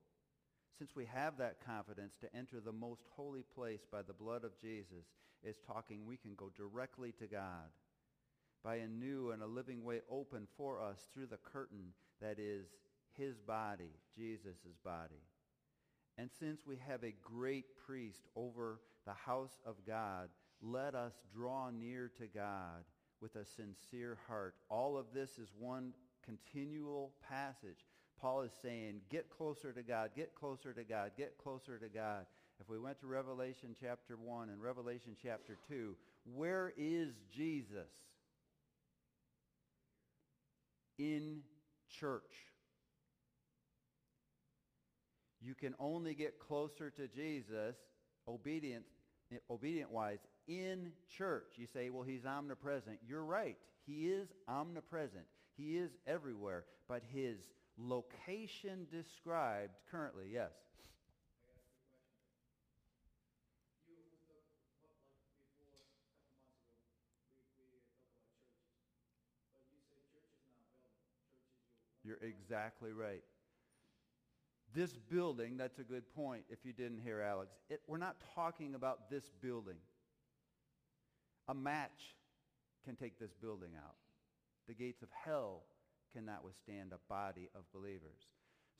Since 0.77 0.95
we 0.95 1.05
have 1.05 1.37
that 1.37 1.63
confidence 1.65 2.13
to 2.21 2.35
enter 2.35 2.59
the 2.59 2.71
most 2.71 3.01
holy 3.15 3.43
place 3.55 3.81
by 3.91 4.01
the 4.01 4.13
blood 4.13 4.43
of 4.43 4.59
Jesus, 4.59 5.05
is 5.43 5.57
talking 5.65 6.05
we 6.05 6.17
can 6.17 6.35
go 6.35 6.51
directly 6.55 7.13
to 7.19 7.27
God 7.27 7.71
by 8.63 8.75
a 8.75 8.87
new 8.87 9.31
and 9.31 9.41
a 9.41 9.47
living 9.47 9.83
way 9.83 10.01
open 10.09 10.47
for 10.57 10.81
us 10.81 11.07
through 11.13 11.27
the 11.27 11.37
curtain 11.37 11.93
that 12.21 12.39
is 12.39 12.67
his 13.17 13.37
body, 13.39 13.91
Jesus' 14.15 14.77
body. 14.83 15.23
And 16.17 16.29
since 16.39 16.65
we 16.65 16.77
have 16.87 17.03
a 17.03 17.15
great 17.23 17.77
priest 17.85 18.27
over 18.35 18.81
the 19.05 19.13
house 19.13 19.61
of 19.65 19.75
God, 19.87 20.29
let 20.61 20.93
us 20.93 21.13
draw 21.33 21.69
near 21.69 22.11
to 22.17 22.27
God 22.27 22.83
with 23.21 23.35
a 23.35 23.45
sincere 23.45 24.17
heart. 24.27 24.55
All 24.69 24.97
of 24.97 25.07
this 25.13 25.37
is 25.37 25.49
one 25.57 25.93
continual 26.25 27.13
passage. 27.27 27.85
Paul 28.19 28.41
is 28.41 28.51
saying, 28.61 29.01
get 29.09 29.29
closer 29.29 29.71
to 29.71 29.81
God, 29.81 30.11
get 30.15 30.35
closer 30.35 30.73
to 30.73 30.83
God, 30.83 31.11
get 31.17 31.37
closer 31.37 31.77
to 31.77 31.87
God. 31.87 32.25
If 32.59 32.69
we 32.69 32.77
went 32.77 32.99
to 32.99 33.07
Revelation 33.07 33.75
chapter 33.79 34.17
1 34.17 34.49
and 34.49 34.61
Revelation 34.61 35.15
chapter 35.21 35.57
2, 35.69 35.95
where 36.35 36.73
is 36.77 37.13
Jesus? 37.33 37.87
In 40.97 41.39
church. 41.99 42.21
You 45.41 45.55
can 45.55 45.73
only 45.79 46.15
get 46.15 46.37
closer 46.37 46.89
to 46.89 47.07
Jesus, 47.07 47.77
obedient, 48.27 48.83
obedient-wise, 49.49 50.19
in 50.49 50.91
church. 51.17 51.53
You 51.55 51.67
say, 51.67 51.89
well, 51.89 52.03
he's 52.03 52.25
omnipresent. 52.25 52.99
You're 53.07 53.23
right. 53.23 53.55
He 53.85 54.09
is 54.09 54.27
omnipresent. 54.49 55.23
He 55.55 55.77
is 55.77 55.91
everywhere. 56.05 56.65
But 56.89 57.03
his 57.13 57.37
location 57.77 58.85
described 58.91 59.73
currently, 59.89 60.25
yes. 60.33 60.51
You're 72.09 72.27
exactly 72.27 72.91
right. 72.91 73.21
This 74.73 74.93
building, 75.11 75.57
that's 75.57 75.77
a 75.77 75.83
good 75.83 76.11
point 76.15 76.41
if 76.49 76.57
you 76.63 76.73
didn't 76.73 77.01
hear 77.03 77.21
Alex. 77.21 77.51
It, 77.69 77.81
we're 77.85 77.99
not 77.99 78.15
talking 78.33 78.73
about 78.73 79.11
this 79.11 79.29
building. 79.43 79.77
A 81.49 81.53
match 81.53 82.15
can 82.83 82.95
take 82.95 83.19
this 83.19 83.31
building 83.39 83.73
out. 83.77 83.93
The 84.67 84.73
gates 84.73 85.03
of 85.03 85.09
hell 85.23 85.61
cannot 86.11 86.43
withstand 86.43 86.93
a 86.93 87.13
body 87.13 87.47
of 87.53 87.61
believers. 87.71 88.25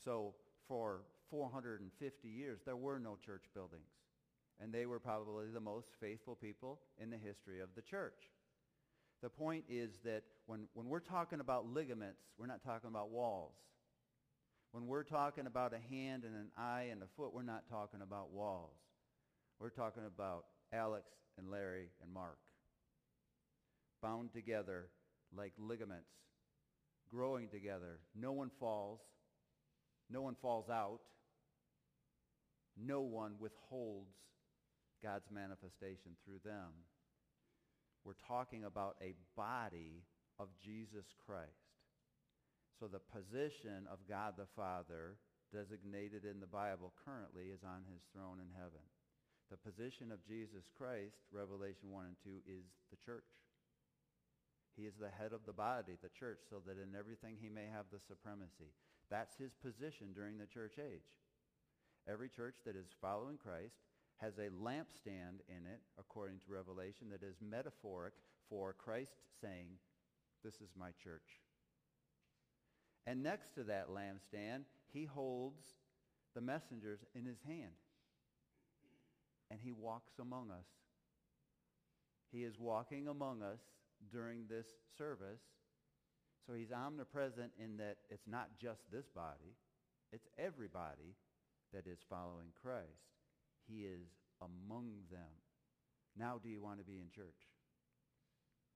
So 0.04 0.34
for 0.68 1.02
450 1.30 2.28
years, 2.28 2.62
there 2.66 2.76
were 2.76 2.98
no 2.98 3.16
church 3.24 3.44
buildings. 3.54 3.92
And 4.60 4.74
they 4.74 4.88
were 4.88 5.00
probably 5.00 5.46
the 5.54 5.60
most 5.60 5.90
faithful 6.02 6.36
people 6.36 6.80
in 6.98 7.12
the 7.12 7.18
history 7.18 7.60
of 7.60 7.70
the 7.76 7.84
church. 7.84 8.32
The 9.22 9.30
point 9.30 9.66
is 9.70 9.92
that 10.06 10.24
when, 10.46 10.68
when 10.74 10.88
we're 10.88 11.00
talking 11.00 11.40
about 11.40 11.66
ligaments, 11.68 12.22
we're 12.38 12.48
not 12.48 12.64
talking 12.64 12.90
about 12.90 13.10
walls. 13.10 13.54
When 14.72 14.88
we're 14.88 15.04
talking 15.04 15.48
about 15.48 15.74
a 15.74 15.94
hand 15.94 16.24
and 16.24 16.36
an 16.36 16.52
eye 16.58 16.88
and 16.92 17.02
a 17.02 17.08
foot, 17.18 17.34
we're 17.34 17.44
not 17.44 17.64
talking 17.70 18.02
about 18.02 18.32
walls. 18.32 18.78
We're 19.60 19.72
talking 19.72 20.04
about 20.06 20.46
Alex 20.72 21.06
and 21.38 21.50
Larry 21.50 21.90
and 22.02 22.14
Mark 22.14 22.38
bound 24.02 24.32
together 24.34 24.88
like 25.36 25.54
ligaments, 25.58 26.10
growing 27.12 27.50
together. 27.50 28.00
No 28.16 28.32
one 28.32 28.50
falls. 28.60 29.00
No 30.10 30.22
one 30.22 30.36
falls 30.42 30.70
out. 30.70 31.02
No 32.78 33.02
one 33.02 33.34
withholds 33.40 34.16
God's 35.04 35.30
manifestation 35.32 36.16
through 36.26 36.40
them. 36.44 36.70
We're 38.06 38.20
talking 38.28 38.64
about 38.64 38.96
a 39.02 39.16
body 39.36 40.04
of 40.40 40.48
Jesus 40.64 41.06
Christ. 41.26 41.76
So 42.80 42.88
the 42.88 43.04
position 43.12 43.84
of 43.92 44.08
God 44.08 44.40
the 44.40 44.48
Father 44.56 45.20
designated 45.52 46.24
in 46.24 46.40
the 46.40 46.48
Bible 46.48 46.94
currently 47.04 47.52
is 47.52 47.66
on 47.66 47.84
his 47.92 48.06
throne 48.14 48.40
in 48.40 48.48
heaven. 48.56 48.86
The 49.52 49.60
position 49.60 50.14
of 50.14 50.24
Jesus 50.24 50.70
Christ, 50.78 51.26
Revelation 51.34 51.92
1 51.92 52.06
and 52.06 52.18
2, 52.24 52.30
is 52.48 52.70
the 52.94 53.02
church. 53.02 53.28
He 54.78 54.86
is 54.86 54.96
the 54.96 55.12
head 55.12 55.34
of 55.34 55.44
the 55.44 55.58
body, 55.58 55.98
the 56.00 56.14
church, 56.14 56.40
so 56.48 56.62
that 56.64 56.80
in 56.80 56.96
everything 56.96 57.36
he 57.36 57.50
may 57.50 57.68
have 57.68 57.90
the 57.92 58.00
supremacy. 58.00 58.72
That's 59.10 59.36
his 59.36 59.58
position 59.58 60.14
during 60.14 60.38
the 60.38 60.48
church 60.48 60.78
age. 60.80 61.10
Every 62.08 62.30
church 62.30 62.62
that 62.64 62.78
is 62.78 62.94
following 63.02 63.36
Christ 63.36 63.89
has 64.22 64.38
a 64.38 64.50
lampstand 64.50 65.40
in 65.48 65.66
it, 65.66 65.82
according 65.98 66.40
to 66.40 66.52
Revelation, 66.52 67.10
that 67.12 67.24
is 67.24 67.36
metaphoric 67.42 68.14
for 68.50 68.74
Christ 68.74 69.14
saying, 69.42 69.68
this 70.44 70.56
is 70.56 70.70
my 70.78 70.90
church. 71.04 71.42
And 73.08 73.24
next 73.24 73.54
to 73.56 73.64
that 73.64 73.88
lampstand, 73.90 74.64
he 74.92 75.06
holds 75.06 75.64
the 76.36 76.42
messengers 76.42 77.00
in 77.16 77.26
his 77.26 77.40
hand. 77.46 77.72
And 79.50 79.60
he 79.64 79.72
walks 79.72 80.14
among 80.20 80.52
us. 80.52 80.68
He 82.32 82.44
is 82.44 82.60
walking 82.60 83.08
among 83.08 83.42
us 83.42 83.62
during 84.12 84.46
this 84.48 84.68
service. 84.98 85.42
So 86.46 86.54
he's 86.54 86.72
omnipresent 86.72 87.52
in 87.58 87.78
that 87.78 87.98
it's 88.10 88.28
not 88.28 88.50
just 88.62 88.82
this 88.92 89.08
body. 89.08 89.56
It's 90.12 90.28
everybody 90.38 91.16
that 91.74 91.88
is 91.88 92.00
following 92.10 92.50
Christ. 92.62 93.19
He 93.70 93.84
is 93.84 94.10
among 94.42 94.92
them. 95.12 95.32
Now 96.18 96.40
do 96.42 96.50
you 96.50 96.62
want 96.62 96.80
to 96.80 96.86
be 96.86 97.00
in 97.00 97.10
church? 97.14 97.48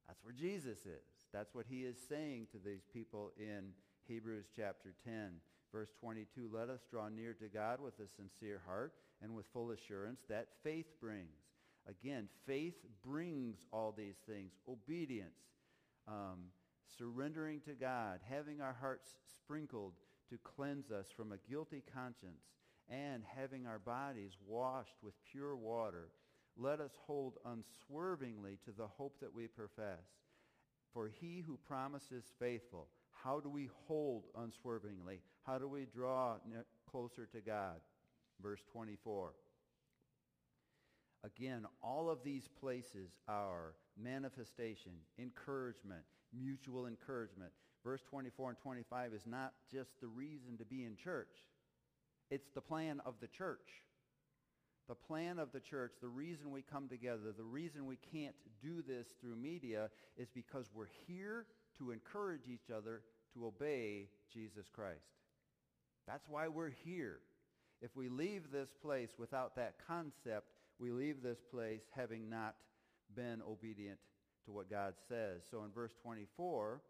That's 0.08 0.24
where 0.24 0.34
Jesus 0.34 0.80
is. 0.80 1.08
That's 1.34 1.56
what 1.56 1.66
he 1.70 1.84
is 1.84 1.98
saying 2.10 2.48
to 2.52 2.58
these 2.64 2.84
people 2.94 3.32
in 3.38 3.72
Hebrews 4.08 4.46
chapter 4.56 4.94
10, 5.06 5.32
verse 5.72 5.90
22. 6.00 6.50
Let 6.54 6.70
us 6.70 6.82
draw 6.90 7.10
near 7.10 7.34
to 7.34 7.48
God 7.48 7.80
with 7.80 8.00
a 8.00 8.08
sincere 8.08 8.62
heart 8.68 8.94
and 9.22 9.34
with 9.34 9.46
full 9.54 9.72
assurance 9.72 10.22
that 10.30 10.48
faith 10.64 11.00
brings. 11.00 11.40
Again, 11.88 12.28
faith 12.46 12.76
brings 13.04 13.58
all 13.72 13.94
these 13.96 14.18
things. 14.28 14.52
Obedience, 14.70 15.40
um, 16.08 16.52
surrendering 16.98 17.62
to 17.62 17.74
God, 17.74 18.20
having 18.30 18.62
our 18.62 18.76
hearts 18.80 19.16
sprinkled 19.36 19.94
to 20.30 20.38
cleanse 20.38 20.92
us 20.92 21.08
from 21.16 21.32
a 21.32 21.50
guilty 21.50 21.84
conscience, 21.94 22.44
and 22.94 23.24
having 23.36 23.66
our 23.66 23.80
bodies 23.80 24.38
washed 24.46 24.98
with 25.02 25.14
pure 25.32 25.56
water. 25.56 26.10
Let 26.56 26.80
us 26.80 26.92
hold 27.08 27.38
unswervingly 27.46 28.60
to 28.66 28.72
the 28.72 28.86
hope 28.86 29.20
that 29.22 29.34
we 29.34 29.48
profess. 29.48 30.06
For 30.94 31.10
he 31.10 31.44
who 31.46 31.58
promises 31.68 32.24
faithful. 32.40 32.88
How 33.24 33.40
do 33.40 33.50
we 33.50 33.70
hold 33.88 34.26
unswervingly? 34.38 35.22
How 35.44 35.58
do 35.58 35.68
we 35.68 35.86
draw 35.86 36.36
closer 36.90 37.26
to 37.26 37.42
God? 37.42 37.78
Verse 38.42 38.62
24. 38.72 39.32
Again, 41.24 41.66
all 41.82 42.10
of 42.10 42.24
these 42.24 42.48
places 42.60 43.10
are 43.28 43.74
manifestation, 43.98 44.92
encouragement, 45.18 46.04
mutual 46.38 46.86
encouragement. 46.86 47.52
Verse 47.84 48.02
24 48.10 48.50
and 48.50 48.60
25 48.60 49.14
is 49.14 49.26
not 49.26 49.54
just 49.72 50.00
the 50.00 50.08
reason 50.08 50.58
to 50.58 50.66
be 50.66 50.84
in 50.84 50.96
church. 50.96 51.32
It's 52.34 52.50
the 52.56 52.62
plan 52.62 53.00
of 53.06 53.14
the 53.22 53.28
church. 53.28 53.70
The 54.90 54.96
plan 54.96 55.38
of 55.38 55.52
the 55.52 55.60
church, 55.60 55.92
the 56.02 56.08
reason 56.08 56.52
we 56.52 56.64
come 56.64 56.90
together, 56.90 57.32
the 57.38 57.44
reason 57.44 57.86
we 57.86 58.00
can't 58.12 58.34
do 58.60 58.82
this 58.82 59.06
through 59.22 59.36
media 59.36 59.92
is 60.18 60.30
because 60.34 60.66
we're 60.74 60.88
here 61.06 61.46
to 61.78 61.92
encourage 61.92 62.48
each 62.52 62.72
other 62.76 63.04
to 63.36 63.46
obey 63.46 64.08
Jesus 64.34 64.66
Christ. 64.74 65.06
That's 66.08 66.28
why 66.28 66.48
we're 66.48 66.74
here. 66.84 67.20
If 67.84 67.96
we 67.96 68.10
leave 68.10 68.52
this 68.52 68.70
place 68.82 69.12
without 69.20 69.56
that 69.58 69.76
concept, 69.88 70.48
we 70.80 70.90
leave 70.90 71.22
this 71.22 71.40
place 71.52 71.84
having 71.96 72.32
not 72.32 72.56
been 73.16 73.44
obedient 73.48 74.00
to 74.46 74.52
what 74.52 74.72
God 74.72 74.96
says. 75.08 75.44
So 75.52 75.64
in 75.66 75.72
verse 75.72 75.94
24, 76.02 76.82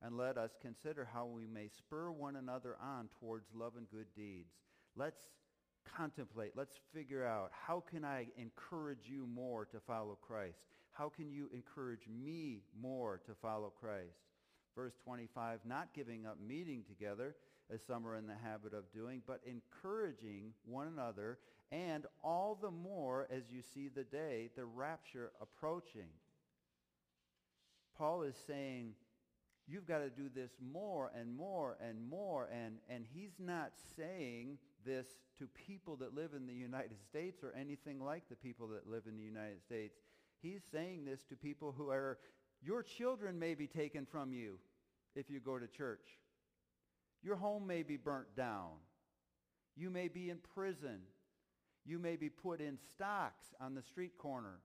and 0.00 0.16
let 0.16 0.38
us 0.38 0.52
consider 0.62 1.08
how 1.12 1.26
we 1.26 1.48
may 1.48 1.68
spur 1.76 2.12
one 2.12 2.36
another 2.36 2.76
on 2.80 3.08
towards 3.18 3.48
love 3.52 3.72
and 3.76 3.90
good 3.90 4.06
deeds. 4.14 4.54
Let's 4.96 5.22
contemplate. 5.96 6.52
Let's 6.56 6.78
figure 6.94 7.24
out 7.24 7.50
how 7.66 7.82
can 7.90 8.04
I 8.04 8.28
encourage 8.36 9.06
you 9.08 9.26
more 9.26 9.64
to 9.66 9.80
follow 9.80 10.18
Christ? 10.20 10.58
How 10.92 11.08
can 11.08 11.30
you 11.30 11.48
encourage 11.54 12.06
me 12.08 12.62
more 12.80 13.20
to 13.26 13.32
follow 13.40 13.72
Christ? 13.80 14.18
Verse 14.76 14.94
25, 15.04 15.60
not 15.64 15.88
giving 15.94 16.26
up 16.26 16.38
meeting 16.46 16.84
together 16.86 17.34
as 17.72 17.82
some 17.82 18.06
are 18.06 18.16
in 18.16 18.26
the 18.26 18.34
habit 18.34 18.74
of 18.74 18.92
doing, 18.92 19.22
but 19.26 19.40
encouraging 19.46 20.52
one 20.64 20.88
another, 20.88 21.38
and 21.70 22.06
all 22.22 22.58
the 22.60 22.70
more 22.70 23.26
as 23.30 23.44
you 23.50 23.62
see 23.74 23.88
the 23.88 24.04
day, 24.04 24.50
the 24.56 24.64
rapture 24.64 25.32
approaching. 25.40 26.08
Paul 27.96 28.22
is 28.22 28.36
saying, 28.46 28.92
you've 29.66 29.86
got 29.86 29.98
to 29.98 30.10
do 30.10 30.28
this 30.34 30.50
more 30.60 31.10
and 31.18 31.34
more 31.34 31.76
and 31.86 31.98
more, 32.08 32.48
and, 32.52 32.76
and 32.88 33.04
he's 33.14 33.34
not 33.38 33.72
saying 33.96 34.58
this 34.84 35.06
to 35.38 35.46
people 35.46 35.96
that 35.96 36.14
live 36.14 36.30
in 36.36 36.46
the 36.46 36.52
United 36.52 37.00
States 37.08 37.42
or 37.42 37.54
anything 37.58 38.00
like 38.00 38.28
the 38.28 38.36
people 38.36 38.68
that 38.68 38.88
live 38.88 39.04
in 39.06 39.16
the 39.16 39.22
United 39.22 39.62
States. 39.62 39.96
He's 40.40 40.62
saying 40.72 41.04
this 41.04 41.22
to 41.28 41.36
people 41.36 41.74
who 41.76 41.90
are, 41.90 42.18
your 42.62 42.82
children 42.82 43.38
may 43.38 43.54
be 43.54 43.66
taken 43.66 44.06
from 44.06 44.32
you 44.32 44.58
if 45.14 45.30
you 45.30 45.40
go 45.40 45.58
to 45.58 45.66
church. 45.66 46.06
Your 47.22 47.36
home 47.36 47.66
may 47.66 47.82
be 47.82 47.96
burnt 47.96 48.34
down. 48.36 48.70
You 49.76 49.90
may 49.90 50.08
be 50.08 50.30
in 50.30 50.38
prison. 50.54 51.00
You 51.84 51.98
may 51.98 52.16
be 52.16 52.28
put 52.28 52.60
in 52.60 52.78
stocks 52.92 53.46
on 53.60 53.74
the 53.74 53.82
street 53.82 54.18
corner. 54.18 54.60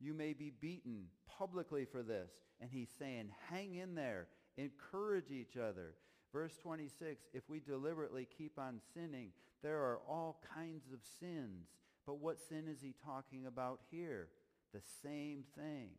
You 0.00 0.14
may 0.14 0.32
be 0.32 0.52
beaten 0.60 1.06
publicly 1.38 1.84
for 1.84 2.02
this. 2.02 2.30
And 2.60 2.70
he's 2.70 2.90
saying, 2.98 3.30
hang 3.48 3.74
in 3.74 3.94
there. 3.94 4.28
Encourage 4.56 5.30
each 5.30 5.56
other. 5.56 5.94
Verse 6.32 6.56
26, 6.62 7.24
if 7.34 7.48
we 7.48 7.60
deliberately 7.60 8.28
keep 8.38 8.58
on 8.58 8.80
sinning, 8.94 9.30
there 9.62 9.78
are 9.78 10.00
all 10.08 10.40
kinds 10.54 10.92
of 10.92 11.00
sins. 11.18 11.66
But 12.06 12.18
what 12.18 12.38
sin 12.38 12.66
is 12.68 12.80
he 12.80 12.94
talking 13.04 13.46
about 13.46 13.80
here? 13.90 14.28
The 14.72 14.80
same 15.02 15.44
thing. 15.56 15.90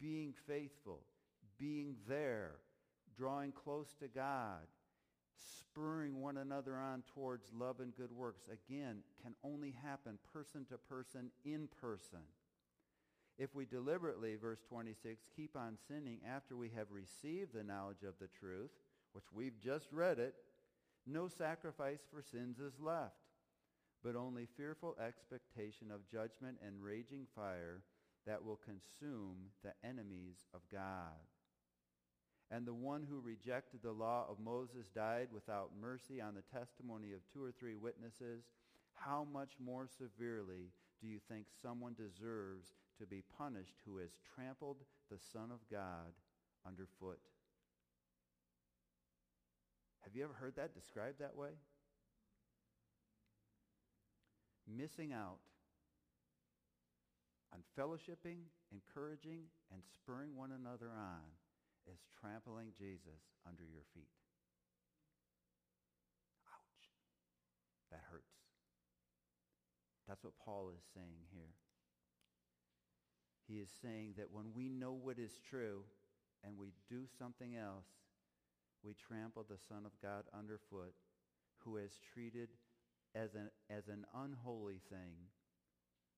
Being 0.00 0.34
faithful, 0.46 1.00
being 1.58 1.96
there, 2.08 2.52
drawing 3.16 3.52
close 3.52 3.92
to 4.00 4.08
God, 4.08 4.66
spurring 5.36 6.20
one 6.20 6.38
another 6.38 6.76
on 6.76 7.02
towards 7.14 7.52
love 7.52 7.80
and 7.80 7.94
good 7.94 8.12
works, 8.12 8.42
again, 8.50 8.98
can 9.22 9.34
only 9.44 9.74
happen 9.82 10.18
person 10.32 10.64
to 10.66 10.78
person 10.78 11.30
in 11.44 11.68
person. 11.80 12.20
If 13.36 13.54
we 13.54 13.66
deliberately, 13.66 14.36
verse 14.36 14.60
26, 14.68 15.22
keep 15.34 15.56
on 15.56 15.76
sinning 15.88 16.20
after 16.26 16.56
we 16.56 16.70
have 16.76 16.90
received 16.90 17.54
the 17.54 17.64
knowledge 17.64 18.02
of 18.06 18.14
the 18.20 18.28
truth, 18.38 18.70
which 19.12 19.32
we've 19.32 19.58
just 19.60 19.88
read 19.92 20.18
it, 20.18 20.34
no 21.06 21.28
sacrifice 21.28 22.00
for 22.10 22.22
sins 22.22 22.58
is 22.58 22.78
left, 22.80 23.14
but 24.04 24.16
only 24.16 24.46
fearful 24.56 24.96
expectation 25.04 25.90
of 25.90 26.08
judgment 26.08 26.58
and 26.64 26.82
raging 26.82 27.26
fire 27.34 27.82
that 28.26 28.44
will 28.44 28.60
consume 28.64 29.36
the 29.62 29.72
enemies 29.86 30.46
of 30.54 30.60
God. 30.70 31.18
And 32.50 32.66
the 32.66 32.74
one 32.74 33.06
who 33.08 33.20
rejected 33.20 33.80
the 33.82 33.92
law 33.92 34.26
of 34.28 34.40
Moses 34.40 34.88
died 34.94 35.28
without 35.32 35.70
mercy 35.80 36.20
on 36.20 36.34
the 36.34 36.58
testimony 36.58 37.12
of 37.12 37.20
two 37.32 37.42
or 37.42 37.52
three 37.52 37.76
witnesses. 37.76 38.44
How 38.94 39.26
much 39.32 39.52
more 39.64 39.86
severely 39.86 40.72
do 41.00 41.06
you 41.06 41.18
think 41.28 41.46
someone 41.62 41.94
deserves 41.94 42.74
to 42.98 43.06
be 43.06 43.22
punished 43.38 43.76
who 43.86 43.98
has 43.98 44.10
trampled 44.34 44.78
the 45.10 45.18
Son 45.32 45.50
of 45.52 45.60
God 45.70 46.12
underfoot? 46.66 47.20
Have 50.04 50.14
you 50.14 50.24
ever 50.24 50.32
heard 50.32 50.56
that 50.56 50.74
described 50.74 51.20
that 51.20 51.36
way? 51.36 51.50
Missing 54.66 55.12
out 55.12 55.38
on 57.52 57.60
fellowshipping, 57.78 58.46
encouraging, 58.72 59.42
and 59.72 59.82
spurring 59.94 60.36
one 60.36 60.52
another 60.52 60.90
on 60.94 61.26
is 61.90 61.98
trampling 62.20 62.68
Jesus 62.78 63.22
under 63.46 63.62
your 63.64 63.82
feet. 63.94 64.10
Ouch. 66.48 66.86
That 67.90 68.02
hurts. 68.10 68.30
That's 70.08 70.22
what 70.24 70.34
Paul 70.44 70.70
is 70.76 70.82
saying 70.94 71.26
here. 71.32 71.54
He 73.46 73.58
is 73.58 73.68
saying 73.82 74.14
that 74.16 74.30
when 74.30 74.52
we 74.54 74.68
know 74.68 74.92
what 74.92 75.18
is 75.18 75.40
true 75.48 75.82
and 76.44 76.56
we 76.56 76.72
do 76.88 77.02
something 77.18 77.56
else, 77.56 77.86
we 78.84 78.94
trample 78.94 79.44
the 79.48 79.58
Son 79.68 79.84
of 79.84 79.92
God 80.02 80.24
underfoot 80.32 80.94
who 81.64 81.76
has 81.76 82.00
treated 82.12 82.48
as 83.14 83.34
an, 83.34 83.50
as 83.68 83.88
an 83.88 84.04
unholy 84.14 84.80
thing 84.88 85.30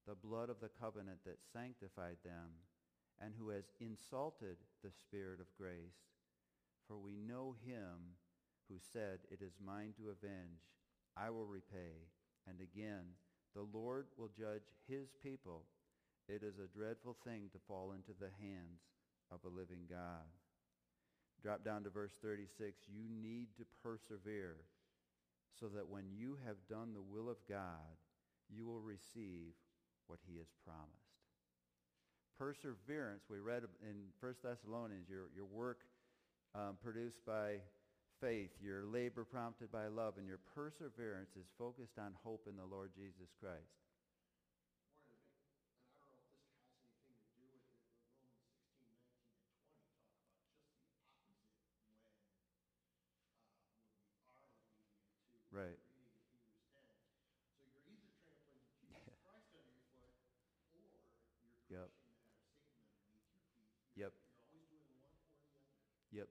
the 0.07 0.15
blood 0.15 0.51
of 0.51 0.61
the 0.61 0.71
covenant 0.81 1.19
that 1.25 1.39
sanctified 1.53 2.17
them 2.25 2.51
and 3.21 3.35
who 3.39 3.51
has 3.51 3.71
insulted 3.81 4.57
the 4.83 4.91
Spirit 4.91 5.39
of 5.39 5.47
grace. 5.57 6.11
For 6.89 6.99
we 6.99 7.17
know 7.17 7.55
him 7.65 8.19
who 8.69 8.79
said, 8.93 9.21
It 9.31 9.43
is 9.43 9.53
mine 9.65 9.95
to 9.99 10.11
avenge. 10.11 10.67
I 11.17 11.31
will 11.31 11.47
repay. 11.47 12.11
And 12.49 12.59
again, 12.61 13.15
the 13.55 13.67
Lord 13.73 14.07
will 14.17 14.31
judge 14.37 14.67
his 14.89 15.15
people. 15.23 15.63
It 16.29 16.43
is 16.43 16.59
a 16.59 16.77
dreadful 16.77 17.17
thing 17.25 17.51
to 17.53 17.59
fall 17.69 17.93
into 17.93 18.13
the 18.19 18.31
hands 18.41 18.83
of 19.31 19.39
a 19.45 19.55
living 19.55 19.87
God. 19.89 20.27
Drop 21.43 21.65
down 21.65 21.83
to 21.85 21.91
verse 21.91 22.13
36. 22.23 22.77
You 22.89 23.05
need 23.23 23.49
to 23.59 23.65
persevere 23.83 24.57
so 25.59 25.67
that 25.69 25.89
when 25.89 26.05
you 26.17 26.39
have 26.47 26.57
done 26.71 26.95
the 26.95 27.03
will 27.03 27.29
of 27.29 27.37
God, 27.49 27.99
you 28.49 28.65
will 28.65 28.81
receive 28.81 29.53
what 30.07 30.19
he 30.27 30.39
has 30.39 30.49
promised 30.65 31.13
perseverance, 32.43 33.23
we 33.31 33.39
read 33.39 33.63
in 33.87 34.11
1 34.19 34.35
Thessalonians, 34.43 35.09
your, 35.09 35.31
your 35.31 35.45
work 35.47 35.79
um, 36.57 36.77
produced 36.83 37.25
by 37.25 37.63
faith, 38.21 38.51
your 38.61 38.85
labor 38.85 39.23
prompted 39.23 39.71
by 39.71 39.87
love, 39.87 40.15
and 40.19 40.27
your 40.27 40.41
perseverance 40.53 41.31
is 41.39 41.47
focused 41.57 41.99
on 41.99 42.11
hope 42.25 42.49
in 42.51 42.57
the 42.57 42.67
Lord 42.67 42.91
Jesus 42.99 43.31
Christ. 43.39 43.79
Right. 55.53 55.79
So 57.61 57.69
you're 57.69 57.85
either 57.93 58.09
trampling 58.19 58.57
Jesus 58.65 59.21
Christ 59.23 59.53
under 59.53 59.69
your 59.69 59.85
foot 59.95 60.17
or 60.73 60.81
you're 60.81 60.97
Yep. 61.69 61.93
You're 63.95 64.09
Yep. 64.09 64.13
always 64.49 64.65
doing 64.73 64.89
one 64.97 65.13
or 65.13 65.21
the 65.21 65.61
other. 65.61 65.77
Yep. 66.13 66.29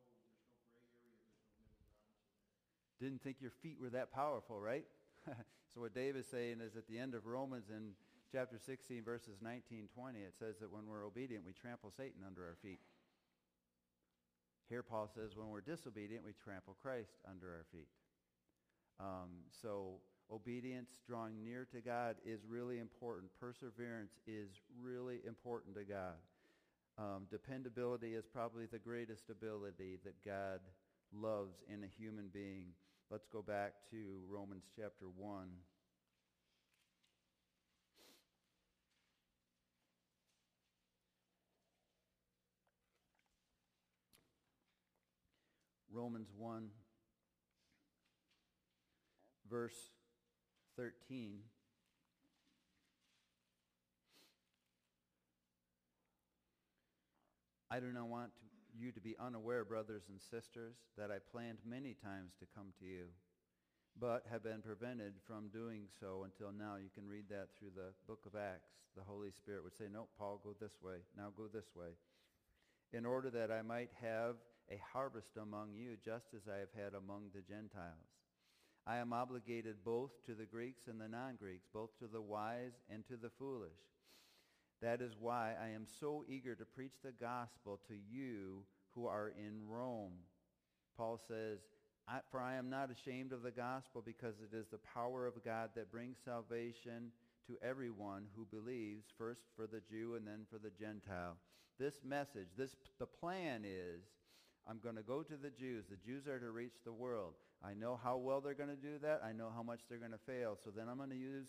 And 0.00 0.08
there's 0.08 0.24
no, 0.24 0.40
there's 0.48 0.72
no 0.72 0.88
gray 0.96 1.12
area, 1.12 1.28
there's 1.28 1.60
no 1.60 1.68
middle 1.68 1.84
ground 1.84 2.00
to 2.00 2.46
that. 2.48 2.91
Didn't 3.02 3.20
think 3.20 3.38
your 3.40 3.50
feet 3.50 3.78
were 3.80 3.90
that 3.90 4.12
powerful, 4.14 4.60
right? 4.60 4.84
so 5.74 5.80
what 5.80 5.92
Dave 5.92 6.14
is 6.14 6.24
saying 6.30 6.60
is 6.60 6.76
at 6.76 6.86
the 6.86 7.00
end 7.00 7.16
of 7.16 7.26
Romans 7.26 7.66
in 7.68 7.94
chapter 8.30 8.60
16, 8.64 9.02
verses 9.02 9.38
19, 9.42 9.88
20, 9.92 10.20
it 10.20 10.34
says 10.38 10.54
that 10.60 10.72
when 10.72 10.86
we're 10.86 11.04
obedient, 11.04 11.44
we 11.44 11.52
trample 11.52 11.90
Satan 11.90 12.22
under 12.24 12.42
our 12.42 12.54
feet. 12.62 12.78
Here 14.68 14.84
Paul 14.84 15.10
says 15.12 15.36
when 15.36 15.48
we're 15.48 15.62
disobedient, 15.62 16.24
we 16.24 16.30
trample 16.44 16.76
Christ 16.80 17.18
under 17.28 17.48
our 17.48 17.64
feet. 17.72 17.88
Um, 19.00 19.42
so 19.60 19.94
obedience, 20.32 20.90
drawing 21.04 21.42
near 21.42 21.66
to 21.72 21.80
God 21.80 22.14
is 22.24 22.40
really 22.48 22.78
important. 22.78 23.32
Perseverance 23.40 24.12
is 24.28 24.60
really 24.80 25.18
important 25.26 25.74
to 25.74 25.82
God. 25.82 26.22
Um, 26.98 27.26
dependability 27.32 28.14
is 28.14 28.26
probably 28.32 28.66
the 28.66 28.78
greatest 28.78 29.28
ability 29.28 29.98
that 30.04 30.14
God 30.24 30.60
loves 31.12 31.56
in 31.68 31.84
a 31.84 31.86
human 31.86 32.28
being. 32.32 32.66
Let's 33.12 33.26
go 33.30 33.42
back 33.42 33.74
to 33.90 33.98
Romans 34.26 34.64
chapter 34.74 35.04
1. 35.04 35.46
Romans 45.92 46.28
1, 46.38 46.68
verse 49.50 49.76
13. 50.78 51.40
I 57.70 57.78
do 57.78 57.92
not 57.92 58.06
want 58.08 58.30
to, 58.38 58.51
you 58.78 58.92
to 58.92 59.00
be 59.00 59.16
unaware, 59.18 59.64
brothers 59.64 60.04
and 60.08 60.20
sisters, 60.20 60.76
that 60.96 61.10
I 61.10 61.18
planned 61.30 61.58
many 61.66 61.94
times 61.94 62.32
to 62.40 62.46
come 62.54 62.72
to 62.78 62.84
you, 62.84 63.06
but 63.98 64.24
have 64.30 64.42
been 64.42 64.62
prevented 64.62 65.14
from 65.26 65.48
doing 65.48 65.84
so 66.00 66.24
until 66.24 66.52
now. 66.52 66.76
You 66.76 66.90
can 66.94 67.06
read 67.06 67.28
that 67.30 67.48
through 67.58 67.72
the 67.74 67.92
book 68.06 68.24
of 68.26 68.34
Acts. 68.34 68.72
The 68.96 69.04
Holy 69.04 69.30
Spirit 69.30 69.64
would 69.64 69.76
say, 69.76 69.84
no, 69.92 70.08
Paul, 70.18 70.40
go 70.42 70.54
this 70.60 70.80
way. 70.82 71.04
Now 71.16 71.28
go 71.36 71.48
this 71.52 71.74
way. 71.74 71.96
In 72.92 73.06
order 73.06 73.30
that 73.30 73.50
I 73.50 73.62
might 73.62 73.90
have 74.00 74.36
a 74.70 74.80
harvest 74.92 75.36
among 75.36 75.74
you, 75.74 75.96
just 76.04 76.34
as 76.34 76.42
I 76.48 76.58
have 76.58 76.72
had 76.76 76.94
among 76.94 77.30
the 77.34 77.42
Gentiles. 77.42 78.12
I 78.86 78.96
am 78.96 79.12
obligated 79.12 79.84
both 79.84 80.10
to 80.26 80.34
the 80.34 80.46
Greeks 80.46 80.88
and 80.88 81.00
the 81.00 81.08
non-Greeks, 81.08 81.68
both 81.72 81.96
to 81.98 82.06
the 82.06 82.20
wise 82.20 82.80
and 82.90 83.06
to 83.06 83.16
the 83.16 83.30
foolish. 83.38 83.78
That 84.82 85.00
is 85.00 85.12
why 85.18 85.54
I 85.62 85.68
am 85.68 85.86
so 86.00 86.24
eager 86.28 86.56
to 86.56 86.64
preach 86.64 86.94
the 87.02 87.12
gospel 87.12 87.80
to 87.86 87.94
you 87.94 88.64
who 88.94 89.06
are 89.06 89.32
in 89.38 89.66
Rome. 89.68 90.12
Paul 90.96 91.20
says, 91.28 91.60
I, 92.08 92.18
for 92.32 92.40
I 92.40 92.56
am 92.56 92.68
not 92.68 92.90
ashamed 92.90 93.32
of 93.32 93.42
the 93.42 93.52
gospel 93.52 94.02
because 94.04 94.34
it 94.40 94.54
is 94.56 94.66
the 94.66 94.80
power 94.92 95.26
of 95.26 95.44
God 95.44 95.70
that 95.76 95.92
brings 95.92 96.18
salvation 96.24 97.12
to 97.46 97.56
everyone 97.62 98.24
who 98.36 98.44
believes, 98.44 99.04
first 99.16 99.42
for 99.54 99.68
the 99.68 99.80
Jew 99.88 100.16
and 100.16 100.26
then 100.26 100.46
for 100.50 100.58
the 100.58 100.70
Gentile. 100.70 101.36
This 101.78 101.94
message, 102.04 102.48
this, 102.56 102.76
the 102.98 103.06
plan 103.06 103.62
is, 103.64 104.02
I'm 104.68 104.78
going 104.78 104.96
to 104.96 105.02
go 105.02 105.22
to 105.22 105.36
the 105.36 105.50
Jews. 105.50 105.86
The 105.88 105.96
Jews 105.96 106.26
are 106.26 106.38
to 106.38 106.50
reach 106.50 106.74
the 106.84 106.92
world. 106.92 107.34
I 107.64 107.74
know 107.74 107.98
how 108.02 108.16
well 108.16 108.40
they're 108.40 108.54
going 108.54 108.68
to 108.68 108.76
do 108.76 108.98
that. 109.02 109.22
I 109.24 109.32
know 109.32 109.50
how 109.54 109.62
much 109.62 109.80
they're 109.88 109.98
going 109.98 110.12
to 110.12 110.18
fail. 110.18 110.58
So 110.62 110.70
then 110.70 110.88
I'm 110.88 110.98
going 110.98 111.10
to 111.10 111.16
use 111.16 111.46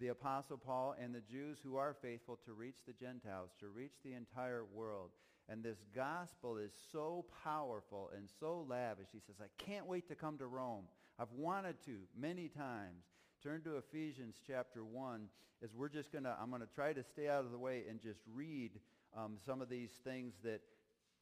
the 0.00 0.08
Apostle 0.08 0.58
Paul 0.58 0.94
and 1.02 1.14
the 1.14 1.20
Jews 1.20 1.58
who 1.62 1.76
are 1.76 1.96
faithful 2.00 2.38
to 2.44 2.52
reach 2.52 2.78
the 2.86 2.92
Gentiles, 2.92 3.50
to 3.60 3.68
reach 3.68 3.94
the 4.04 4.14
entire 4.14 4.64
world. 4.72 5.10
And 5.48 5.62
this 5.62 5.78
gospel 5.94 6.58
is 6.58 6.72
so 6.92 7.24
powerful 7.42 8.10
and 8.14 8.28
so 8.38 8.66
lavish. 8.68 9.08
He 9.12 9.20
says, 9.20 9.36
I 9.40 9.62
can't 9.62 9.86
wait 9.86 10.08
to 10.08 10.14
come 10.14 10.38
to 10.38 10.46
Rome. 10.46 10.84
I've 11.18 11.32
wanted 11.32 11.76
to 11.86 11.96
many 12.16 12.48
times. 12.48 13.04
Turn 13.42 13.62
to 13.62 13.76
Ephesians 13.76 14.36
chapter 14.46 14.84
1 14.84 15.28
as 15.62 15.74
we're 15.74 15.88
just 15.88 16.12
going 16.12 16.24
to, 16.24 16.36
I'm 16.40 16.50
going 16.50 16.62
to 16.62 16.68
try 16.74 16.92
to 16.92 17.02
stay 17.02 17.28
out 17.28 17.44
of 17.44 17.50
the 17.50 17.58
way 17.58 17.84
and 17.88 18.00
just 18.00 18.20
read 18.32 18.72
um, 19.16 19.36
some 19.44 19.60
of 19.60 19.68
these 19.68 19.90
things 20.04 20.34
that 20.44 20.60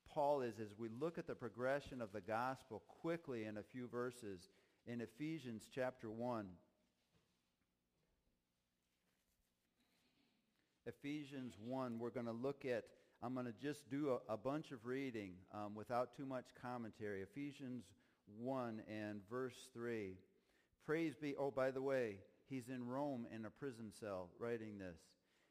Paul 0.09 0.43
is 0.43 0.55
as 0.61 0.75
we 0.79 0.89
look 1.01 1.19
at 1.19 1.27
the 1.27 1.35
progression 1.35 2.01
of 2.01 2.13
the 2.13 2.21
gospel 2.21 2.83
quickly 3.01 3.45
in 3.45 3.57
a 3.57 3.63
few 3.63 3.89
verses 3.89 4.49
in 4.87 5.01
Ephesians 5.01 5.65
chapter 5.75 6.11
1. 6.11 6.47
Ephesians 10.87 11.55
1, 11.65 11.99
we're 11.99 12.11
going 12.11 12.27
to 12.27 12.33
look 12.33 12.65
at, 12.65 12.85
I'm 13.23 13.35
going 13.35 13.47
to 13.47 13.53
just 13.61 13.91
do 13.91 14.19
a, 14.29 14.35
a 14.35 14.37
bunch 14.37 14.71
of 14.71 14.87
reading 14.87 15.33
um, 15.53 15.75
without 15.75 16.17
too 16.17 16.27
much 16.27 16.47
commentary. 16.63 17.23
Ephesians 17.23 17.85
1 18.39 18.83
and 18.89 19.21
verse 19.29 19.69
3. 19.75 20.15
Praise 20.85 21.17
be, 21.17 21.35
oh, 21.37 21.51
by 21.51 21.73
the 21.73 21.83
way, 21.83 22.19
he's 22.49 22.69
in 22.69 22.87
Rome 22.87 23.27
in 23.35 23.45
a 23.45 23.51
prison 23.51 23.91
cell 23.99 24.31
writing 24.39 24.79
this. 24.79 24.99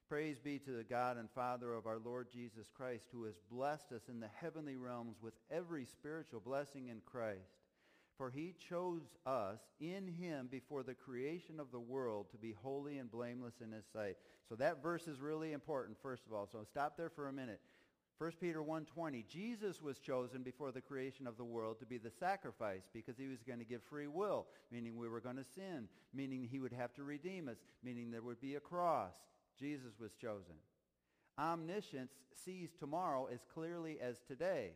Praise 0.08 0.40
be 0.40 0.60
to 0.60 0.72
the 0.72 0.84
God 0.84 1.18
and 1.18 1.30
Father 1.32 1.74
of 1.74 1.88
our 1.88 1.98
Lord 1.98 2.28
Jesus 2.32 2.70
Christ, 2.74 3.08
who 3.12 3.26
has 3.26 3.36
blessed 3.52 3.92
us 3.92 4.04
in 4.08 4.20
the 4.20 4.30
heavenly 4.40 4.76
realms 4.78 5.18
with 5.22 5.34
every 5.52 5.84
spiritual 5.86 6.40
blessing 6.40 6.88
in 6.90 7.02
Christ. 7.06 7.65
For 8.18 8.30
he 8.30 8.56
chose 8.70 9.02
us 9.26 9.60
in 9.80 10.08
him 10.08 10.48
before 10.50 10.84
the 10.84 10.94
creation 10.94 11.60
of 11.60 11.72
the 11.72 11.80
world 11.80 12.28
to 12.32 12.38
be 12.38 12.54
holy 12.54 12.98
and 12.98 13.12
blameless 13.12 13.56
in 13.62 13.72
his 13.72 13.86
sight. 13.92 14.16
So 14.48 14.56
that 14.56 14.82
verse 14.82 15.08
is 15.08 15.20
really 15.20 15.52
important, 15.52 15.98
first 16.02 16.26
of 16.26 16.34
all. 16.34 16.48
So 16.50 16.64
stop 16.64 16.96
there 16.96 17.10
for 17.10 17.28
a 17.28 17.34
minute. 17.34 17.60
1 18.18 18.32
Peter 18.40 18.62
1.20, 18.62 19.28
Jesus 19.28 19.82
was 19.82 20.00
chosen 20.00 20.42
before 20.42 20.72
the 20.72 20.80
creation 20.80 21.28
of 21.28 21.36
the 21.36 21.44
world 21.44 21.80
to 21.80 21.86
be 21.86 21.98
the 21.98 22.10
sacrifice 22.10 22.84
because 22.94 23.18
he 23.18 23.28
was 23.28 23.44
going 23.44 23.60
to 23.60 23.66
give 23.66 23.84
free 23.84 24.08
will, 24.08 24.48
meaning 24.72 24.96
we 24.96 25.10
were 25.10 25.20
going 25.20 25.36
to 25.36 25.44
sin, 25.44 25.90
meaning 26.14 26.48
he 26.50 26.60
would 26.60 26.72
have 26.72 26.94
to 26.94 27.04
redeem 27.04 27.50
us, 27.50 27.58
meaning 27.84 28.10
there 28.10 28.22
would 28.22 28.40
be 28.40 28.56
a 28.56 28.62
cross. 28.62 29.16
Jesus 29.60 30.00
was 30.00 30.14
chosen. 30.14 30.56
Omniscience 31.38 32.14
sees 32.34 32.70
tomorrow 32.80 33.28
as 33.32 33.44
clearly 33.54 33.98
as 34.02 34.22
today. 34.26 34.72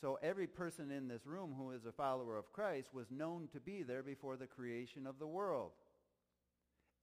So 0.00 0.18
every 0.22 0.46
person 0.46 0.90
in 0.90 1.08
this 1.08 1.26
room 1.26 1.54
who 1.56 1.72
is 1.72 1.84
a 1.84 1.92
follower 1.92 2.36
of 2.36 2.52
Christ 2.52 2.94
was 2.94 3.10
known 3.10 3.48
to 3.52 3.60
be 3.60 3.82
there 3.82 4.02
before 4.02 4.36
the 4.36 4.46
creation 4.46 5.06
of 5.06 5.18
the 5.18 5.26
world 5.26 5.72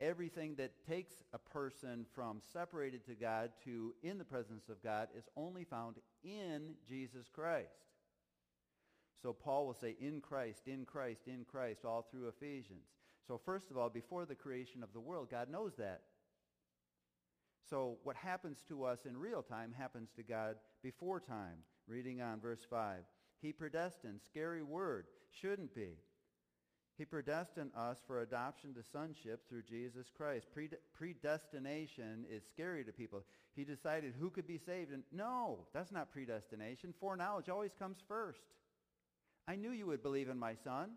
everything 0.01 0.55
that 0.55 0.71
takes 0.87 1.15
a 1.33 1.37
person 1.37 2.05
from 2.13 2.39
separated 2.53 3.05
to 3.05 3.15
God 3.15 3.51
to 3.63 3.93
in 4.03 4.17
the 4.17 4.25
presence 4.25 4.69
of 4.69 4.83
God 4.83 5.07
is 5.17 5.27
only 5.35 5.63
found 5.63 5.95
in 6.23 6.75
Jesus 6.87 7.27
Christ. 7.33 7.69
So 9.21 9.33
Paul 9.33 9.65
will 9.65 9.73
say, 9.73 9.95
in 9.99 10.21
Christ, 10.21 10.67
in 10.67 10.85
Christ, 10.85 11.21
in 11.27 11.45
Christ, 11.45 11.85
all 11.85 12.05
through 12.11 12.27
Ephesians. 12.27 12.85
So 13.27 13.39
first 13.43 13.71
of 13.71 13.77
all, 13.77 13.89
before 13.89 14.25
the 14.25 14.35
creation 14.35 14.83
of 14.83 14.93
the 14.93 14.99
world, 14.99 15.29
God 15.31 15.49
knows 15.49 15.73
that. 15.77 16.01
So 17.67 17.97
what 18.03 18.15
happens 18.15 18.63
to 18.67 18.83
us 18.83 19.05
in 19.05 19.17
real 19.17 19.41
time 19.41 19.73
happens 19.75 20.09
to 20.17 20.23
God 20.23 20.57
before 20.83 21.19
time. 21.19 21.63
Reading 21.87 22.21
on 22.21 22.39
verse 22.39 22.65
5. 22.69 22.97
He 23.41 23.51
predestined, 23.51 24.21
scary 24.25 24.63
word, 24.63 25.05
shouldn't 25.39 25.75
be. 25.75 25.97
He 26.97 27.05
predestined 27.05 27.71
us 27.75 27.97
for 28.07 28.21
adoption 28.21 28.73
to 28.73 28.83
sonship 28.91 29.41
through 29.49 29.63
Jesus 29.63 30.07
Christ. 30.15 30.47
predestination 30.93 32.25
is 32.31 32.43
scary 32.53 32.85
to 32.85 32.93
people. 32.93 33.23
He 33.53 33.65
decided 33.65 34.13
who 34.17 34.29
could 34.29 34.47
be 34.47 34.57
saved. 34.57 34.91
And 34.91 35.03
no, 35.11 35.67
that's 35.73 35.91
not 35.91 36.11
predestination. 36.11 36.93
Foreknowledge 36.99 37.49
always 37.49 37.73
comes 37.77 37.97
first. 38.07 38.39
I 39.47 39.55
knew 39.55 39.71
you 39.71 39.87
would 39.87 40.01
believe 40.01 40.29
in 40.29 40.39
my 40.39 40.55
son, 40.63 40.91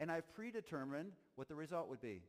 and 0.00 0.10
I've 0.10 0.34
predetermined 0.34 1.12
what 1.36 1.48
the 1.48 1.54
result 1.54 1.88
would 1.88 2.02
be. 2.02 2.22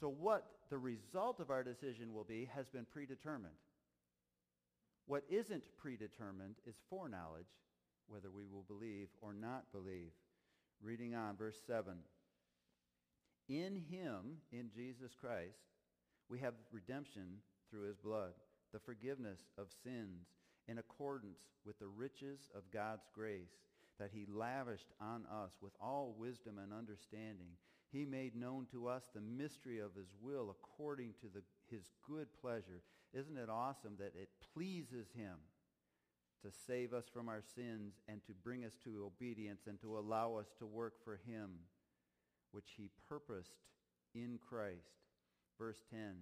So 0.00 0.08
what 0.08 0.46
the 0.70 0.78
result 0.78 1.40
of 1.40 1.50
our 1.50 1.62
decision 1.62 2.14
will 2.14 2.24
be 2.24 2.48
has 2.54 2.66
been 2.68 2.86
predetermined. 2.90 3.54
What 5.08 5.24
isn't 5.30 5.64
predetermined 5.78 6.56
is 6.66 6.76
foreknowledge, 6.90 7.48
whether 8.08 8.30
we 8.30 8.44
will 8.44 8.64
believe 8.68 9.08
or 9.22 9.32
not 9.32 9.72
believe. 9.72 10.12
Reading 10.82 11.14
on, 11.14 11.34
verse 11.34 11.56
7. 11.66 11.94
In 13.48 13.82
him, 13.90 14.42
in 14.52 14.68
Jesus 14.68 15.12
Christ, 15.18 15.56
we 16.28 16.38
have 16.40 16.52
redemption 16.70 17.38
through 17.70 17.88
his 17.88 17.96
blood, 17.96 18.34
the 18.74 18.78
forgiveness 18.78 19.40
of 19.56 19.68
sins 19.82 20.26
in 20.68 20.76
accordance 20.76 21.40
with 21.64 21.78
the 21.78 21.88
riches 21.88 22.50
of 22.54 22.70
God's 22.70 23.08
grace 23.14 23.56
that 23.98 24.10
he 24.12 24.26
lavished 24.30 24.92
on 25.00 25.24
us 25.32 25.52
with 25.62 25.72
all 25.80 26.14
wisdom 26.18 26.58
and 26.62 26.70
understanding. 26.70 27.56
He 27.90 28.04
made 28.04 28.36
known 28.36 28.66
to 28.72 28.86
us 28.86 29.04
the 29.14 29.20
mystery 29.20 29.78
of 29.78 29.94
his 29.94 30.12
will 30.20 30.50
according 30.50 31.14
to 31.20 31.26
the, 31.32 31.42
his 31.70 31.90
good 32.06 32.28
pleasure. 32.40 32.82
Isn't 33.14 33.38
it 33.38 33.48
awesome 33.48 33.94
that 33.98 34.12
it 34.14 34.28
pleases 34.52 35.08
him 35.14 35.36
to 36.42 36.50
save 36.66 36.92
us 36.92 37.06
from 37.12 37.28
our 37.28 37.42
sins 37.54 37.94
and 38.08 38.24
to 38.26 38.32
bring 38.32 38.64
us 38.64 38.76
to 38.84 39.04
obedience 39.06 39.62
and 39.66 39.80
to 39.80 39.98
allow 39.98 40.36
us 40.36 40.52
to 40.58 40.66
work 40.66 40.94
for 41.02 41.18
him, 41.26 41.50
which 42.52 42.74
he 42.76 42.90
purposed 43.08 43.56
in 44.14 44.38
Christ. 44.48 45.02
Verse 45.58 45.82
10, 45.90 46.14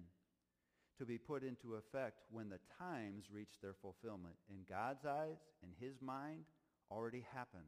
to 0.97 1.05
be 1.05 1.17
put 1.17 1.43
into 1.43 1.75
effect 1.75 2.23
when 2.31 2.49
the 2.49 2.59
times 2.79 3.25
reach 3.31 3.61
their 3.61 3.75
fulfillment. 3.79 4.33
In 4.49 4.65
God's 4.67 5.05
eyes, 5.05 5.37
in 5.61 5.69
his 5.79 6.01
mind, 6.01 6.45
already 6.89 7.25
happened. 7.33 7.63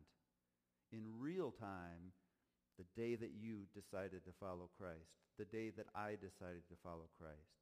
In 0.91 1.03
real 1.19 1.51
time, 1.51 2.11
the 2.79 3.01
day 3.01 3.15
that 3.15 3.31
you 3.37 3.67
decided 3.75 4.23
to 4.23 4.31
follow 4.39 4.69
Christ, 4.79 5.11
the 5.37 5.45
day 5.45 5.69
that 5.75 5.87
I 5.93 6.11
decided 6.11 6.63
to 6.69 6.79
follow 6.81 7.11
Christ, 7.19 7.59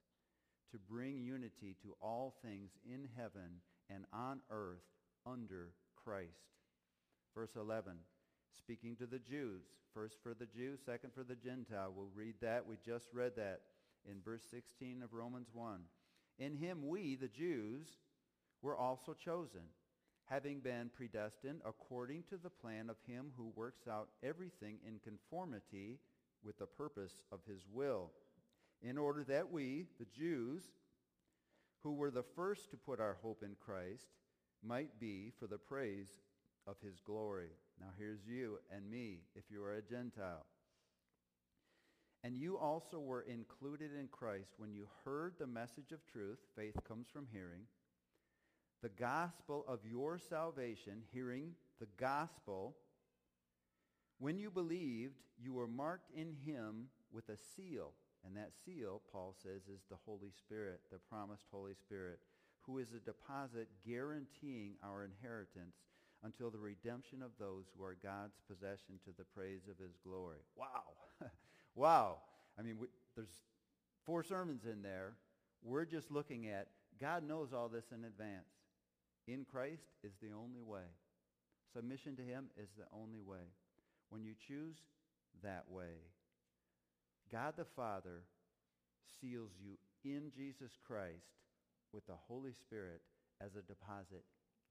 to 0.71 0.77
bring 0.77 1.17
unity 1.17 1.75
to 1.81 1.97
all 1.99 2.35
things 2.45 2.69
in 2.85 3.09
heaven 3.17 3.65
and 3.89 4.05
on 4.13 4.41
earth 4.51 4.85
under 5.25 5.71
Christ. 6.03 6.53
Verse 7.33 7.55
11, 7.55 7.93
speaking 8.57 8.95
to 8.97 9.07
the 9.07 9.19
Jews, 9.19 9.63
first 9.93 10.17
for 10.21 10.35
the 10.35 10.45
Jew, 10.45 10.77
second 10.85 11.13
for 11.13 11.23
the 11.23 11.35
Gentile. 11.35 11.91
We'll 11.95 12.11
read 12.13 12.35
that. 12.41 12.67
We 12.67 12.77
just 12.85 13.07
read 13.13 13.33
that 13.37 13.61
in 14.09 14.21
verse 14.23 14.43
16 14.51 15.01
of 15.01 15.13
Romans 15.13 15.47
1. 15.53 15.79
In 16.39 16.55
him 16.55 16.87
we, 16.87 17.15
the 17.15 17.27
Jews, 17.27 17.87
were 18.61 18.77
also 18.77 19.13
chosen, 19.13 19.61
having 20.29 20.59
been 20.59 20.89
predestined 20.93 21.61
according 21.65 22.23
to 22.29 22.37
the 22.37 22.49
plan 22.49 22.89
of 22.89 22.97
him 23.07 23.31
who 23.37 23.51
works 23.55 23.87
out 23.87 24.09
everything 24.23 24.77
in 24.85 24.99
conformity 25.03 25.99
with 26.43 26.57
the 26.59 26.65
purpose 26.65 27.13
of 27.31 27.39
his 27.47 27.61
will, 27.71 28.11
in 28.81 28.97
order 28.97 29.23
that 29.23 29.51
we, 29.51 29.85
the 29.99 30.05
Jews, 30.05 30.63
who 31.81 31.93
were 31.93 32.11
the 32.11 32.25
first 32.35 32.69
to 32.71 32.77
put 32.77 32.99
our 32.99 33.17
hope 33.21 33.41
in 33.43 33.55
Christ, 33.59 34.09
might 34.63 34.99
be 34.99 35.31
for 35.39 35.47
the 35.47 35.57
praise 35.57 36.09
of 36.67 36.75
his 36.83 36.99
glory. 36.99 37.49
Now 37.79 37.87
here's 37.97 38.25
you 38.27 38.59
and 38.75 38.89
me, 38.89 39.21
if 39.35 39.45
you 39.49 39.63
are 39.63 39.75
a 39.75 39.81
Gentile. 39.81 40.45
And 42.23 42.35
you 42.35 42.57
also 42.57 42.99
were 42.99 43.21
included 43.21 43.91
in 43.97 44.07
Christ 44.07 44.55
when 44.57 44.73
you 44.73 44.87
heard 45.05 45.35
the 45.39 45.47
message 45.47 45.91
of 45.93 46.05
truth. 46.05 46.39
Faith 46.55 46.75
comes 46.85 47.07
from 47.11 47.27
hearing. 47.31 47.61
The 48.81 48.89
gospel 48.89 49.65
of 49.67 49.79
your 49.89 50.19
salvation, 50.19 51.01
hearing 51.11 51.53
the 51.79 51.87
gospel. 51.97 52.75
When 54.19 54.37
you 54.37 54.51
believed, 54.51 55.15
you 55.39 55.53
were 55.53 55.67
marked 55.67 56.11
in 56.15 56.35
him 56.45 56.89
with 57.11 57.29
a 57.29 57.37
seal 57.55 57.93
and 58.25 58.35
that 58.35 58.51
seal, 58.65 59.01
Paul 59.11 59.35
says, 59.41 59.61
is 59.73 59.81
the 59.89 59.97
Holy 60.05 60.31
Spirit, 60.37 60.81
the 60.91 60.99
promised 61.09 61.45
Holy 61.51 61.75
Spirit, 61.75 62.19
who 62.61 62.77
is 62.79 62.89
a 62.91 62.99
deposit 62.99 63.69
guaranteeing 63.85 64.73
our 64.83 65.05
inheritance 65.05 65.75
until 66.23 66.49
the 66.49 66.59
redemption 66.59 67.21
of 67.21 67.31
those 67.39 67.65
who 67.77 67.83
are 67.83 67.95
God's 68.03 68.41
possession 68.47 68.99
to 69.05 69.11
the 69.17 69.23
praise 69.23 69.61
of 69.69 69.77
his 69.77 69.95
glory. 70.03 70.39
Wow. 70.57 71.27
wow. 71.75 72.17
I 72.59 72.63
mean, 72.63 72.77
we, 72.79 72.87
there's 73.15 73.29
four 74.05 74.23
sermons 74.23 74.65
in 74.65 74.81
there. 74.81 75.13
We're 75.63 75.85
just 75.85 76.11
looking 76.11 76.47
at 76.47 76.67
God 76.99 77.25
knows 77.25 77.53
all 77.53 77.69
this 77.69 77.85
in 77.93 78.03
advance. 78.03 78.49
In 79.27 79.45
Christ 79.45 79.83
is 80.03 80.13
the 80.21 80.31
only 80.31 80.61
way. 80.61 80.87
Submission 81.73 82.15
to 82.15 82.21
him 82.21 82.47
is 82.55 82.69
the 82.77 82.87
only 82.95 83.19
way. 83.19 83.51
When 84.09 84.23
you 84.23 84.33
choose 84.47 84.77
that 85.43 85.65
way, 85.69 85.99
God 87.29 87.55
the 87.57 87.65
Father 87.75 88.23
seals 89.19 89.51
you 89.59 89.75
in 90.05 90.31
Jesus 90.31 90.71
Christ 90.87 91.43
with 91.91 92.07
the 92.07 92.15
Holy 92.15 92.53
Spirit 92.53 93.01
as 93.43 93.55
a 93.55 93.67
deposit, 93.67 94.23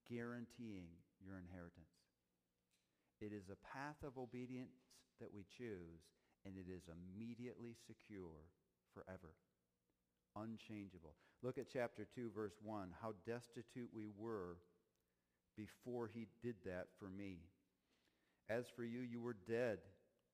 guaranteeing 0.09 0.89
your 1.21 1.37
inheritance. 1.37 1.93
It 3.21 3.33
is 3.33 3.53
a 3.53 3.61
path 3.61 4.01
of 4.05 4.17
obedience 4.17 4.81
that 5.21 5.33
we 5.33 5.45
choose, 5.45 6.01
and 6.45 6.57
it 6.57 6.73
is 6.73 6.89
immediately 6.89 7.77
secure 7.87 8.49
forever, 8.93 9.37
unchangeable. 10.37 11.14
Look 11.43 11.59
at 11.59 11.72
chapter 11.72 12.07
2, 12.14 12.30
verse 12.34 12.55
1, 12.62 12.89
how 13.01 13.14
destitute 13.26 13.91
we 13.95 14.07
were 14.18 14.57
before 15.57 16.11
he 16.12 16.26
did 16.43 16.57
that 16.64 16.89
for 16.99 17.09
me. 17.09 17.39
As 18.49 18.66
for 18.74 18.84
you, 18.84 19.01
you 19.01 19.20
were 19.20 19.37
dead 19.49 19.78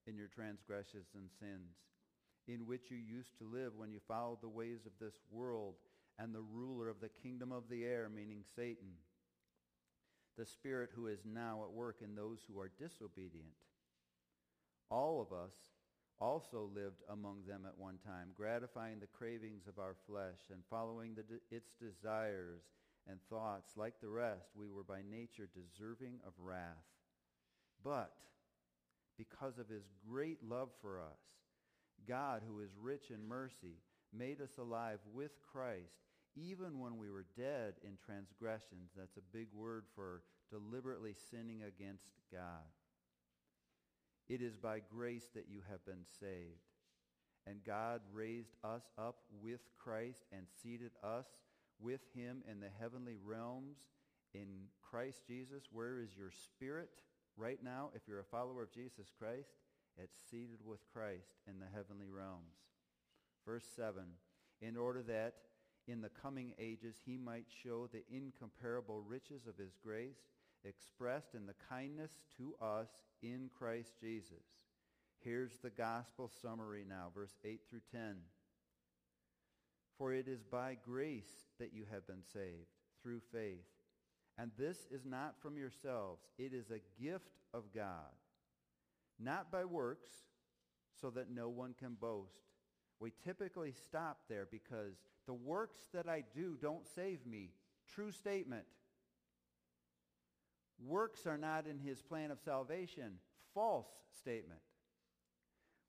in 0.06 0.16
your 0.16 0.28
transgressions 0.28 1.06
and 1.14 1.30
sins, 1.38 1.76
in 2.48 2.66
which 2.66 2.90
you 2.90 2.96
used 2.96 3.38
to 3.38 3.44
live 3.44 3.72
when 3.76 3.92
you 3.92 4.00
followed 4.06 4.40
the 4.42 4.48
ways 4.48 4.80
of 4.86 4.92
this 5.00 5.14
world 5.30 5.74
and 6.18 6.34
the 6.34 6.42
ruler 6.42 6.88
of 6.88 7.00
the 7.00 7.08
kingdom 7.08 7.52
of 7.52 7.68
the 7.70 7.84
air, 7.84 8.08
meaning 8.12 8.42
Satan, 8.56 8.92
the 10.36 10.46
spirit 10.46 10.90
who 10.94 11.06
is 11.06 11.20
now 11.24 11.62
at 11.64 11.72
work 11.72 11.96
in 12.02 12.14
those 12.14 12.40
who 12.46 12.60
are 12.60 12.70
disobedient. 12.78 13.54
All 14.90 15.20
of 15.20 15.32
us 15.32 15.54
also 16.20 16.70
lived 16.74 17.02
among 17.10 17.44
them 17.46 17.62
at 17.66 17.78
one 17.78 17.98
time, 18.04 18.28
gratifying 18.36 19.00
the 19.00 19.06
cravings 19.06 19.66
of 19.66 19.78
our 19.78 19.96
flesh 20.06 20.50
and 20.50 20.62
following 20.70 21.14
the, 21.14 21.24
its 21.54 21.72
desires 21.80 22.62
and 23.08 23.18
thoughts. 23.28 23.72
Like 23.76 23.94
the 24.00 24.08
rest, 24.08 24.50
we 24.54 24.68
were 24.68 24.84
by 24.84 25.00
nature 25.08 25.48
deserving 25.52 26.20
of 26.26 26.32
wrath. 26.38 26.86
But 27.84 28.12
because 29.18 29.58
of 29.58 29.68
his 29.68 29.84
great 30.08 30.38
love 30.42 30.68
for 30.80 31.00
us, 31.00 31.20
God, 32.06 32.42
who 32.46 32.60
is 32.60 32.70
rich 32.80 33.10
in 33.10 33.26
mercy, 33.26 33.78
made 34.12 34.40
us 34.40 34.58
alive 34.58 35.00
with 35.12 35.32
Christ 35.52 36.02
even 36.34 36.80
when 36.80 36.96
we 36.96 37.10
were 37.10 37.26
dead 37.36 37.74
in 37.84 37.98
transgressions. 38.04 38.90
That's 38.96 39.16
a 39.16 39.36
big 39.36 39.48
word 39.52 39.84
for 39.94 40.22
deliberately 40.50 41.14
sinning 41.30 41.62
against 41.62 42.12
God. 42.32 42.66
It 44.28 44.40
is 44.40 44.56
by 44.56 44.80
grace 44.80 45.28
that 45.34 45.46
you 45.48 45.60
have 45.70 45.84
been 45.84 46.04
saved. 46.20 46.62
And 47.46 47.64
God 47.64 48.00
raised 48.12 48.54
us 48.62 48.82
up 48.96 49.16
with 49.42 49.60
Christ 49.78 50.24
and 50.32 50.46
seated 50.62 50.92
us 51.02 51.26
with 51.80 52.00
him 52.14 52.42
in 52.50 52.60
the 52.60 52.70
heavenly 52.80 53.16
realms 53.24 53.78
in 54.34 54.68
Christ 54.80 55.26
Jesus. 55.26 55.64
Where 55.72 55.98
is 56.00 56.16
your 56.16 56.30
spirit 56.30 56.90
right 57.36 57.58
now? 57.62 57.90
If 57.94 58.02
you're 58.06 58.20
a 58.20 58.24
follower 58.24 58.62
of 58.62 58.72
Jesus 58.72 59.10
Christ, 59.18 59.50
it's 59.98 60.16
seated 60.30 60.60
with 60.64 60.80
Christ 60.92 61.34
in 61.48 61.58
the 61.58 61.66
heavenly 61.74 62.08
realms. 62.08 62.54
Verse 63.44 63.66
7, 63.76 64.04
in 64.60 64.76
order 64.76 65.02
that 65.02 65.34
in 65.88 66.00
the 66.00 66.08
coming 66.08 66.54
ages 66.58 66.94
he 67.04 67.18
might 67.18 67.46
show 67.62 67.88
the 67.88 68.04
incomparable 68.10 69.02
riches 69.02 69.46
of 69.48 69.56
his 69.56 69.74
grace 69.82 70.22
expressed 70.64 71.34
in 71.34 71.46
the 71.46 71.54
kindness 71.68 72.12
to 72.36 72.54
us 72.64 72.88
in 73.22 73.50
Christ 73.56 73.94
Jesus. 74.00 74.44
Here's 75.20 75.58
the 75.58 75.70
gospel 75.70 76.30
summary 76.42 76.84
now, 76.88 77.08
verse 77.14 77.34
8 77.44 77.60
through 77.68 77.82
10. 77.92 78.16
For 79.98 80.12
it 80.12 80.26
is 80.26 80.42
by 80.42 80.76
grace 80.84 81.30
that 81.60 81.72
you 81.72 81.84
have 81.92 82.06
been 82.06 82.22
saved, 82.32 82.66
through 83.02 83.20
faith. 83.32 83.66
And 84.38 84.50
this 84.58 84.78
is 84.90 85.04
not 85.04 85.34
from 85.40 85.56
yourselves. 85.56 86.22
It 86.38 86.52
is 86.52 86.70
a 86.70 87.02
gift 87.02 87.38
of 87.54 87.72
God, 87.74 88.10
not 89.20 89.52
by 89.52 89.64
works, 89.64 90.10
so 91.00 91.10
that 91.10 91.30
no 91.30 91.48
one 91.48 91.74
can 91.78 91.96
boast. 92.00 92.40
We 92.98 93.12
typically 93.24 93.72
stop 93.72 94.18
there 94.28 94.46
because 94.50 94.94
the 95.26 95.34
works 95.34 95.80
that 95.92 96.08
I 96.08 96.24
do 96.34 96.56
don't 96.60 96.86
save 96.94 97.26
me. 97.26 97.50
True 97.92 98.12
statement. 98.12 98.64
Works 100.86 101.26
are 101.26 101.38
not 101.38 101.66
in 101.66 101.78
his 101.78 102.02
plan 102.02 102.30
of 102.30 102.40
salvation. 102.40 103.18
False 103.54 103.86
statement. 104.18 104.60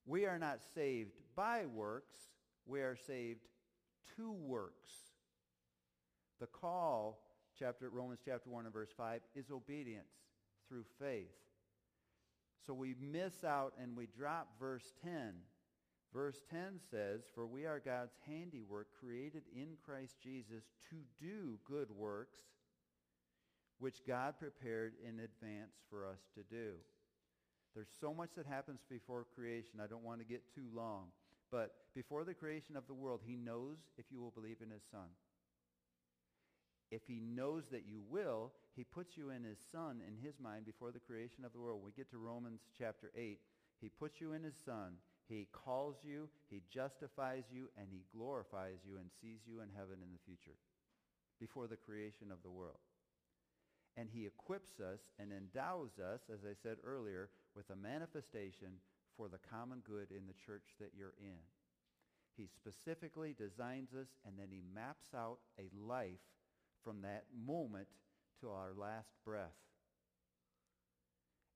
We 0.06 0.26
are 0.26 0.38
not 0.38 0.60
saved 0.76 1.14
by 1.36 1.66
works. 1.66 2.18
We 2.66 2.82
are 2.82 2.98
saved 3.08 3.48
to 4.18 4.32
works. 4.32 4.92
The 6.40 6.48
call, 6.48 7.20
chapter 7.58 7.90
Romans 7.90 8.20
chapter 8.24 8.50
1 8.50 8.66
and 8.66 8.74
verse 8.74 8.92
5, 8.96 9.22
is 9.36 9.50
obedience 9.52 10.14
through 10.68 10.86
faith. 11.00 11.32
So 12.66 12.74
we 12.74 12.96
miss 13.00 13.44
out 13.44 13.74
and 13.82 13.96
we 13.96 14.08
drop 14.08 14.48
verse 14.60 14.94
10. 15.04 15.34
Verse 16.14 16.40
10 16.50 16.80
says, 16.92 17.22
For 17.34 17.48
we 17.48 17.66
are 17.66 17.82
God's 17.84 18.14
handiwork 18.28 18.88
created 19.00 19.44
in 19.56 19.78
Christ 19.84 20.18
Jesus 20.22 20.64
to 20.90 20.98
do 21.20 21.60
good 21.66 21.90
works, 21.92 22.40
which 23.84 24.00
God 24.08 24.36
prepared 24.40 24.94
in 25.04 25.20
advance 25.20 25.76
for 25.90 26.08
us 26.08 26.20
to 26.36 26.44
do. 26.50 26.72
There's 27.76 27.92
so 28.00 28.14
much 28.14 28.30
that 28.38 28.46
happens 28.46 28.80
before 28.90 29.26
creation. 29.36 29.82
I 29.84 29.88
don't 29.88 30.06
want 30.06 30.22
to 30.22 30.26
get 30.26 30.42
too 30.56 30.64
long. 30.74 31.08
But 31.52 31.74
before 31.94 32.24
the 32.24 32.34
creation 32.34 32.78
of 32.78 32.88
the 32.88 32.94
world, 32.94 33.20
he 33.26 33.36
knows 33.36 33.76
if 33.98 34.06
you 34.10 34.22
will 34.22 34.32
believe 34.32 34.62
in 34.64 34.70
his 34.70 34.84
son. 34.90 35.12
If 36.92 37.02
he 37.06 37.20
knows 37.20 37.66
that 37.74 37.84
you 37.86 38.02
will, 38.10 38.54
he 38.74 38.86
puts 38.86 39.18
you 39.18 39.32
in 39.32 39.44
his 39.44 39.60
son 39.70 40.00
in 40.08 40.16
his 40.16 40.40
mind 40.40 40.66
before 40.66 40.92
the 40.92 41.04
creation 41.04 41.44
of 41.44 41.52
the 41.52 41.60
world. 41.60 41.82
We 41.84 41.92
get 41.92 42.10
to 42.12 42.18
Romans 42.18 42.62
chapter 42.78 43.12
8. 43.18 43.38
He 43.82 43.90
puts 43.90 44.22
you 44.22 44.32
in 44.32 44.44
his 44.44 44.56
son. 44.64 44.94
He 45.28 45.50
calls 45.52 45.98
you, 46.06 46.30
he 46.50 46.62
justifies 46.72 47.44
you, 47.52 47.68
and 47.78 47.88
he 47.92 48.06
glorifies 48.16 48.80
you 48.88 48.96
and 48.96 49.10
sees 49.22 49.40
you 49.46 49.60
in 49.60 49.68
heaven 49.76 50.00
in 50.02 50.12
the 50.14 50.24
future 50.26 50.56
before 51.38 51.68
the 51.68 51.76
creation 51.76 52.32
of 52.32 52.44
the 52.44 52.50
world. 52.50 52.80
And 53.96 54.10
he 54.12 54.26
equips 54.26 54.80
us 54.80 55.00
and 55.20 55.32
endows 55.32 56.00
us, 56.00 56.22
as 56.34 56.40
I 56.44 56.54
said 56.62 56.78
earlier, 56.84 57.30
with 57.56 57.70
a 57.70 57.76
manifestation 57.76 58.82
for 59.16 59.28
the 59.30 59.38
common 59.50 59.84
good 59.86 60.10
in 60.10 60.26
the 60.26 60.34
church 60.46 60.74
that 60.80 60.92
you're 60.98 61.14
in. 61.22 61.38
He 62.36 62.48
specifically 62.48 63.36
designs 63.38 63.94
us 63.94 64.08
and 64.26 64.34
then 64.38 64.48
he 64.50 64.64
maps 64.74 65.14
out 65.16 65.38
a 65.60 65.70
life 65.78 66.26
from 66.84 67.02
that 67.02 67.26
moment 67.46 67.88
to 68.42 68.50
our 68.50 68.74
last 68.76 69.14
breath. 69.24 69.62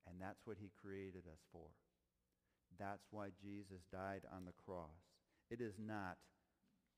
And 0.08 0.16
that's 0.20 0.46
what 0.46 0.56
he 0.60 0.70
created 0.80 1.24
us 1.30 1.40
for. 1.52 1.66
That's 2.78 3.06
why 3.10 3.28
Jesus 3.42 3.82
died 3.92 4.22
on 4.32 4.44
the 4.44 4.54
cross. 4.64 5.02
It 5.50 5.60
is 5.60 5.74
not 5.78 6.16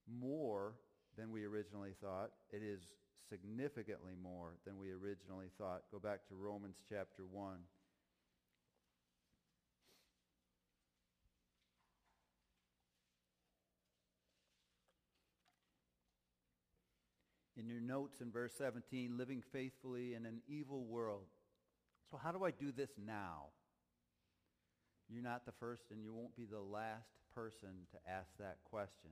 more 0.07 0.74
than 1.16 1.30
we 1.30 1.45
originally 1.45 1.95
thought. 2.01 2.30
It 2.51 2.62
is 2.62 2.80
significantly 3.29 4.14
more 4.21 4.55
than 4.64 4.79
we 4.79 4.91
originally 4.91 5.51
thought. 5.59 5.83
Go 5.93 5.99
back 5.99 6.27
to 6.29 6.35
Romans 6.35 6.79
chapter 6.89 7.25
1. 7.31 7.57
in 17.61 17.68
your 17.68 17.81
notes 17.81 18.23
in 18.23 18.31
verse 18.33 18.55
17, 18.57 19.18
living 19.18 19.43
faithfully 19.53 20.14
in 20.14 20.25
an 20.25 20.41
evil 20.49 20.85
world. 20.85 21.27
So 22.11 22.16
how 22.16 22.33
do 22.33 22.43
I 22.43 22.51
do 22.51 22.73
this 22.73 22.91
now? 22.99 23.49
You're 25.11 25.23
not 25.23 25.45
the 25.45 25.53
first 25.53 25.91
and 25.91 26.03
you 26.03 26.12
won't 26.12 26.35
be 26.35 26.47
the 26.47 26.61
last 26.61 27.11
person 27.35 27.87
to 27.93 28.11
ask 28.11 28.31
that 28.39 28.59
question. 28.64 29.11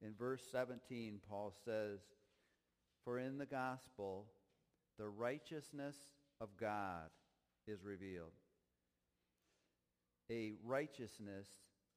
In 0.00 0.14
verse 0.18 0.42
17, 0.50 1.20
Paul 1.28 1.52
says, 1.64 2.00
For 3.04 3.18
in 3.18 3.38
the 3.38 3.46
gospel, 3.46 4.26
the 4.98 5.08
righteousness 5.08 5.96
of 6.40 6.48
God 6.58 7.10
is 7.66 7.84
revealed. 7.84 8.32
A 10.30 10.52
righteousness 10.64 11.46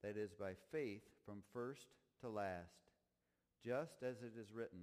that 0.03 0.17
is 0.17 0.31
by 0.33 0.51
faith 0.71 1.03
from 1.25 1.43
first 1.53 1.87
to 2.21 2.29
last, 2.29 2.91
just 3.65 4.03
as 4.03 4.17
it 4.21 4.33
is 4.39 4.51
written, 4.53 4.81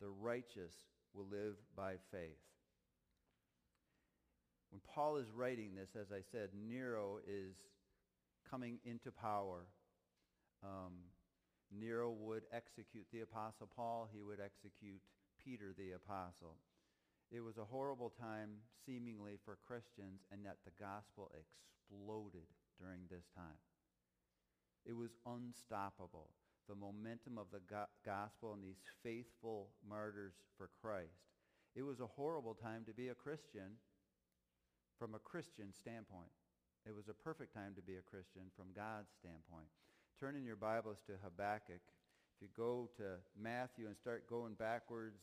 the 0.00 0.08
righteous 0.08 0.74
will 1.14 1.26
live 1.30 1.54
by 1.76 1.94
faith. 2.10 2.38
When 4.70 4.80
Paul 4.92 5.16
is 5.18 5.30
writing 5.30 5.76
this, 5.76 5.90
as 5.94 6.10
I 6.10 6.22
said, 6.32 6.48
Nero 6.68 7.18
is 7.28 7.54
coming 8.50 8.78
into 8.84 9.12
power. 9.12 9.66
Um, 10.64 10.94
Nero 11.70 12.10
would 12.10 12.42
execute 12.52 13.06
the 13.12 13.20
Apostle 13.20 13.68
Paul. 13.76 14.08
He 14.12 14.20
would 14.20 14.40
execute 14.40 15.00
Peter 15.44 15.74
the 15.76 15.92
Apostle. 15.92 16.56
It 17.30 17.40
was 17.40 17.58
a 17.58 17.64
horrible 17.64 18.10
time, 18.10 18.64
seemingly, 18.86 19.36
for 19.44 19.58
Christians, 19.66 20.24
and 20.32 20.42
yet 20.42 20.56
the 20.64 20.72
gospel 20.80 21.30
exploded 21.36 22.48
during 22.80 23.02
this 23.10 23.28
time. 23.36 23.60
It 24.86 24.96
was 24.96 25.16
unstoppable. 25.26 26.30
The 26.68 26.74
momentum 26.74 27.36
of 27.36 27.46
the 27.52 27.60
go- 27.68 27.92
gospel 28.04 28.54
and 28.54 28.64
these 28.64 28.80
faithful 29.02 29.70
martyrs 29.86 30.34
for 30.56 30.70
Christ. 30.80 31.28
It 31.76 31.82
was 31.82 32.00
a 32.00 32.06
horrible 32.06 32.54
time 32.54 32.84
to 32.86 32.94
be 32.94 33.08
a 33.08 33.14
Christian 33.14 33.76
from 34.98 35.14
a 35.14 35.18
Christian 35.18 35.72
standpoint. 35.72 36.30
It 36.86 36.94
was 36.94 37.08
a 37.08 37.14
perfect 37.14 37.52
time 37.52 37.74
to 37.76 37.82
be 37.82 37.96
a 37.96 38.08
Christian 38.08 38.52
from 38.56 38.72
God's 38.74 39.10
standpoint. 39.18 39.68
Turn 40.20 40.36
in 40.36 40.44
your 40.44 40.56
Bibles 40.56 41.02
to 41.06 41.14
Habakkuk. 41.22 41.82
If 42.36 42.42
you 42.42 42.48
go 42.56 42.90
to 42.96 43.18
Matthew 43.40 43.86
and 43.86 43.96
start 43.96 44.28
going 44.28 44.54
backwards, 44.54 45.22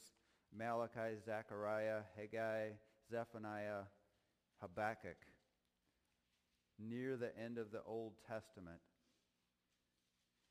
Malachi, 0.58 1.18
Zechariah, 1.26 2.02
Haggai, 2.16 2.70
Zephaniah, 3.10 3.84
Habakkuk, 4.62 5.18
near 6.80 7.18
the 7.18 7.38
end 7.38 7.58
of 7.58 7.72
the 7.72 7.82
Old 7.86 8.14
Testament. 8.26 8.80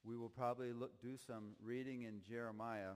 We 0.05 0.19
will 0.19 0.29
probably 0.29 0.73
look, 0.73 1.01
do 1.01 1.17
some 1.17 1.53
reading 1.63 2.03
in 2.03 2.21
Jeremiah, 2.29 2.93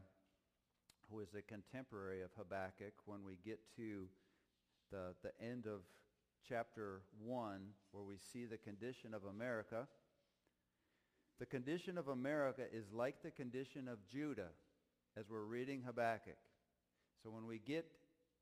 who 1.10 1.20
is 1.20 1.28
a 1.34 1.42
contemporary 1.42 2.22
of 2.22 2.30
Habakkuk, 2.36 2.92
when 3.06 3.24
we 3.24 3.38
get 3.44 3.60
to 3.76 4.06
the, 4.90 5.14
the 5.22 5.32
end 5.42 5.66
of 5.66 5.80
chapter 6.46 7.00
1, 7.22 7.60
where 7.92 8.04
we 8.04 8.16
see 8.18 8.44
the 8.44 8.58
condition 8.58 9.14
of 9.14 9.24
America. 9.24 9.88
The 11.38 11.46
condition 11.46 11.98
of 11.98 12.08
America 12.08 12.62
is 12.72 12.92
like 12.92 13.22
the 13.22 13.30
condition 13.30 13.88
of 13.88 13.98
Judah 14.06 14.50
as 15.16 15.28
we're 15.28 15.44
reading 15.44 15.82
Habakkuk. 15.84 16.38
So 17.22 17.30
when 17.30 17.46
we 17.46 17.58
get, 17.58 17.86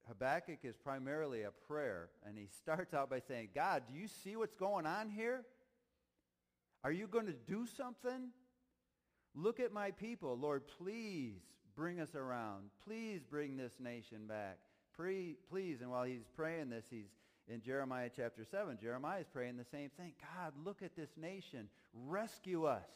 Habakkuk 0.08 0.58
is 0.64 0.76
primarily 0.76 1.42
a 1.42 1.50
prayer, 1.66 2.10
and 2.26 2.36
he 2.36 2.46
starts 2.62 2.94
out 2.94 3.10
by 3.10 3.20
saying, 3.20 3.50
God, 3.54 3.84
do 3.88 3.98
you 3.98 4.08
see 4.08 4.36
what's 4.36 4.54
going 4.54 4.86
on 4.86 5.08
here? 5.08 5.44
Are 6.84 6.92
you 6.92 7.06
going 7.06 7.26
to 7.26 7.32
do 7.32 7.66
something? 7.66 8.30
Look 9.34 9.60
at 9.60 9.72
my 9.72 9.92
people. 9.92 10.36
Lord, 10.36 10.62
please 10.78 11.40
bring 11.74 12.00
us 12.00 12.14
around. 12.14 12.70
Please 12.84 13.20
bring 13.28 13.56
this 13.56 13.74
nation 13.80 14.26
back. 14.26 14.58
Please. 14.96 15.80
And 15.80 15.90
while 15.90 16.04
he's 16.04 16.26
praying 16.36 16.70
this, 16.70 16.84
he's 16.90 17.08
in 17.48 17.60
Jeremiah 17.60 18.10
chapter 18.14 18.44
7. 18.44 18.78
Jeremiah 18.80 19.20
is 19.20 19.26
praying 19.32 19.56
the 19.56 19.64
same 19.64 19.90
thing. 19.96 20.12
God, 20.36 20.52
look 20.64 20.82
at 20.82 20.96
this 20.96 21.10
nation. 21.16 21.68
Rescue 21.92 22.64
us. 22.64 22.88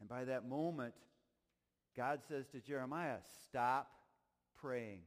And 0.00 0.08
by 0.08 0.24
that 0.24 0.48
moment, 0.48 0.94
God 1.96 2.20
says 2.28 2.46
to 2.52 2.60
Jeremiah, 2.60 3.18
stop 3.48 3.90
praying. 4.60 5.00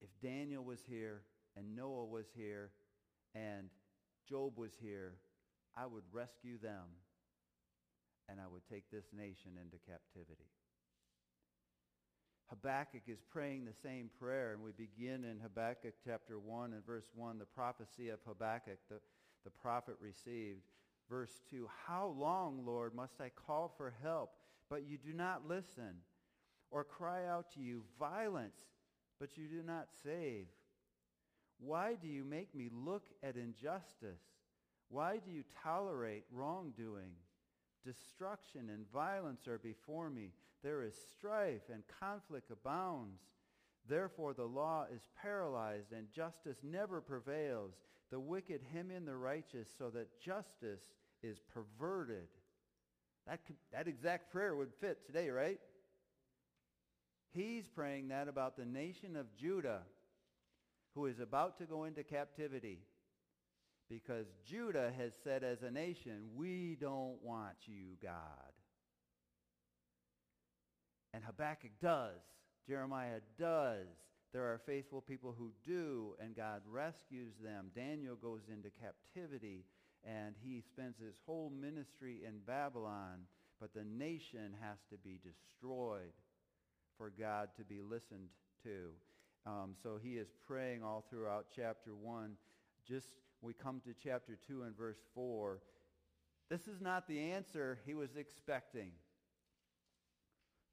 If 0.00 0.08
Daniel 0.22 0.64
was 0.64 0.80
here 0.88 1.22
and 1.56 1.74
Noah 1.74 2.04
was 2.04 2.26
here 2.34 2.70
and 3.34 3.68
Job 4.28 4.56
was 4.56 4.72
here, 4.80 5.14
I 5.76 5.86
would 5.86 6.04
rescue 6.12 6.58
them 6.58 6.84
and 8.28 8.40
I 8.40 8.44
would 8.50 8.62
take 8.70 8.90
this 8.90 9.04
nation 9.12 9.52
into 9.60 9.76
captivity. 9.86 10.48
Habakkuk 12.48 13.02
is 13.08 13.20
praying 13.28 13.64
the 13.64 13.74
same 13.82 14.08
prayer, 14.20 14.52
and 14.52 14.62
we 14.62 14.70
begin 14.70 15.24
in 15.24 15.40
Habakkuk 15.40 15.94
chapter 16.04 16.38
1 16.38 16.72
and 16.74 16.86
verse 16.86 17.10
1, 17.14 17.38
the 17.38 17.44
prophecy 17.44 18.08
of 18.08 18.20
Habakkuk, 18.26 18.78
the, 18.88 19.00
the 19.44 19.50
prophet 19.50 19.96
received. 20.00 20.60
Verse 21.10 21.40
2, 21.50 21.68
How 21.86 22.14
long, 22.16 22.64
Lord, 22.64 22.94
must 22.94 23.20
I 23.20 23.30
call 23.30 23.74
for 23.76 23.92
help, 24.00 24.30
but 24.70 24.86
you 24.86 24.96
do 24.96 25.12
not 25.12 25.48
listen, 25.48 26.02
or 26.70 26.84
cry 26.84 27.26
out 27.26 27.52
to 27.54 27.60
you, 27.60 27.82
violence, 27.98 28.60
but 29.18 29.36
you 29.36 29.48
do 29.48 29.62
not 29.64 29.88
save? 30.04 30.46
Why 31.58 31.94
do 32.00 32.06
you 32.06 32.24
make 32.24 32.54
me 32.54 32.68
look 32.72 33.06
at 33.22 33.36
injustice? 33.36 34.22
Why 34.88 35.18
do 35.18 35.32
you 35.32 35.42
tolerate 35.64 36.24
wrongdoing? 36.30 37.12
Destruction 37.86 38.68
and 38.68 38.90
violence 38.92 39.46
are 39.46 39.58
before 39.58 40.10
me. 40.10 40.32
There 40.64 40.82
is 40.82 40.94
strife 41.16 41.62
and 41.72 41.84
conflict 42.00 42.50
abounds. 42.50 43.20
Therefore 43.88 44.34
the 44.34 44.44
law 44.44 44.86
is 44.92 45.08
paralyzed 45.22 45.92
and 45.92 46.10
justice 46.10 46.58
never 46.64 47.00
prevails. 47.00 47.74
The 48.10 48.18
wicked 48.18 48.60
hem 48.72 48.90
in 48.90 49.04
the 49.04 49.14
righteous 49.14 49.68
so 49.78 49.90
that 49.90 50.20
justice 50.20 50.82
is 51.22 51.38
perverted. 51.54 52.26
That, 53.28 53.46
could, 53.46 53.56
that 53.72 53.86
exact 53.86 54.32
prayer 54.32 54.56
would 54.56 54.72
fit 54.80 55.06
today, 55.06 55.30
right? 55.30 55.60
He's 57.30 57.68
praying 57.68 58.08
that 58.08 58.26
about 58.26 58.56
the 58.56 58.64
nation 58.64 59.14
of 59.14 59.36
Judah 59.36 59.82
who 60.96 61.06
is 61.06 61.20
about 61.20 61.58
to 61.58 61.66
go 61.66 61.84
into 61.84 62.02
captivity 62.02 62.80
because 63.88 64.26
Judah 64.44 64.92
has 64.96 65.12
said 65.22 65.44
as 65.44 65.62
a 65.62 65.70
nation, 65.70 66.30
we 66.34 66.76
don't 66.80 67.22
want 67.22 67.56
you, 67.66 67.96
God. 68.02 68.52
And 71.14 71.24
Habakkuk 71.24 71.70
does. 71.80 72.20
Jeremiah 72.66 73.20
does. 73.38 73.86
There 74.32 74.44
are 74.44 74.60
faithful 74.66 75.00
people 75.00 75.34
who 75.38 75.52
do, 75.64 76.14
and 76.20 76.36
God 76.36 76.62
rescues 76.68 77.32
them. 77.42 77.70
Daniel 77.74 78.16
goes 78.16 78.42
into 78.52 78.70
captivity, 78.70 79.64
and 80.04 80.34
he 80.42 80.60
spends 80.60 80.98
his 80.98 81.14
whole 81.24 81.50
ministry 81.50 82.20
in 82.26 82.40
Babylon, 82.46 83.20
but 83.60 83.72
the 83.72 83.84
nation 83.84 84.54
has 84.60 84.78
to 84.90 84.98
be 84.98 85.20
destroyed 85.22 86.12
for 86.98 87.10
God 87.18 87.48
to 87.56 87.64
be 87.64 87.80
listened 87.80 88.28
to. 88.64 88.90
Um, 89.46 89.74
so 89.80 89.98
he 90.02 90.16
is 90.16 90.28
praying 90.46 90.82
all 90.82 91.04
throughout 91.08 91.46
chapter 91.54 91.94
1. 91.94 92.32
Just 92.86 93.06
we 93.42 93.52
come 93.52 93.80
to 93.84 93.94
chapter 94.02 94.38
2 94.48 94.62
and 94.62 94.76
verse 94.76 94.98
4. 95.14 95.60
This 96.48 96.68
is 96.68 96.80
not 96.80 97.08
the 97.08 97.18
answer 97.32 97.78
he 97.86 97.94
was 97.94 98.16
expecting. 98.16 98.92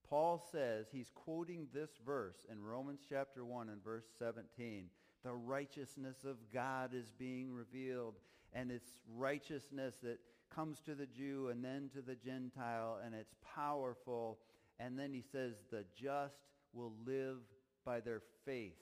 Paul 0.09 0.43
says, 0.51 0.87
he's 0.91 1.11
quoting 1.15 1.67
this 1.73 1.89
verse 2.05 2.45
in 2.51 2.61
Romans 2.61 3.01
chapter 3.09 3.43
1 3.43 3.69
and 3.69 3.83
verse 3.83 4.05
17. 4.19 4.89
The 5.23 5.33
righteousness 5.33 6.17
of 6.25 6.37
God 6.53 6.91
is 6.93 7.11
being 7.17 7.51
revealed, 7.51 8.15
and 8.53 8.69
it's 8.69 8.91
righteousness 9.15 9.95
that 10.03 10.19
comes 10.53 10.81
to 10.81 10.93
the 10.93 11.07
Jew 11.07 11.47
and 11.49 11.63
then 11.63 11.89
to 11.93 12.01
the 12.01 12.15
Gentile, 12.15 12.99
and 13.03 13.15
it's 13.15 13.33
powerful. 13.55 14.37
And 14.79 14.99
then 14.99 15.13
he 15.13 15.23
says, 15.31 15.53
the 15.71 15.85
just 15.95 16.35
will 16.73 16.93
live 17.05 17.37
by 17.85 17.99
their 17.99 18.21
faith. 18.45 18.73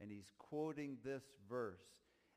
And 0.00 0.10
he's 0.10 0.30
quoting 0.38 0.98
this 1.04 1.22
verse. 1.48 1.80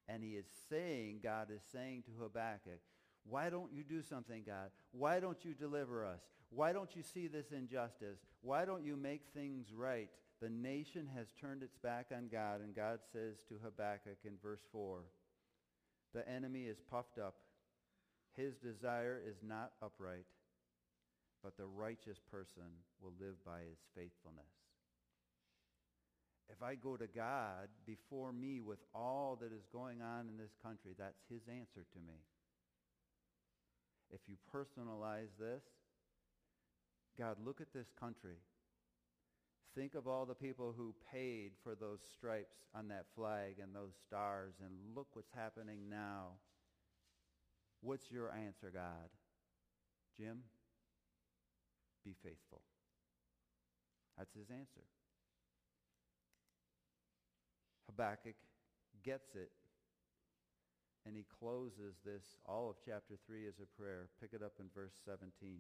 And 0.08 0.24
he 0.24 0.32
is 0.32 0.46
saying, 0.70 1.20
God 1.24 1.50
is 1.54 1.62
saying 1.72 2.04
to 2.04 2.24
Habakkuk, 2.24 2.80
why 3.26 3.50
don't 3.50 3.74
you 3.74 3.84
do 3.84 4.02
something, 4.02 4.44
God? 4.46 4.72
Why 4.92 5.20
don't 5.20 5.44
you 5.44 5.54
deliver 5.54 6.06
us? 6.06 6.22
Why 6.50 6.72
don't 6.72 6.96
you 6.96 7.04
see 7.04 7.28
this 7.28 7.52
injustice? 7.52 8.20
Why 8.42 8.64
don't 8.64 8.86
you 8.86 8.96
make 8.96 9.24
things 9.34 9.74
right? 9.76 10.10
The 10.42 10.50
nation 10.50 11.10
has 11.16 11.28
turned 11.42 11.64
its 11.64 11.76
back 11.76 12.08
on 12.16 12.30
God, 12.32 12.62
and 12.62 12.76
God 12.76 13.00
says 13.12 13.38
to 13.50 13.56
Habakkuk 13.62 14.20
in 14.24 14.34
verse 14.42 14.62
4, 14.72 15.02
the 16.14 16.28
enemy 16.30 16.64
is 16.64 16.80
puffed 16.90 17.20
up. 17.20 17.36
His 18.36 18.56
desire 18.56 19.20
is 19.28 19.38
not 19.44 19.72
upright, 19.82 20.26
but 21.44 21.58
the 21.58 21.66
righteous 21.66 22.20
person 22.32 22.64
will 23.02 23.14
live 23.20 23.44
by 23.46 23.60
his 23.60 23.80
faithfulness. 23.96 24.67
If 26.50 26.64
I 26.64 26.76
go 26.76 26.96
to 26.96 27.08
God 27.08 27.68
before 27.86 28.32
me 28.32 28.62
with 28.62 28.80
all 28.96 29.38
that 29.42 29.52
is 29.52 29.68
going 29.72 30.02
on 30.02 30.28
in 30.30 30.38
this 30.38 30.56
country, 30.64 30.94
that's 30.98 31.22
his 31.30 31.42
answer 31.50 31.86
to 31.94 32.00
me. 32.00 32.22
If 34.10 34.22
you 34.28 34.36
personalize 34.54 35.36
this, 35.38 35.64
God, 37.18 37.36
look 37.44 37.60
at 37.60 37.74
this 37.74 37.88
country. 38.00 38.38
Think 39.76 39.96
of 39.96 40.08
all 40.08 40.26
the 40.26 40.34
people 40.34 40.74
who 40.76 40.96
paid 41.12 41.52
for 41.64 41.76
those 41.76 42.00
stripes 42.16 42.56
on 42.74 42.88
that 42.88 43.06
flag 43.16 43.60
and 43.62 43.76
those 43.76 43.94
stars, 44.08 44.54
and 44.64 44.72
look 44.96 45.08
what's 45.14 45.32
happening 45.36 45.90
now. 45.90 46.32
What's 47.82 48.10
your 48.10 48.32
answer, 48.32 48.72
God? 48.74 49.10
Jim, 50.18 50.40
be 52.04 52.16
faithful. 52.24 52.62
That's 54.18 54.34
his 54.34 54.50
answer. 54.50 54.82
Habakkuk 57.88 58.36
gets 59.04 59.36
it, 59.36 59.52
and 61.06 61.16
he 61.16 61.26
closes 61.40 61.96
this, 62.06 62.36
all 62.46 62.70
of 62.70 62.76
chapter 62.86 63.16
3 63.26 63.48
as 63.48 63.60
a 63.62 63.82
prayer. 63.82 64.10
Pick 64.22 64.34
it 64.34 64.44
up 64.44 64.54
in 64.60 64.66
verse 64.76 64.94
17. 65.06 65.60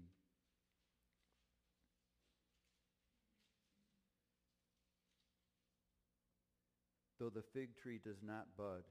Though 7.20 7.30
the 7.30 7.42
fig 7.54 7.76
tree 7.76 8.00
does 8.04 8.22
not 8.22 8.56
bud, 8.58 8.84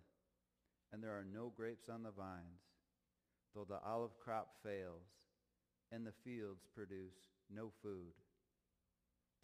and 0.93 1.03
there 1.03 1.13
are 1.13 1.27
no 1.33 1.53
grapes 1.57 1.89
on 1.89 2.03
the 2.03 2.11
vines, 2.11 2.65
though 3.55 3.67
the 3.69 3.79
olive 3.87 4.19
crop 4.19 4.49
fails, 4.65 5.07
and 5.93 6.05
the 6.05 6.13
fields 6.25 6.67
produce 6.75 7.15
no 7.49 7.71
food, 7.83 8.15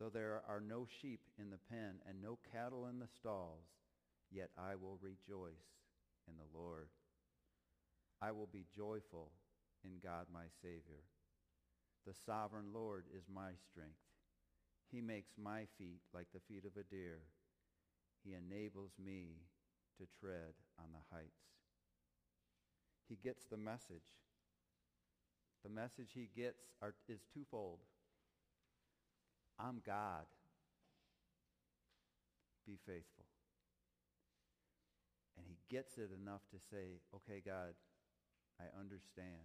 Though 0.02 0.10
there 0.10 0.42
are 0.48 0.60
no 0.60 0.86
sheep 1.00 1.20
in 1.38 1.50
the 1.50 1.62
pen 1.70 2.00
and 2.08 2.20
no 2.20 2.36
cattle 2.50 2.88
in 2.88 2.98
the 2.98 3.06
stalls, 3.06 3.68
yet 4.32 4.50
I 4.58 4.74
will 4.74 4.98
rejoice 5.00 5.68
in 6.28 6.34
the 6.36 6.58
Lord. 6.58 6.88
I 8.20 8.32
will 8.32 8.48
be 8.52 8.64
joyful 8.74 9.30
in 9.84 10.00
God 10.02 10.26
my 10.32 10.46
Savior. 10.62 11.04
The 12.06 12.14
sovereign 12.26 12.72
Lord 12.72 13.04
is 13.16 13.24
my 13.32 13.50
strength. 13.70 14.00
He 14.90 15.00
makes 15.00 15.32
my 15.38 15.66
feet 15.78 16.00
like 16.14 16.26
the 16.32 16.40
feet 16.48 16.64
of 16.64 16.76
a 16.76 16.84
deer. 16.84 17.20
He 18.24 18.34
enables 18.34 18.92
me 19.02 19.36
to 19.98 20.06
tread 20.20 20.54
on 20.78 20.86
the 20.92 21.14
heights. 21.14 21.42
He 23.08 23.16
gets 23.22 23.44
the 23.44 23.56
message. 23.56 24.16
The 25.64 25.70
message 25.70 26.10
he 26.14 26.28
gets 26.34 26.62
are, 26.80 26.94
is 27.08 27.20
twofold. 27.32 27.78
I'm 29.58 29.80
God. 29.84 30.26
Be 32.66 32.78
faithful. 32.86 33.24
Gets 35.72 35.96
it 35.96 36.10
enough 36.12 36.44
to 36.52 36.60
say, 36.68 37.00
okay, 37.16 37.40
God, 37.40 37.72
I 38.60 38.68
understand. 38.78 39.40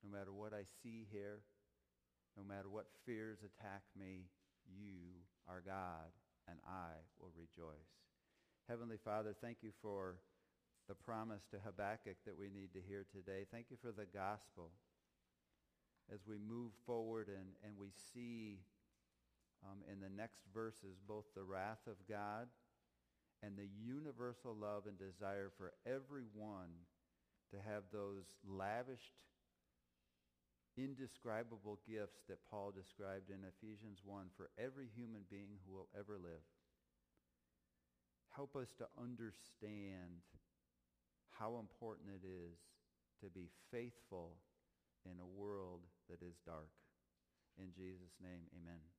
No 0.00 0.08
matter 0.08 0.32
what 0.32 0.56
I 0.56 0.64
see 0.82 1.04
here, 1.12 1.44
no 2.32 2.42
matter 2.48 2.72
what 2.72 2.86
fears 3.04 3.44
attack 3.44 3.82
me, 3.92 4.24
you 4.64 5.20
are 5.46 5.60
God, 5.60 6.08
and 6.48 6.56
I 6.64 6.96
will 7.20 7.28
rejoice. 7.36 7.92
Heavenly 8.70 8.96
Father, 8.96 9.36
thank 9.38 9.58
you 9.60 9.68
for 9.82 10.16
the 10.88 10.94
promise 10.94 11.44
to 11.50 11.58
Habakkuk 11.60 12.16
that 12.24 12.38
we 12.40 12.48
need 12.48 12.72
to 12.72 12.80
hear 12.80 13.04
today. 13.12 13.44
Thank 13.52 13.66
you 13.68 13.76
for 13.76 13.92
the 13.92 14.06
gospel. 14.06 14.70
As 16.10 16.20
we 16.26 16.38
move 16.38 16.72
forward 16.86 17.28
and, 17.28 17.52
and 17.62 17.76
we 17.76 17.92
see 18.14 18.60
um, 19.62 19.84
in 19.92 20.00
the 20.00 20.08
next 20.08 20.40
verses 20.54 20.96
both 21.06 21.26
the 21.34 21.44
wrath 21.44 21.84
of 21.86 21.96
God 22.08 22.48
and 23.42 23.56
the 23.56 23.68
universal 23.84 24.54
love 24.54 24.84
and 24.86 24.98
desire 24.98 25.50
for 25.56 25.72
everyone 25.86 26.72
to 27.50 27.56
have 27.56 27.84
those 27.92 28.24
lavished, 28.46 29.14
indescribable 30.76 31.78
gifts 31.88 32.24
that 32.28 32.44
Paul 32.50 32.72
described 32.74 33.30
in 33.30 33.46
Ephesians 33.46 34.00
1 34.04 34.26
for 34.36 34.50
every 34.58 34.88
human 34.94 35.22
being 35.30 35.60
who 35.64 35.74
will 35.74 35.88
ever 35.96 36.18
live. 36.18 36.44
Help 38.34 38.56
us 38.56 38.68
to 38.78 38.86
understand 39.00 40.20
how 41.38 41.56
important 41.60 42.08
it 42.12 42.26
is 42.26 42.58
to 43.22 43.30
be 43.30 43.48
faithful 43.70 44.36
in 45.04 45.16
a 45.20 45.40
world 45.40 45.80
that 46.10 46.20
is 46.20 46.36
dark. 46.44 46.68
In 47.58 47.72
Jesus' 47.72 48.16
name, 48.20 48.44
amen. 48.52 48.95